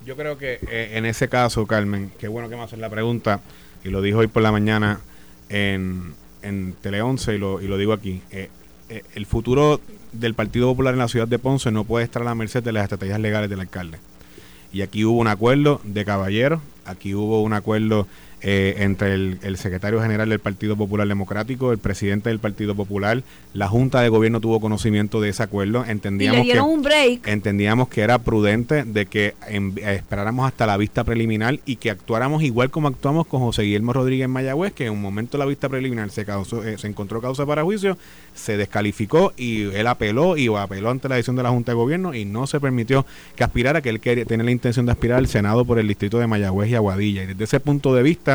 Yo 0.05 0.15
creo 0.15 0.37
que 0.37 0.59
eh, 0.69 0.91
en 0.93 1.05
ese 1.05 1.29
caso, 1.29 1.65
Carmen, 1.65 2.11
qué 2.19 2.27
bueno 2.27 2.49
que 2.49 2.55
me 2.55 2.63
hacen 2.63 2.81
la 2.81 2.89
pregunta, 2.89 3.41
y 3.85 3.89
lo 3.89 4.01
dijo 4.01 4.17
hoy 4.17 4.27
por 4.27 4.41
la 4.41 4.51
mañana 4.51 4.99
en, 5.47 6.15
en 6.41 6.73
Tele 6.81 7.03
11 7.03 7.35
y 7.35 7.37
lo, 7.37 7.61
y 7.61 7.67
lo 7.67 7.77
digo 7.77 7.93
aquí. 7.93 8.21
Eh, 8.31 8.49
eh, 8.89 9.03
el 9.13 9.27
futuro 9.27 9.79
del 10.11 10.33
Partido 10.33 10.67
Popular 10.67 10.93
en 10.93 10.99
la 10.99 11.07
ciudad 11.07 11.27
de 11.27 11.37
Ponce 11.37 11.71
no 11.71 11.83
puede 11.83 12.03
estar 12.03 12.23
a 12.23 12.25
la 12.25 12.35
merced 12.35 12.63
de 12.63 12.71
las 12.71 12.83
estrategias 12.83 13.19
legales 13.19 13.49
del 13.49 13.59
alcalde. 13.59 13.99
Y 14.73 14.81
aquí 14.81 15.05
hubo 15.05 15.19
un 15.19 15.27
acuerdo 15.27 15.81
de 15.83 16.03
caballeros, 16.03 16.61
aquí 16.85 17.13
hubo 17.13 17.43
un 17.43 17.53
acuerdo 17.53 18.07
eh, 18.47 18.83
entre 18.83 19.15
el, 19.15 19.57
secretario 19.57 19.99
general 19.99 20.29
del 20.29 20.37
Partido 20.37 20.77
Popular 20.77 21.07
Democrático, 21.07 21.71
el 21.71 21.79
presidente 21.79 22.29
del 22.29 22.37
Partido 22.37 22.75
Popular, 22.75 23.23
la 23.55 23.67
Junta 23.67 24.01
de 24.01 24.09
Gobierno 24.09 24.39
tuvo 24.39 24.59
conocimiento 24.59 25.19
de 25.19 25.29
ese 25.29 25.41
acuerdo. 25.41 25.83
Entendíamos, 25.83 26.45
que, 26.45 26.61
un 26.61 26.83
break. 26.83 27.27
entendíamos 27.27 27.87
que 27.87 28.01
era 28.01 28.19
prudente 28.19 28.83
de 28.83 29.07
que 29.07 29.33
esperáramos 29.81 30.45
hasta 30.45 30.67
la 30.67 30.77
vista 30.77 31.03
preliminar 31.03 31.59
y 31.65 31.77
que 31.77 31.89
actuáramos 31.89 32.43
igual 32.43 32.69
como 32.69 32.87
actuamos 32.87 33.25
con 33.25 33.39
José 33.39 33.63
Guillermo 33.63 33.93
Rodríguez 33.93 34.29
Mayagüez, 34.29 34.73
que 34.73 34.85
en 34.85 34.93
un 34.93 35.01
momento 35.01 35.39
la 35.39 35.45
vista 35.45 35.67
preliminar 35.67 36.11
se, 36.11 36.23
causó, 36.23 36.63
eh, 36.63 36.77
se 36.77 36.85
encontró 36.85 37.21
causa 37.21 37.47
para 37.47 37.63
juicio, 37.63 37.97
se 38.35 38.57
descalificó 38.57 39.33
y 39.37 39.73
él 39.73 39.87
apeló 39.87 40.37
y 40.37 40.53
apeló 40.55 40.91
ante 40.91 41.09
la 41.09 41.15
decisión 41.15 41.35
de 41.35 41.41
la 41.41 41.49
Junta 41.49 41.71
de 41.71 41.77
Gobierno 41.77 42.13
y 42.13 42.25
no 42.25 42.45
se 42.45 42.59
permitió 42.59 43.07
que 43.35 43.43
aspirara, 43.43 43.81
que 43.81 43.89
él 43.89 43.99
quería, 43.99 44.23
tenía 44.25 44.43
la 44.43 44.51
intención 44.51 44.85
de 44.85 44.91
aspirar 44.91 45.17
al 45.17 45.27
Senado 45.27 45.65
por 45.65 45.79
el 45.79 45.87
distrito 45.87 46.19
de 46.19 46.27
Mayagüez 46.27 46.69
y 46.69 46.75
Aguadilla. 46.75 47.23
Y 47.23 47.25
desde 47.25 47.43
ese 47.43 47.59
punto 47.59 47.95
de 47.95 48.03
vista, 48.03 48.34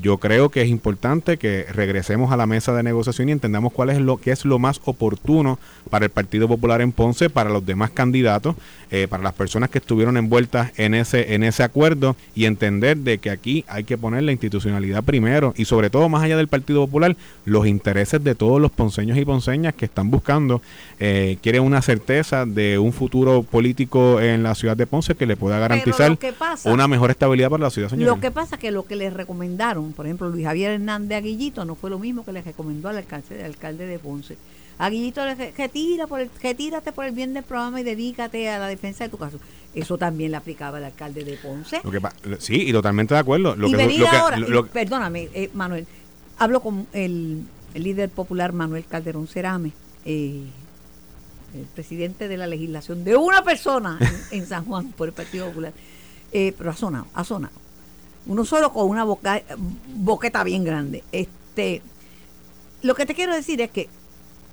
yo 0.00 0.18
creo 0.18 0.50
que 0.50 0.62
es 0.62 0.68
importante 0.68 1.36
que 1.36 1.66
regresemos 1.72 2.32
a 2.32 2.36
la 2.36 2.46
mesa 2.46 2.74
de 2.74 2.82
negociación 2.82 3.28
y 3.28 3.32
entendamos 3.32 3.72
cuál 3.72 3.90
es 3.90 3.98
lo 3.98 4.16
que 4.16 4.30
es 4.30 4.44
lo 4.44 4.58
más 4.58 4.80
oportuno 4.84 5.58
para 5.90 6.06
el 6.06 6.10
Partido 6.10 6.48
Popular 6.48 6.80
en 6.80 6.92
Ponce, 6.92 7.30
para 7.30 7.50
los 7.50 7.64
demás 7.64 7.90
candidatos, 7.90 8.56
eh, 8.90 9.06
para 9.08 9.22
las 9.22 9.34
personas 9.34 9.70
que 9.70 9.78
estuvieron 9.78 10.16
envueltas 10.16 10.72
en 10.76 10.94
ese 10.94 11.34
en 11.34 11.42
ese 11.42 11.62
acuerdo 11.62 12.16
y 12.34 12.44
entender 12.44 12.98
de 12.98 13.18
que 13.18 13.30
aquí 13.30 13.64
hay 13.68 13.84
que 13.84 13.98
poner 13.98 14.22
la 14.22 14.32
institucionalidad 14.32 15.02
primero 15.02 15.54
y 15.56 15.64
sobre 15.64 15.90
todo 15.90 16.08
más 16.08 16.22
allá 16.22 16.36
del 16.36 16.48
Partido 16.48 16.84
Popular, 16.86 17.16
los 17.44 17.66
intereses 17.66 18.22
de 18.22 18.34
todos 18.34 18.60
los 18.60 18.70
ponceños 18.70 19.18
y 19.18 19.24
ponceñas 19.24 19.74
que 19.74 19.84
están 19.84 20.10
buscando, 20.10 20.62
eh, 21.00 21.38
quieren 21.42 21.62
una 21.62 21.82
certeza 21.82 22.46
de 22.46 22.78
un 22.78 22.92
futuro 22.92 23.42
político 23.42 24.20
en 24.20 24.42
la 24.42 24.54
ciudad 24.54 24.76
de 24.76 24.86
Ponce 24.86 25.14
que 25.14 25.26
le 25.26 25.36
pueda 25.36 25.58
garantizar 25.58 26.18
una 26.64 26.88
mejor 26.88 27.10
estabilidad 27.10 27.50
para 27.50 27.64
la 27.64 27.70
ciudad. 27.70 27.90
Lo 27.92 28.20
que 28.20 28.30
pasa 28.30 28.58
que 28.58 28.70
lo 28.70 28.86
que 28.86 28.96
les 28.96 29.12
recomendaron 29.12 29.87
por 29.92 30.06
ejemplo, 30.06 30.28
Luis 30.28 30.44
Javier 30.44 30.72
Hernández 30.72 31.18
Aguillito 31.18 31.64
no 31.64 31.74
fue 31.74 31.90
lo 31.90 31.98
mismo 31.98 32.24
que 32.24 32.32
le 32.32 32.42
recomendó 32.42 32.88
al 32.88 32.98
alcalde, 32.98 33.44
alcalde 33.44 33.86
de 33.86 33.98
Ponce. 33.98 34.36
Aguillito 34.78 35.24
le 35.24 35.34
retira 35.34 36.06
por 36.06 36.20
el, 36.20 36.30
retírate 36.40 36.92
por 36.92 37.04
el 37.04 37.12
bien 37.12 37.34
del 37.34 37.42
programa 37.42 37.80
y 37.80 37.84
dedícate 37.84 38.48
a 38.48 38.58
la 38.58 38.68
defensa 38.68 39.04
de 39.04 39.10
tu 39.10 39.18
caso. 39.18 39.38
Eso 39.74 39.98
también 39.98 40.30
le 40.30 40.36
aplicaba 40.36 40.78
al 40.78 40.84
alcalde 40.84 41.24
de 41.24 41.36
Ponce. 41.36 41.80
sí, 42.38 42.68
y 42.68 42.72
totalmente 42.72 43.14
de 43.14 43.20
acuerdo. 43.20 43.56
Lo 43.56 43.68
que, 43.68 44.06
ahora, 44.06 44.38
perdóname, 44.72 45.28
eh, 45.34 45.50
Manuel, 45.52 45.86
hablo 46.38 46.60
con 46.60 46.86
el, 46.92 47.42
líder 47.74 48.08
popular 48.10 48.52
Manuel 48.52 48.84
Calderón 48.86 49.26
Cerame, 49.26 49.72
eh, 50.04 50.44
el 51.54 51.66
presidente 51.74 52.28
de 52.28 52.36
la 52.36 52.46
legislación 52.46 53.04
de 53.04 53.16
una 53.16 53.42
persona 53.42 53.98
en, 54.30 54.46
San 54.46 54.64
Juan 54.64 54.92
por 54.92 55.08
el 55.08 55.14
Partido 55.14 55.46
Popular. 55.46 55.72
Eh, 56.30 56.54
pero 56.56 56.70
ha 56.70 56.76
sonado, 56.76 57.06
ha 57.14 57.24
sonado 57.24 57.67
uno 58.28 58.44
solo 58.44 58.72
con 58.72 58.88
una 58.88 59.04
boca, 59.04 59.42
boqueta 59.94 60.44
bien 60.44 60.62
grande. 60.62 61.02
Este, 61.10 61.82
lo 62.82 62.94
que 62.94 63.06
te 63.06 63.14
quiero 63.14 63.34
decir 63.34 63.60
es 63.60 63.70
que 63.70 63.88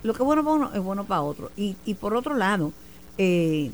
lo 0.01 0.13
que 0.13 0.23
es 0.23 0.25
bueno 0.25 0.43
para 0.43 0.55
uno 0.55 0.71
es 0.73 0.81
bueno 0.81 1.03
para 1.03 1.21
otro. 1.21 1.51
Y, 1.57 1.75
y 1.85 1.93
por 1.95 2.15
otro 2.15 2.35
lado, 2.35 2.71
eh, 3.17 3.71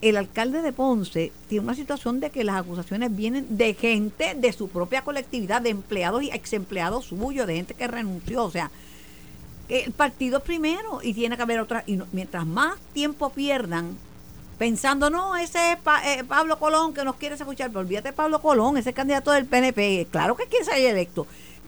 el 0.00 0.16
alcalde 0.16 0.62
de 0.62 0.72
Ponce 0.72 1.32
tiene 1.48 1.64
una 1.64 1.74
situación 1.74 2.20
de 2.20 2.30
que 2.30 2.44
las 2.44 2.56
acusaciones 2.56 3.14
vienen 3.14 3.46
de 3.56 3.74
gente 3.74 4.34
de 4.34 4.52
su 4.52 4.68
propia 4.68 5.02
colectividad, 5.02 5.60
de 5.60 5.70
empleados 5.70 6.22
y 6.22 6.30
ex 6.30 6.52
empleados 6.54 7.06
suyos, 7.06 7.46
de 7.46 7.56
gente 7.56 7.74
que 7.74 7.86
renunció. 7.86 8.44
O 8.44 8.50
sea, 8.50 8.70
el 9.68 9.92
partido 9.92 10.40
primero 10.40 11.00
y 11.02 11.12
tiene 11.12 11.36
que 11.36 11.42
haber 11.42 11.60
otra. 11.60 11.84
Y 11.86 11.98
mientras 12.12 12.46
más 12.46 12.78
tiempo 12.92 13.30
pierdan 13.30 13.98
pensando, 14.58 15.10
no, 15.10 15.36
ese 15.36 15.72
es 15.72 15.78
eh, 16.04 16.24
Pablo 16.24 16.58
Colón 16.58 16.94
que 16.94 17.04
nos 17.04 17.16
quiere 17.16 17.34
escuchar, 17.34 17.68
pero 17.68 17.80
olvídate 17.80 18.12
Pablo 18.12 18.40
Colón, 18.40 18.76
ese 18.76 18.92
candidato 18.92 19.30
del 19.30 19.46
PNP, 19.46 20.08
claro 20.10 20.36
que 20.36 20.46
quiere 20.46 20.64
salir 20.64 20.86
electo. 20.86 21.26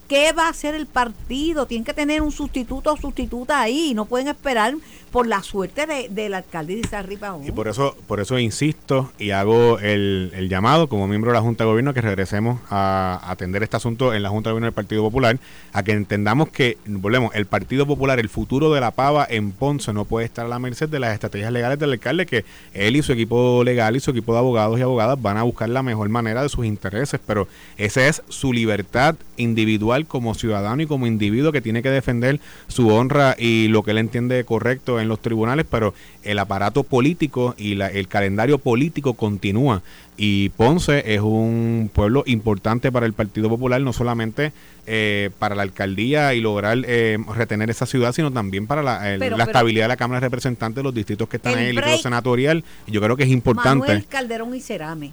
¿Qué 0.08 0.32
va 0.32 0.46
a 0.46 0.50
hacer 0.50 0.74
el 0.74 0.86
partido? 0.86 1.66
Tienen 1.66 1.84
que 1.84 1.92
tener 1.92 2.22
un 2.22 2.32
sustituto 2.32 2.94
o 2.94 2.96
sustituta 2.96 3.60
ahí. 3.60 3.92
No 3.92 4.06
pueden 4.06 4.28
esperar 4.28 4.74
por 5.10 5.26
la 5.26 5.42
suerte 5.42 5.86
de, 5.86 6.08
del 6.08 6.34
alcalde 6.34 6.74
de 6.74 6.80
Izarri 6.80 7.18
Y 7.46 7.52
por 7.52 7.68
eso, 7.68 7.96
por 8.06 8.20
eso 8.20 8.38
insisto 8.38 9.10
y 9.18 9.30
hago 9.30 9.78
el, 9.78 10.32
el, 10.34 10.48
llamado 10.48 10.88
como 10.88 11.08
miembro 11.08 11.30
de 11.30 11.36
la 11.36 11.42
Junta 11.42 11.64
de 11.64 11.70
Gobierno 11.70 11.94
que 11.94 12.00
regresemos 12.00 12.60
a 12.70 13.20
atender 13.24 13.62
este 13.62 13.76
asunto 13.76 14.14
en 14.14 14.22
la 14.22 14.28
Junta 14.28 14.50
de 14.50 14.52
Gobierno 14.52 14.66
del 14.66 14.74
Partido 14.74 15.02
Popular, 15.02 15.38
a 15.72 15.82
que 15.82 15.92
entendamos 15.92 16.50
que, 16.50 16.78
volvemos, 16.86 17.34
el 17.34 17.46
Partido 17.46 17.86
Popular, 17.86 18.18
el 18.18 18.28
futuro 18.28 18.72
de 18.72 18.80
la 18.80 18.90
pava 18.90 19.26
en 19.28 19.52
Ponce 19.52 19.92
no 19.92 20.04
puede 20.04 20.26
estar 20.26 20.46
a 20.46 20.48
la 20.48 20.58
merced 20.58 20.88
de 20.88 21.00
las 21.00 21.14
estrategias 21.14 21.52
legales 21.52 21.78
del 21.78 21.92
alcalde, 21.92 22.26
que 22.26 22.44
él 22.74 22.96
y 22.96 23.02
su 23.02 23.12
equipo 23.12 23.62
legal 23.64 23.96
y 23.96 24.00
su 24.00 24.10
equipo 24.10 24.32
de 24.32 24.38
abogados 24.38 24.78
y 24.78 24.82
abogadas 24.82 25.20
van 25.20 25.36
a 25.36 25.42
buscar 25.42 25.68
la 25.68 25.82
mejor 25.82 26.08
manera 26.08 26.42
de 26.42 26.48
sus 26.48 26.66
intereses, 26.66 27.20
pero 27.26 27.48
esa 27.76 28.06
es 28.06 28.22
su 28.28 28.52
libertad 28.52 29.16
individual 29.36 30.06
como 30.06 30.34
ciudadano 30.34 30.82
y 30.82 30.86
como 30.86 31.06
individuo 31.06 31.52
que 31.52 31.60
tiene 31.60 31.82
que 31.82 31.90
defender 31.90 32.40
su 32.66 32.88
honra 32.88 33.34
y 33.38 33.68
lo 33.68 33.82
que 33.82 33.92
él 33.92 33.98
entiende 33.98 34.44
correcto 34.44 34.97
en 35.00 35.08
los 35.08 35.20
tribunales, 35.20 35.66
pero 35.70 35.94
el 36.22 36.38
aparato 36.38 36.82
político 36.82 37.54
y 37.56 37.80
el 37.80 38.08
calendario 38.08 38.58
político 38.58 39.14
continúa. 39.14 39.82
Y 40.16 40.48
Ponce 40.50 41.14
es 41.14 41.20
un 41.20 41.90
pueblo 41.92 42.24
importante 42.26 42.90
para 42.90 43.06
el 43.06 43.12
Partido 43.12 43.48
Popular, 43.48 43.80
no 43.80 43.92
solamente 43.92 44.52
eh, 44.86 45.30
para 45.38 45.54
la 45.54 45.62
alcaldía 45.62 46.34
y 46.34 46.40
lograr 46.40 46.78
eh, 46.86 47.18
retener 47.34 47.70
esa 47.70 47.86
ciudad, 47.86 48.12
sino 48.12 48.32
también 48.32 48.66
para 48.66 48.82
la, 48.82 49.14
estabilidad 49.14 49.84
de 49.84 49.88
la 49.88 49.96
Cámara 49.96 50.20
de 50.20 50.26
Representantes, 50.26 50.82
los 50.82 50.94
distritos 50.94 51.28
que 51.28 51.36
están 51.36 51.58
en 51.58 51.78
el 51.78 51.98
senatorial. 52.00 52.64
Yo 52.86 53.00
creo 53.00 53.16
que 53.16 53.22
es 53.22 53.30
importante. 53.30 53.86
Manuel 53.86 54.06
Calderón 54.06 54.54
y 54.54 54.60
Cerame, 54.60 55.12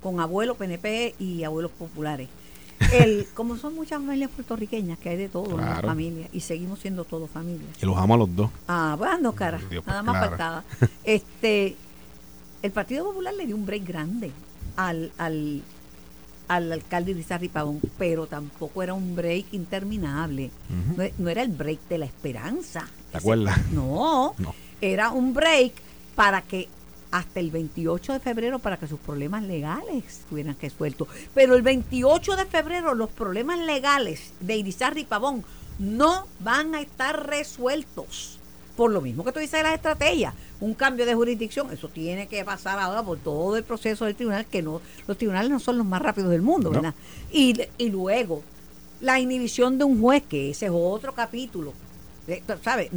con 0.00 0.20
abuelos 0.20 0.56
PNP 0.56 1.16
y 1.18 1.42
abuelos 1.42 1.72
populares 1.72 2.28
el, 2.92 3.26
como 3.34 3.56
son 3.56 3.74
muchas 3.74 4.00
familias 4.00 4.30
puertorriqueñas, 4.30 4.98
que 4.98 5.10
hay 5.10 5.16
de 5.16 5.28
todo 5.28 5.58
en 5.58 5.64
la 5.66 5.80
familia, 5.82 6.28
y 6.32 6.40
seguimos 6.40 6.78
siendo 6.80 7.04
todos 7.04 7.30
familias. 7.30 7.70
Y 7.82 7.86
los 7.86 7.96
amo 7.96 8.14
a 8.14 8.18
los 8.18 8.34
dos. 8.34 8.50
Ah, 8.66 8.96
bueno, 8.98 9.32
cara, 9.32 9.60
nada 9.86 10.02
más 10.02 10.28
faltaba. 10.28 10.64
Este, 11.04 11.76
el 12.62 12.70
Partido 12.72 13.04
Popular 13.04 13.34
le 13.34 13.46
dio 13.46 13.56
un 13.56 13.64
break 13.64 13.86
grande 13.86 14.30
al, 14.76 15.10
al, 15.18 15.62
al 16.48 16.72
alcalde 16.72 17.14
Rizarri 17.14 17.48
Pavón, 17.48 17.80
pero 17.96 18.26
tampoco 18.26 18.82
era 18.82 18.94
un 18.94 19.14
break 19.16 19.52
interminable. 19.52 20.50
no, 21.18 21.28
era 21.28 21.42
el 21.42 21.50
break 21.50 21.88
de 21.88 21.98
la 21.98 22.04
esperanza. 22.06 22.86
¿Te 23.12 23.18
acuerdas? 23.18 23.58
no, 23.72 24.34
era 24.80 25.10
un 25.10 25.32
break 25.34 25.72
para 26.14 26.42
que 26.42 26.68
hasta 27.10 27.40
el 27.40 27.50
28 27.50 28.12
de 28.14 28.20
febrero 28.20 28.58
para 28.58 28.76
que 28.76 28.86
sus 28.86 29.00
problemas 29.00 29.42
legales 29.42 30.22
tuvieran 30.28 30.54
que 30.54 30.70
suelto. 30.70 31.08
Pero 31.34 31.54
el 31.54 31.62
28 31.62 32.36
de 32.36 32.46
febrero 32.46 32.94
los 32.94 33.10
problemas 33.10 33.58
legales 33.58 34.32
de 34.40 34.56
Irizarry 34.56 35.02
y 35.02 35.04
Pavón 35.04 35.44
no 35.78 36.26
van 36.40 36.74
a 36.74 36.80
estar 36.80 37.26
resueltos. 37.26 38.38
Por 38.76 38.92
lo 38.92 39.00
mismo 39.00 39.24
que 39.24 39.32
tú 39.32 39.40
dices 39.40 39.58
de 39.58 39.64
las 39.64 39.74
estrategias, 39.74 40.34
un 40.60 40.74
cambio 40.74 41.04
de 41.04 41.14
jurisdicción, 41.14 41.72
eso 41.72 41.88
tiene 41.88 42.28
que 42.28 42.44
pasar 42.44 42.78
ahora 42.78 43.02
por 43.02 43.18
todo 43.18 43.56
el 43.56 43.64
proceso 43.64 44.04
del 44.04 44.14
tribunal, 44.14 44.46
que 44.46 44.62
no, 44.62 44.80
los 45.06 45.18
tribunales 45.18 45.50
no 45.50 45.58
son 45.58 45.78
los 45.78 45.86
más 45.86 46.00
rápidos 46.00 46.30
del 46.30 46.42
mundo, 46.42 46.70
¿verdad? 46.70 46.94
Y, 47.32 47.60
y 47.76 47.90
luego, 47.90 48.42
la 49.00 49.18
inhibición 49.18 49.78
de 49.78 49.84
un 49.84 50.00
juez, 50.00 50.22
que 50.28 50.50
ese 50.50 50.66
es 50.66 50.72
otro 50.72 51.12
capítulo. 51.12 51.72
Eh, 52.28 52.42
¿Sabes? 52.62 52.90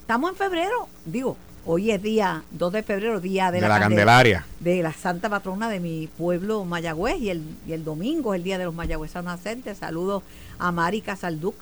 Estamos 0.00 0.30
en 0.30 0.36
febrero, 0.36 0.88
digo, 1.04 1.36
Hoy 1.66 1.90
es 1.90 2.02
día 2.02 2.42
2 2.50 2.72
de 2.74 2.82
febrero, 2.82 3.20
día 3.20 3.50
de, 3.50 3.62
la, 3.62 3.80
Candelaria. 3.80 4.44
De 4.60 4.82
la 4.82 4.92
Santa 4.92 5.30
Patrona 5.30 5.70
de 5.70 5.80
mi 5.80 6.08
pueblo 6.18 6.64
Mayagüez 6.66 7.18
y 7.20 7.30
el, 7.30 7.42
y 7.66 7.72
el 7.72 7.84
domingo 7.84 8.34
es 8.34 8.38
el 8.38 8.44
día 8.44 8.58
de 8.58 8.64
los 8.64 8.74
mayagüezanos 8.74 9.32
nacentes. 9.32 9.78
Saludos 9.78 10.22
a 10.58 10.72
Mari 10.72 11.00
Casalduc 11.00 11.54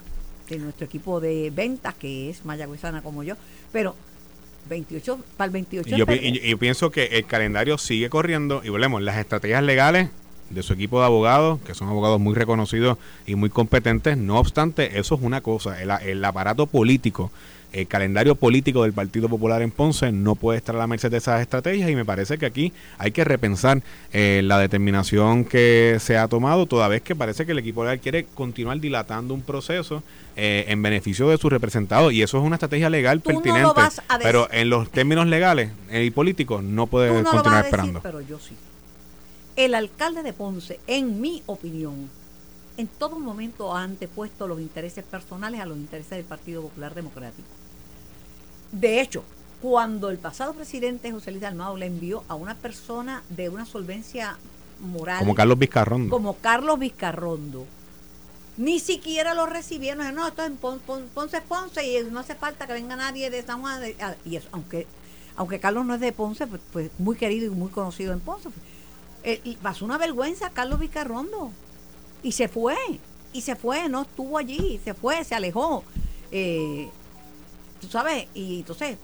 de 0.49 0.59
nuestro 0.59 0.87
equipo 0.87 1.21
de 1.21 1.53
ventas, 1.55 1.95
que 1.95 2.31
es 2.31 2.45
mayagüezana 2.45 3.01
como 3.03 3.23
yo. 3.23 3.37
Pero 3.71 3.95
28, 4.69 5.21
para 5.37 5.47
el 5.47 5.53
28 5.53 5.97
yo, 5.97 6.05
yo 6.07 6.59
pienso 6.59 6.91
que 6.91 7.05
el 7.05 7.25
calendario 7.25 7.79
sigue 7.79 8.11
corriendo 8.11 8.61
y 8.65 8.71
volvemos, 8.71 9.03
las 9.03 9.19
estrategias 9.19 9.63
legales 9.63 10.09
de 10.51 10.63
su 10.65 10.73
equipo 10.73 10.99
de 10.99 11.07
abogados, 11.07 11.61
que 11.63 11.75
son 11.75 11.89
abogados 11.89 12.21
muy 12.21 12.35
reconocidos 12.35 12.99
y 13.25 13.37
muy 13.37 13.51
competentes. 13.51 14.17
No 14.19 14.39
obstante, 14.39 14.99
eso 14.99 15.15
es 15.15 15.21
una 15.23 15.43
cosa. 15.43 15.81
El, 15.81 15.91
el 15.91 16.25
aparato 16.25 16.67
político 16.67 17.31
el 17.73 17.87
calendario 17.87 18.35
político 18.35 18.83
del 18.83 18.93
Partido 18.93 19.29
Popular 19.29 19.63
en 19.63 19.71
Ponce 19.71 20.13
no 20.13 20.35
puede 20.35 20.59
estar 20.59 20.75
a 20.75 20.79
la 20.79 20.87
merced 20.87 21.11
de 21.11 21.19
esas 21.19 21.41
estrategias 21.41 21.91
y 21.91 21.97
me 21.97 22.05
parece 22.05 22.39
que 22.39 22.47
aquí 22.47 22.73
hay 22.99 23.13
que 23.13 23.25
repensar 23.25 23.83
eh, 24.13 24.43
la 24.45 24.59
determinación 24.59 25.45
que 25.45 25.97
se 26.01 26.19
ha 26.19 26.29
tomado, 26.29 26.67
toda 26.67 26.89
vez 26.89 27.03
que 27.03 27.17
parece 27.17 27.47
que 27.47 27.53
el 27.53 27.59
equipo 27.59 27.83
legal 27.83 28.01
quiere 28.01 28.27
continuar 28.35 28.81
dilatando 28.81 29.35
un 29.35 29.43
proceso 29.43 30.03
eh, 30.37 30.67
en 30.69 30.83
beneficio 30.83 31.29
de 31.29 31.39
sus 31.39 31.51
representados 31.51 32.13
y 32.13 32.23
eso 32.23 32.39
es 32.39 32.45
una 32.45 32.57
estrategia 32.57 32.91
legal 32.91 33.21
pertinente, 33.21 33.81
pero 34.23 34.49
en 34.53 34.71
los 34.71 34.91
términos 34.91 35.27
legales 35.27 35.71
y 35.93 36.11
políticos 36.11 36.63
no 36.63 36.87
puede 36.87 37.23
continuar 37.23 37.65
esperando. 37.65 38.01
Pero 38.03 38.21
yo 38.21 38.39
sí. 38.39 38.55
El 39.57 39.75
alcalde 39.75 40.23
de 40.23 40.33
Ponce, 40.33 40.81
en 40.87 41.21
mi 41.21 41.43
opinión, 41.47 42.09
en 42.77 42.87
todo 42.87 43.19
momento 43.19 43.77
ha 43.77 43.83
antepuesto 43.83 44.47
los 44.47 44.61
intereses 44.61 45.05
personales 45.05 45.61
a 45.61 45.67
los 45.67 45.77
intereses 45.77 46.11
del 46.11 46.25
Partido 46.25 46.63
Popular 46.63 46.95
Democrático. 46.95 47.49
De 48.73 49.01
hecho, 49.01 49.23
cuando 49.61 50.11
el 50.11 50.19
pasado 50.19 50.55
presidente 50.55 51.13
José 51.13 51.31
Luis 51.31 51.45
Almado 51.45 51.77
le 51.77 51.87
envió 51.87 52.25
a 52.29 52.35
una 52.35 52.55
persona 52.57 53.23
de 53.29 53.49
una 53.49 53.65
solvencia 53.67 54.37
moral 54.81 55.21
Como 55.21 55.35
Carlos 55.35 55.59
Vizcarrondo. 55.59 56.11
como 56.11 56.35
Carlos 56.39 56.79
Vizcarrondo, 56.79 57.65
ni 58.57 58.81
siquiera 58.81 59.35
lo 59.35 59.47
recibieron. 59.47 60.15
No, 60.15 60.27
esto 60.27 60.43
es 60.43 60.49
en 60.49 60.57
Pon- 60.57 60.81
Pon- 60.81 61.09
Ponce 61.15 61.41
Ponce 61.43 61.87
y 61.87 62.03
no 62.11 62.21
hace 62.21 62.35
falta 62.35 62.67
que 62.67 62.73
venga 62.73 62.97
nadie 62.97 63.31
de 63.31 63.43
San 63.43 63.61
Juan. 63.61 63.81
de- 63.81 63.97
ah, 64.01 64.15
y 64.25 64.37
eso, 64.37 64.49
aunque, 64.53 64.87
aunque 65.37 65.61
Carlos 65.61 65.87
no 65.87 65.95
es 65.95 66.01
de 66.01 66.13
Ponce, 66.13 66.47
pues, 66.47 66.61
pues 66.73 66.91
muy 66.99 67.17
querido 67.17 67.47
y 67.47 67.55
muy 67.55 67.71
conocido 67.71 68.13
en 68.13 68.21
Ponce. 68.21 68.51
pues, 68.51 68.57
eh, 69.25 69.57
pasó 69.63 69.85
una 69.85 69.99
vergüenza 69.99 70.51
Carlos 70.51 70.81
Vizcarrondo. 70.81 71.53
Y 72.25 72.33
se 72.33 72.49
fue. 72.49 72.77
Y 73.33 73.41
se 73.43 73.55
fue, 73.57 73.89
no 73.89 74.03
estuvo 74.03 74.37
allí. 74.39 74.81
Se 74.85 74.95
fue, 74.95 75.23
se 75.25 75.35
alejó. 75.35 75.85
Eh, 76.33 76.91
tú 77.83 77.89
sabes, 77.89 78.29
y 78.35 78.61
entonces 78.61 78.97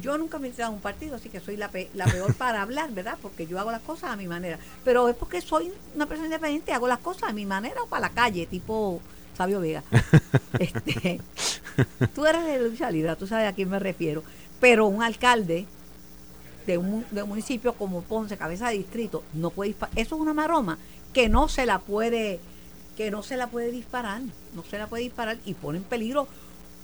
yo 0.00 0.16
nunca 0.16 0.38
me 0.38 0.46
he 0.46 0.50
entrado 0.50 0.70
a 0.70 0.74
un 0.74 0.80
partido, 0.80 1.16
así 1.16 1.28
que 1.28 1.40
soy 1.40 1.56
la, 1.56 1.68
pe- 1.68 1.90
la 1.94 2.06
peor 2.06 2.32
para 2.34 2.62
hablar, 2.62 2.90
¿verdad? 2.92 3.18
Porque 3.20 3.46
yo 3.46 3.58
hago 3.58 3.70
las 3.72 3.82
cosas 3.82 4.10
a 4.12 4.16
mi 4.16 4.26
manera. 4.26 4.58
Pero 4.84 5.08
es 5.08 5.16
porque 5.16 5.40
soy 5.40 5.72
una 5.94 6.06
persona 6.06 6.28
independiente, 6.28 6.72
hago 6.72 6.88
las 6.88 7.00
cosas 7.00 7.24
a 7.30 7.32
mi 7.32 7.44
manera 7.44 7.82
o 7.82 7.86
para 7.86 8.02
la 8.08 8.10
calle, 8.10 8.46
tipo 8.46 9.00
Sabio 9.36 9.60
Vega. 9.60 9.82
este, 10.58 11.20
tú 12.14 12.24
eres 12.24 12.44
de 12.44 12.68
lucha 12.68 12.90
libre, 12.90 13.14
tú 13.16 13.26
sabes 13.26 13.48
a 13.48 13.52
quién 13.52 13.68
me 13.68 13.78
refiero. 13.78 14.22
Pero 14.60 14.86
un 14.86 15.02
alcalde 15.02 15.66
de 16.66 16.78
un, 16.78 17.04
de 17.10 17.22
un 17.22 17.28
municipio 17.28 17.72
como 17.72 18.02
Ponce, 18.02 18.36
cabeza 18.36 18.68
de 18.68 18.76
distrito, 18.78 19.24
no 19.34 19.50
puede 19.50 19.68
disparar. 19.70 19.98
Eso 19.98 20.14
es 20.14 20.20
una 20.20 20.34
maroma 20.34 20.78
que 21.12 21.28
no 21.28 21.48
se 21.48 21.66
la 21.66 21.80
puede, 21.80 22.38
que 22.96 23.10
no 23.10 23.22
se 23.24 23.36
la 23.36 23.48
puede 23.48 23.72
disparar, 23.72 24.20
no 24.54 24.62
se 24.62 24.78
la 24.78 24.86
puede 24.86 25.02
disparar 25.02 25.38
y 25.44 25.54
pone 25.54 25.78
en 25.78 25.84
peligro 25.84 26.28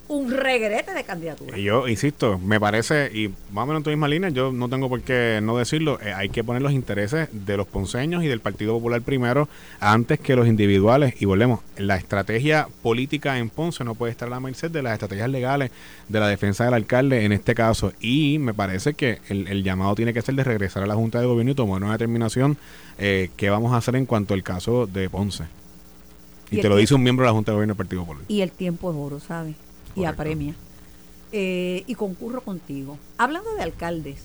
un 0.09 0.31
regrete 0.31 0.93
de 0.93 1.03
candidatura. 1.03 1.57
Y 1.57 1.63
Yo 1.63 1.87
insisto, 1.87 2.39
me 2.39 2.59
parece, 2.59 3.11
y 3.13 3.29
más 3.51 3.63
o 3.63 3.67
menos 3.67 3.79
en 3.79 3.83
tu 3.83 3.89
misma 3.89 4.07
línea, 4.07 4.29
yo 4.29 4.51
no 4.51 4.69
tengo 4.69 4.89
por 4.89 5.01
qué 5.01 5.39
no 5.43 5.57
decirlo, 5.57 5.99
eh, 6.01 6.13
hay 6.13 6.29
que 6.29 6.43
poner 6.43 6.61
los 6.61 6.71
intereses 6.71 7.29
de 7.31 7.57
los 7.57 7.67
ponceños 7.67 8.23
y 8.23 8.27
del 8.27 8.39
Partido 8.39 8.73
Popular 8.73 9.01
primero 9.01 9.49
antes 9.79 10.19
que 10.19 10.35
los 10.35 10.47
individuales. 10.47 11.21
Y 11.21 11.25
volvemos, 11.25 11.59
la 11.77 11.97
estrategia 11.97 12.67
política 12.81 13.37
en 13.37 13.49
Ponce 13.49 13.83
no 13.83 13.95
puede 13.95 14.11
estar 14.11 14.27
a 14.27 14.31
la 14.31 14.39
merced 14.39 14.71
de 14.71 14.81
las 14.81 14.93
estrategias 14.93 15.29
legales 15.29 15.71
de 16.07 16.19
la 16.19 16.27
defensa 16.27 16.65
del 16.65 16.73
alcalde 16.73 17.25
en 17.25 17.31
este 17.31 17.53
caso. 17.53 17.91
Y 17.99 18.39
me 18.39 18.53
parece 18.53 18.93
que 18.93 19.19
el, 19.29 19.47
el 19.47 19.63
llamado 19.63 19.95
tiene 19.95 20.13
que 20.13 20.21
ser 20.21 20.35
de 20.35 20.43
regresar 20.43 20.83
a 20.83 20.87
la 20.87 20.95
Junta 20.95 21.19
de 21.19 21.25
Gobierno 21.25 21.51
y 21.51 21.55
tomar 21.55 21.83
una 21.83 21.91
determinación 21.91 22.57
eh, 22.97 23.29
qué 23.35 23.49
vamos 23.49 23.73
a 23.73 23.77
hacer 23.77 23.95
en 23.95 24.05
cuanto 24.05 24.33
al 24.33 24.43
caso 24.43 24.87
de 24.87 25.09
Ponce. 25.09 25.43
Y, 26.49 26.59
Y 26.59 26.61
te 26.61 26.69
lo 26.69 26.77
dice 26.77 26.95
un 26.95 27.03
miembro 27.03 27.25
de 27.25 27.29
la 27.29 27.33
Junta 27.33 27.51
de 27.51 27.55
Gobierno 27.55 27.73
del 27.73 27.77
Partido 27.77 28.01
Popular. 28.03 28.23
Y 28.27 28.41
el 28.41 28.51
tiempo 28.51 28.89
es 28.91 28.97
oro, 28.97 29.19
¿sabes? 29.19 29.55
Y 29.97 30.05
apremia. 30.05 30.53
Eh, 31.31 31.83
y 31.87 31.95
concurro 31.95 32.41
contigo. 32.41 32.97
Hablando 33.17 33.53
de 33.55 33.63
alcaldes, 33.63 34.19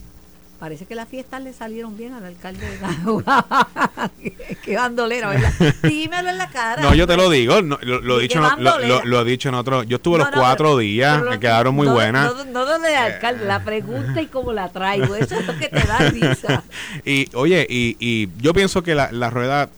parece 0.61 0.87
que 0.87 0.95
las 0.95 1.09
fiestas 1.09 1.43
le 1.43 1.53
salieron 1.53 1.97
bien 1.97 2.13
al 2.13 2.25
alcalde 2.25 2.65
de. 2.65 2.79
Qué 4.65 4.77
bandolera, 4.77 5.31
¿verdad? 5.31 5.53
Dímelo 5.83 6.29
en 6.31 6.39
la 6.39 6.49
cara. 6.51 6.81
No, 6.83 6.95
yo 6.95 7.07
te 7.07 7.17
lo 7.17 7.29
digo, 7.29 7.61
no, 7.63 7.79
lo, 7.83 8.01
lo 8.01 8.19
he 8.21 8.23
dicho, 8.23 8.39
en 8.39 8.45
o- 8.45 8.49
lo, 8.51 8.55
bandolera. 8.71 8.89
lo- 8.99 9.05
lo 9.05 9.21
he 9.23 9.25
dicho 9.25 9.49
en 9.49 9.55
otro. 9.57 9.83
Yo 9.83 9.97
estuve 9.97 10.19
No, 10.19 10.25
los 10.27 10.35
cuatro 10.35 10.79
días, 10.79 11.23
me 11.23 11.41
quedaron 11.41 11.75
muy 11.75 11.89
buenas. 11.89 12.33
No, 12.47 12.65
no, 12.65 12.79
de 12.79 12.95
alcalde, 12.97 13.45
la 13.47 13.65
pregunta 13.65 14.23
y 14.23 14.27
cómo 14.27 14.53
la 14.53 14.69
traigo, 14.69 15.17
eso 15.17 15.35
es 15.37 15.47
lo 15.47 15.59
que 15.59 15.69
te 15.69 15.81
da 15.87 15.99
risa. 16.11 16.63
Y 17.05 17.29
oye, 17.35 17.67
y, 17.69 17.97
y 17.99 18.29
yo 18.41 18.53
pienso 18.55 18.83
que 18.83 18.95
la, 18.95 19.11
la 19.11 19.31
rueda 19.31 19.71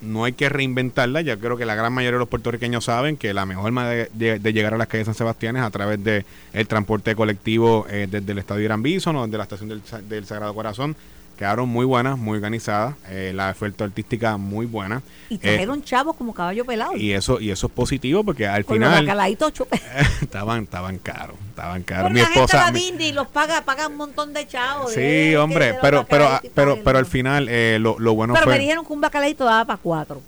no 0.00 0.24
hay 0.24 0.32
que 0.32 0.48
reinventarla. 0.48 1.20
Ya 1.20 1.36
creo 1.36 1.56
que 1.56 1.66
la 1.66 1.74
gran 1.74 1.92
mayoría 1.92 2.16
de 2.16 2.20
los 2.20 2.28
puertorriqueños 2.28 2.84
saben 2.84 3.16
que 3.16 3.34
la 3.34 3.46
mejor 3.46 3.70
manera 3.72 4.08
de, 4.12 4.38
de 4.38 4.52
llegar 4.52 4.74
a 4.74 4.78
las 4.78 4.86
calles 4.86 5.06
de 5.06 5.12
San 5.12 5.18
Sebastián 5.18 5.56
es 5.56 5.62
a 5.62 5.70
través 5.70 6.02
de 6.02 6.24
el 6.52 6.68
transporte 6.68 7.14
colectivo 7.14 7.86
eh, 7.90 8.06
desde 8.10 8.32
el 8.32 8.38
estadio 8.38 8.64
Irán 8.64 8.82
Bison 8.82 9.16
o 9.16 9.24
desde 9.26 9.38
la 9.38 9.44
estación 9.44 9.68
del, 9.68 9.82
del 10.08 10.26
Sagrado 10.26 10.54
Corazón. 10.54 10.96
Quedaron 11.38 11.68
muy 11.68 11.86
buenas, 11.86 12.18
muy 12.18 12.36
organizadas, 12.36 12.96
eh, 13.08 13.30
la 13.32 13.50
oferta 13.50 13.84
artística 13.84 14.36
muy 14.36 14.66
buena. 14.66 15.02
Y 15.30 15.36
Eh, 15.36 15.38
trajeron 15.38 15.82
chavos 15.84 16.16
como 16.16 16.34
caballo 16.34 16.64
pelado. 16.64 16.96
y 16.96 17.12
eso 17.12 17.38
y 17.40 17.50
eso 17.50 17.68
es 17.68 17.72
positivo 17.72 18.24
porque 18.24 18.46
al 18.48 18.64
con 18.64 18.80
los 18.80 18.88
final 18.88 19.06
chupe. 19.52 19.80
estaban 20.20 20.64
estaban 20.64 20.98
caros, 20.98 21.36
estaban 21.50 21.84
caros. 21.84 22.10
Pero 22.10 22.14
Mi 22.14 22.20
la 22.20 22.26
gente 22.26 22.40
va 22.40 22.44
esposa 22.66 22.72
mi- 22.72 23.04
y 23.04 23.12
los 23.12 23.28
paga, 23.28 23.60
paga 23.64 23.86
un 23.86 23.96
montón 23.96 24.32
de 24.34 24.48
chavos. 24.48 24.92
Sí, 24.92 25.00
de 25.00 25.38
hombre, 25.38 25.68
los 25.74 25.78
pero 25.80 26.04
pero 26.08 26.40
pero 26.54 26.78
pero 26.82 26.98
al 26.98 27.06
final 27.06 27.46
eh, 27.48 27.78
lo, 27.80 28.00
lo 28.00 28.14
bueno 28.14 28.34
Pero 28.34 28.44
fue 28.44 28.54
me 28.54 28.58
dijeron 28.58 28.84
que 28.84 28.92
un 28.92 29.00
bacalaito 29.00 29.44
daba 29.44 29.64
para 29.64 29.78
cuatro. 29.80 30.20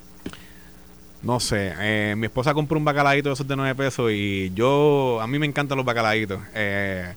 no 1.23 1.39
sé, 1.41 1.75
eh, 1.81 2.15
mi 2.17 2.27
esposa 2.27 2.55
compró 2.55 2.79
un 2.79 2.85
bacalaíto 2.85 3.29
de 3.29 3.35
esos 3.35 3.47
de 3.49 3.57
9 3.57 3.75
pesos 3.75 4.11
y 4.13 4.53
yo 4.55 5.19
a 5.21 5.27
mí 5.27 5.39
me 5.41 5.47
encantan 5.47 5.77
los 5.77 5.85
bacalaitos. 5.85 6.39
Eh, 6.55 7.15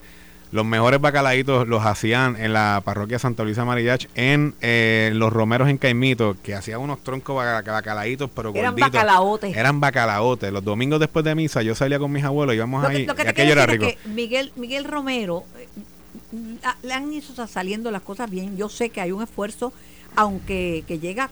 los 0.53 0.63
mejores 0.65 1.01
bacalaitos 1.01 1.67
los 1.67 1.83
hacían 1.85 2.35
en 2.39 2.53
la 2.53 2.81
parroquia 2.85 3.17
Santa 3.17 3.43
Luisa 3.43 3.65
Marillach 3.65 4.05
en 4.15 4.53
eh, 4.61 5.11
los 5.15 5.33
romeros 5.33 5.67
en 5.67 5.77
Caimito, 5.79 6.37
que 6.43 6.53
hacían 6.53 6.79
unos 6.79 7.03
troncos 7.03 7.35
baca- 7.35 7.71
bacalaitos, 7.71 8.29
pero 8.35 8.51
Eran 8.55 8.71
gorditos. 8.73 8.91
bacalaotes. 8.91 9.57
Eran 9.57 9.79
bacalaotes. 9.79 10.53
Los 10.53 10.63
domingos 10.63 10.99
después 10.99 11.25
de 11.25 11.33
misa 11.35 11.63
yo 11.63 11.73
salía 11.73 11.97
con 11.97 12.11
mis 12.11 12.23
abuelos, 12.23 12.55
íbamos 12.55 12.83
Lo 12.83 12.89
que, 12.89 12.95
ahí, 12.95 13.05
lo 13.07 13.15
que 13.15 13.21
y 13.23 13.25
te 13.25 13.29
aquello 13.31 13.47
quiero 13.55 13.61
era 13.63 13.71
decir 13.73 13.81
rico. 13.87 13.99
es 13.99 14.03
que 14.03 14.09
Miguel, 14.09 14.51
Miguel 14.55 14.83
Romero 14.85 15.43
eh, 15.57 15.67
le 16.83 16.93
han 16.93 17.11
ido 17.11 17.47
saliendo 17.47 17.89
las 17.89 18.03
cosas 18.03 18.29
bien. 18.29 18.55
Yo 18.55 18.69
sé 18.69 18.89
que 18.91 19.01
hay 19.01 19.11
un 19.11 19.23
esfuerzo, 19.23 19.73
aunque 20.15 20.83
que 20.87 20.99
llega 20.99 21.31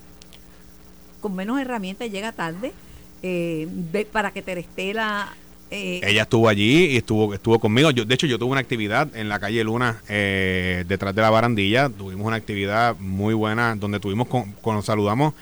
con 1.22 1.36
menos 1.36 1.60
herramientas, 1.62 2.10
llega 2.10 2.32
tarde, 2.32 2.74
eh, 3.22 3.68
ve- 3.70 4.08
para 4.12 4.32
que 4.32 4.42
Terestela... 4.42 5.36
Eh, 5.72 6.02
Ella 6.04 6.24
estuvo 6.24 6.50
allí 6.50 6.88
y 6.88 6.98
estuvo 6.98 7.34
estuvo 7.34 7.58
conmigo. 7.60 7.92
Yo, 7.92 8.04
de 8.06 8.14
hecho, 8.14 8.28
yo 8.28 8.38
tuve 8.38 8.52
una 8.52 8.60
actividad 8.60 9.16
en 9.16 9.30
la 9.30 9.40
calle 9.40 9.64
Luna, 9.64 10.02
eh, 10.10 10.84
detrás 10.88 11.16
de 11.16 11.22
la 11.22 11.30
barandilla. 11.30 11.88
Tuvimos 11.90 12.28
una 12.28 12.36
actividad 12.36 12.96
muy 13.00 13.34
buena 13.34 13.76
donde 13.76 14.00
tuvimos 14.02 14.28
con, 14.28 14.52
con- 14.62 14.84
saludamos 14.84 15.34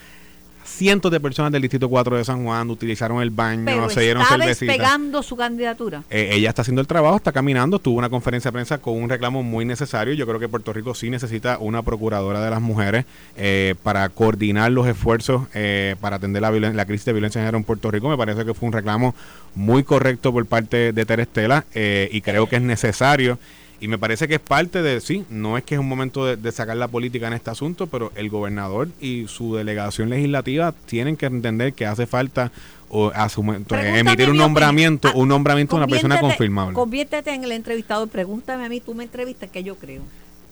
cientos 0.69 1.11
de 1.11 1.19
personas 1.19 1.51
del 1.51 1.61
Distrito 1.61 1.89
4 1.89 2.17
de 2.17 2.25
San 2.25 2.43
Juan, 2.43 2.69
utilizaron 2.69 3.21
el 3.21 3.29
baño, 3.29 3.63
pero 3.65 3.89
se 3.89 4.01
dieron 4.01 4.23
cervecitas. 4.25 4.77
despegando 4.77 5.23
su 5.23 5.35
candidatura. 5.35 6.03
Eh, 6.09 6.29
ella 6.33 6.49
está 6.49 6.61
haciendo 6.61 6.81
el 6.81 6.87
trabajo, 6.87 7.17
está 7.17 7.31
caminando, 7.31 7.79
tuvo 7.79 7.97
una 7.97 8.09
conferencia 8.09 8.49
de 8.49 8.53
prensa 8.53 8.77
con 8.77 9.01
un 9.01 9.09
reclamo 9.09 9.43
muy 9.43 9.65
necesario. 9.65 10.13
Yo 10.13 10.25
creo 10.27 10.39
que 10.39 10.47
Puerto 10.47 10.71
Rico 10.73 10.93
sí 10.93 11.09
necesita 11.09 11.57
una 11.59 11.81
procuradora 11.81 12.41
de 12.41 12.49
las 12.49 12.61
mujeres 12.61 13.05
eh, 13.37 13.75
para 13.83 14.07
coordinar 14.09 14.71
los 14.71 14.87
esfuerzos 14.87 15.43
eh, 15.53 15.95
para 15.99 16.17
atender 16.17 16.41
la, 16.41 16.51
la 16.51 16.85
crisis 16.85 17.05
de 17.05 17.13
violencia 17.13 17.41
de 17.41 17.45
género 17.45 17.57
en 17.57 17.63
Puerto 17.63 17.91
Rico. 17.91 18.09
Me 18.09 18.17
parece 18.17 18.45
que 18.45 18.53
fue 18.53 18.67
un 18.67 18.73
reclamo 18.73 19.15
muy 19.55 19.83
correcto 19.83 20.31
por 20.31 20.45
parte 20.45 20.93
de 20.93 21.05
Terestela 21.05 21.65
eh, 21.73 22.09
y 22.11 22.21
creo 22.21 22.47
que 22.47 22.57
es 22.57 22.61
necesario. 22.61 23.39
Y 23.81 23.87
me 23.87 23.97
parece 23.97 24.27
que 24.27 24.35
es 24.35 24.39
parte 24.41 24.81
de, 24.81 24.99
sí, 24.99 25.25
no 25.29 25.57
es 25.57 25.63
que 25.63 25.75
es 25.75 25.79
un 25.79 25.87
momento 25.87 26.25
de, 26.25 26.35
de 26.35 26.51
sacar 26.51 26.75
la 26.75 26.87
política 26.89 27.27
en 27.27 27.33
este 27.33 27.49
asunto, 27.49 27.87
pero 27.87 28.11
el 28.15 28.29
gobernador 28.29 28.89
y 28.99 29.25
su 29.27 29.55
delegación 29.55 30.09
legislativa 30.09 30.73
tienen 30.85 31.15
que 31.15 31.27
entender 31.27 31.73
que 31.73 31.85
hace 31.85 32.05
falta 32.05 32.51
o 32.89 33.11
asumir- 33.11 33.63
Pregúntame 33.65 33.99
emitir 33.99 34.27
un 34.29 34.33
mi 34.33 34.39
nombramiento. 34.39 35.07
Ah, 35.09 35.13
un 35.15 35.27
nombramiento 35.29 35.75
de 35.75 35.83
una 35.83 35.87
persona 35.87 36.19
confirmable. 36.19 36.73
Conviértete 36.73 37.33
en 37.33 37.43
el 37.43 37.51
entrevistador. 37.53 38.09
Pregúntame 38.09 38.65
a 38.65 38.69
mí, 38.69 38.81
tú 38.81 38.93
me 38.95 39.03
entrevistas, 39.03 39.49
que 39.49 39.63
yo 39.63 39.75
creo. 39.75 40.01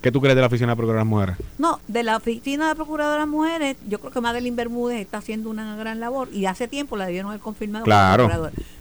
¿Qué 0.02 0.12
tú 0.12 0.22
crees 0.22 0.36
de 0.36 0.42
la 0.42 0.48
oficina 0.48 0.74
de 0.74 0.76
Procuradora 0.76 1.00
de 1.00 1.06
las 1.06 1.10
Mujeres? 1.10 1.36
No, 1.58 1.82
de 1.88 2.04
la 2.04 2.18
oficina 2.18 2.68
de 2.70 2.76
Procuradora 2.76 3.16
de 3.16 3.20
las 3.22 3.28
Mujeres, 3.28 3.78
yo 3.90 4.00
creo 4.00 4.12
que 4.12 4.22
Madeline 4.22 4.56
Bermúdez 4.56 5.02
está 5.02 5.18
haciendo 5.18 5.50
una 5.50 5.76
gran 5.76 6.00
labor 6.00 6.30
y 6.32 6.46
hace 6.46 6.68
tiempo 6.68 6.96
la 6.98 7.08
debieron 7.08 7.32
haber 7.32 7.42
confirmado. 7.42 7.84
Claro. 7.84 8.30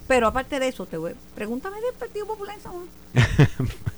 Pero 0.07 0.27
aparte 0.29 0.61
de 0.61 0.69
eso, 0.69 0.85
te 0.87 0.99
voy, 0.99 1.13
pregúntame 1.35 1.77
del 1.81 1.95
Partido 1.99 2.27
Popular 2.27 2.55
en 2.55 2.63
San 2.63 2.73
Juan. 2.73 2.87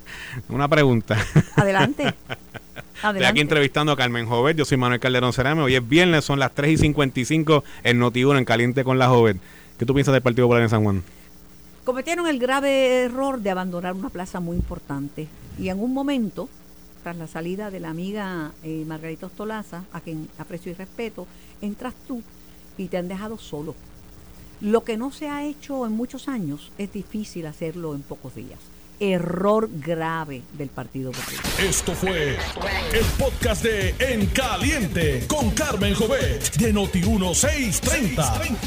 Una 0.49 0.67
pregunta. 0.67 1.17
Adelante. 1.55 2.13
Estoy 2.95 3.23
aquí 3.23 3.39
entrevistando 3.39 3.93
a 3.93 3.95
Carmen 3.95 4.25
Jovet. 4.25 4.57
Yo 4.57 4.65
soy 4.65 4.77
Manuel 4.77 4.99
Calderón 4.99 5.31
Cerame. 5.31 5.61
Hoy 5.61 5.75
es 5.75 5.87
viernes, 5.87 6.25
son 6.25 6.37
las 6.37 6.53
3 6.53 6.71
y 6.71 6.77
55 6.77 7.63
en 7.83 8.01
Noti1 8.01 8.37
en 8.37 8.45
Caliente 8.45 8.83
con 8.83 8.99
la 8.99 9.07
Jovet. 9.07 9.37
¿Qué 9.77 9.85
tú 9.85 9.93
piensas 9.93 10.11
del 10.11 10.21
Partido 10.21 10.47
Popular 10.47 10.63
en 10.63 10.69
San 10.69 10.83
Juan? 10.83 11.01
Cometieron 11.85 12.27
el 12.27 12.39
grave 12.39 13.03
error 13.03 13.39
de 13.39 13.49
abandonar 13.49 13.93
una 13.93 14.09
plaza 14.09 14.41
muy 14.41 14.57
importante. 14.57 15.29
Y 15.57 15.69
en 15.69 15.79
un 15.79 15.93
momento, 15.93 16.49
tras 17.01 17.15
la 17.15 17.27
salida 17.27 17.71
de 17.71 17.79
la 17.79 17.89
amiga 17.89 18.51
eh, 18.63 18.83
Margarita 18.85 19.27
Ostolaza, 19.27 19.85
a 19.93 20.01
quien 20.01 20.27
aprecio 20.37 20.71
y 20.71 20.75
respeto, 20.75 21.25
entras 21.61 21.93
tú 22.05 22.21
y 22.77 22.89
te 22.89 22.97
han 22.97 23.07
dejado 23.07 23.37
solo. 23.37 23.75
Lo 24.59 24.83
que 24.83 24.97
no 24.97 25.11
se 25.11 25.29
ha 25.29 25.45
hecho 25.45 25.85
en 25.85 25.93
muchos 25.93 26.27
años 26.27 26.73
es 26.77 26.91
difícil 26.91 27.45
hacerlo 27.45 27.95
en 27.95 28.01
pocos 28.01 28.35
días. 28.35 28.59
Error 28.99 29.69
grave 29.71 30.41
del 30.53 30.69
Partido 30.69 31.11
Popular. 31.11 31.43
Esto 31.59 31.93
fue 31.93 32.37
el 32.93 33.05
podcast 33.17 33.63
de 33.63 33.95
En 33.99 34.25
Caliente 34.27 35.25
con 35.27 35.51
Carmen 35.51 35.93
Jovet 35.93 36.55
de 36.57 36.73
Noti1630. 36.73 38.57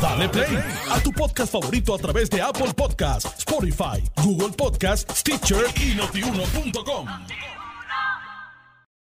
Dale 0.00 0.28
play 0.28 0.58
a 0.90 1.00
tu 1.00 1.12
podcast 1.12 1.52
favorito 1.52 1.94
a 1.94 1.98
través 1.98 2.28
de 2.28 2.42
Apple 2.42 2.74
Podcasts, 2.74 3.30
Spotify, 3.38 4.02
Google 4.22 4.50
Podcasts, 4.50 5.20
Stitcher 5.20 5.64
y 5.76 5.94
notiuno.com. 5.94 7.06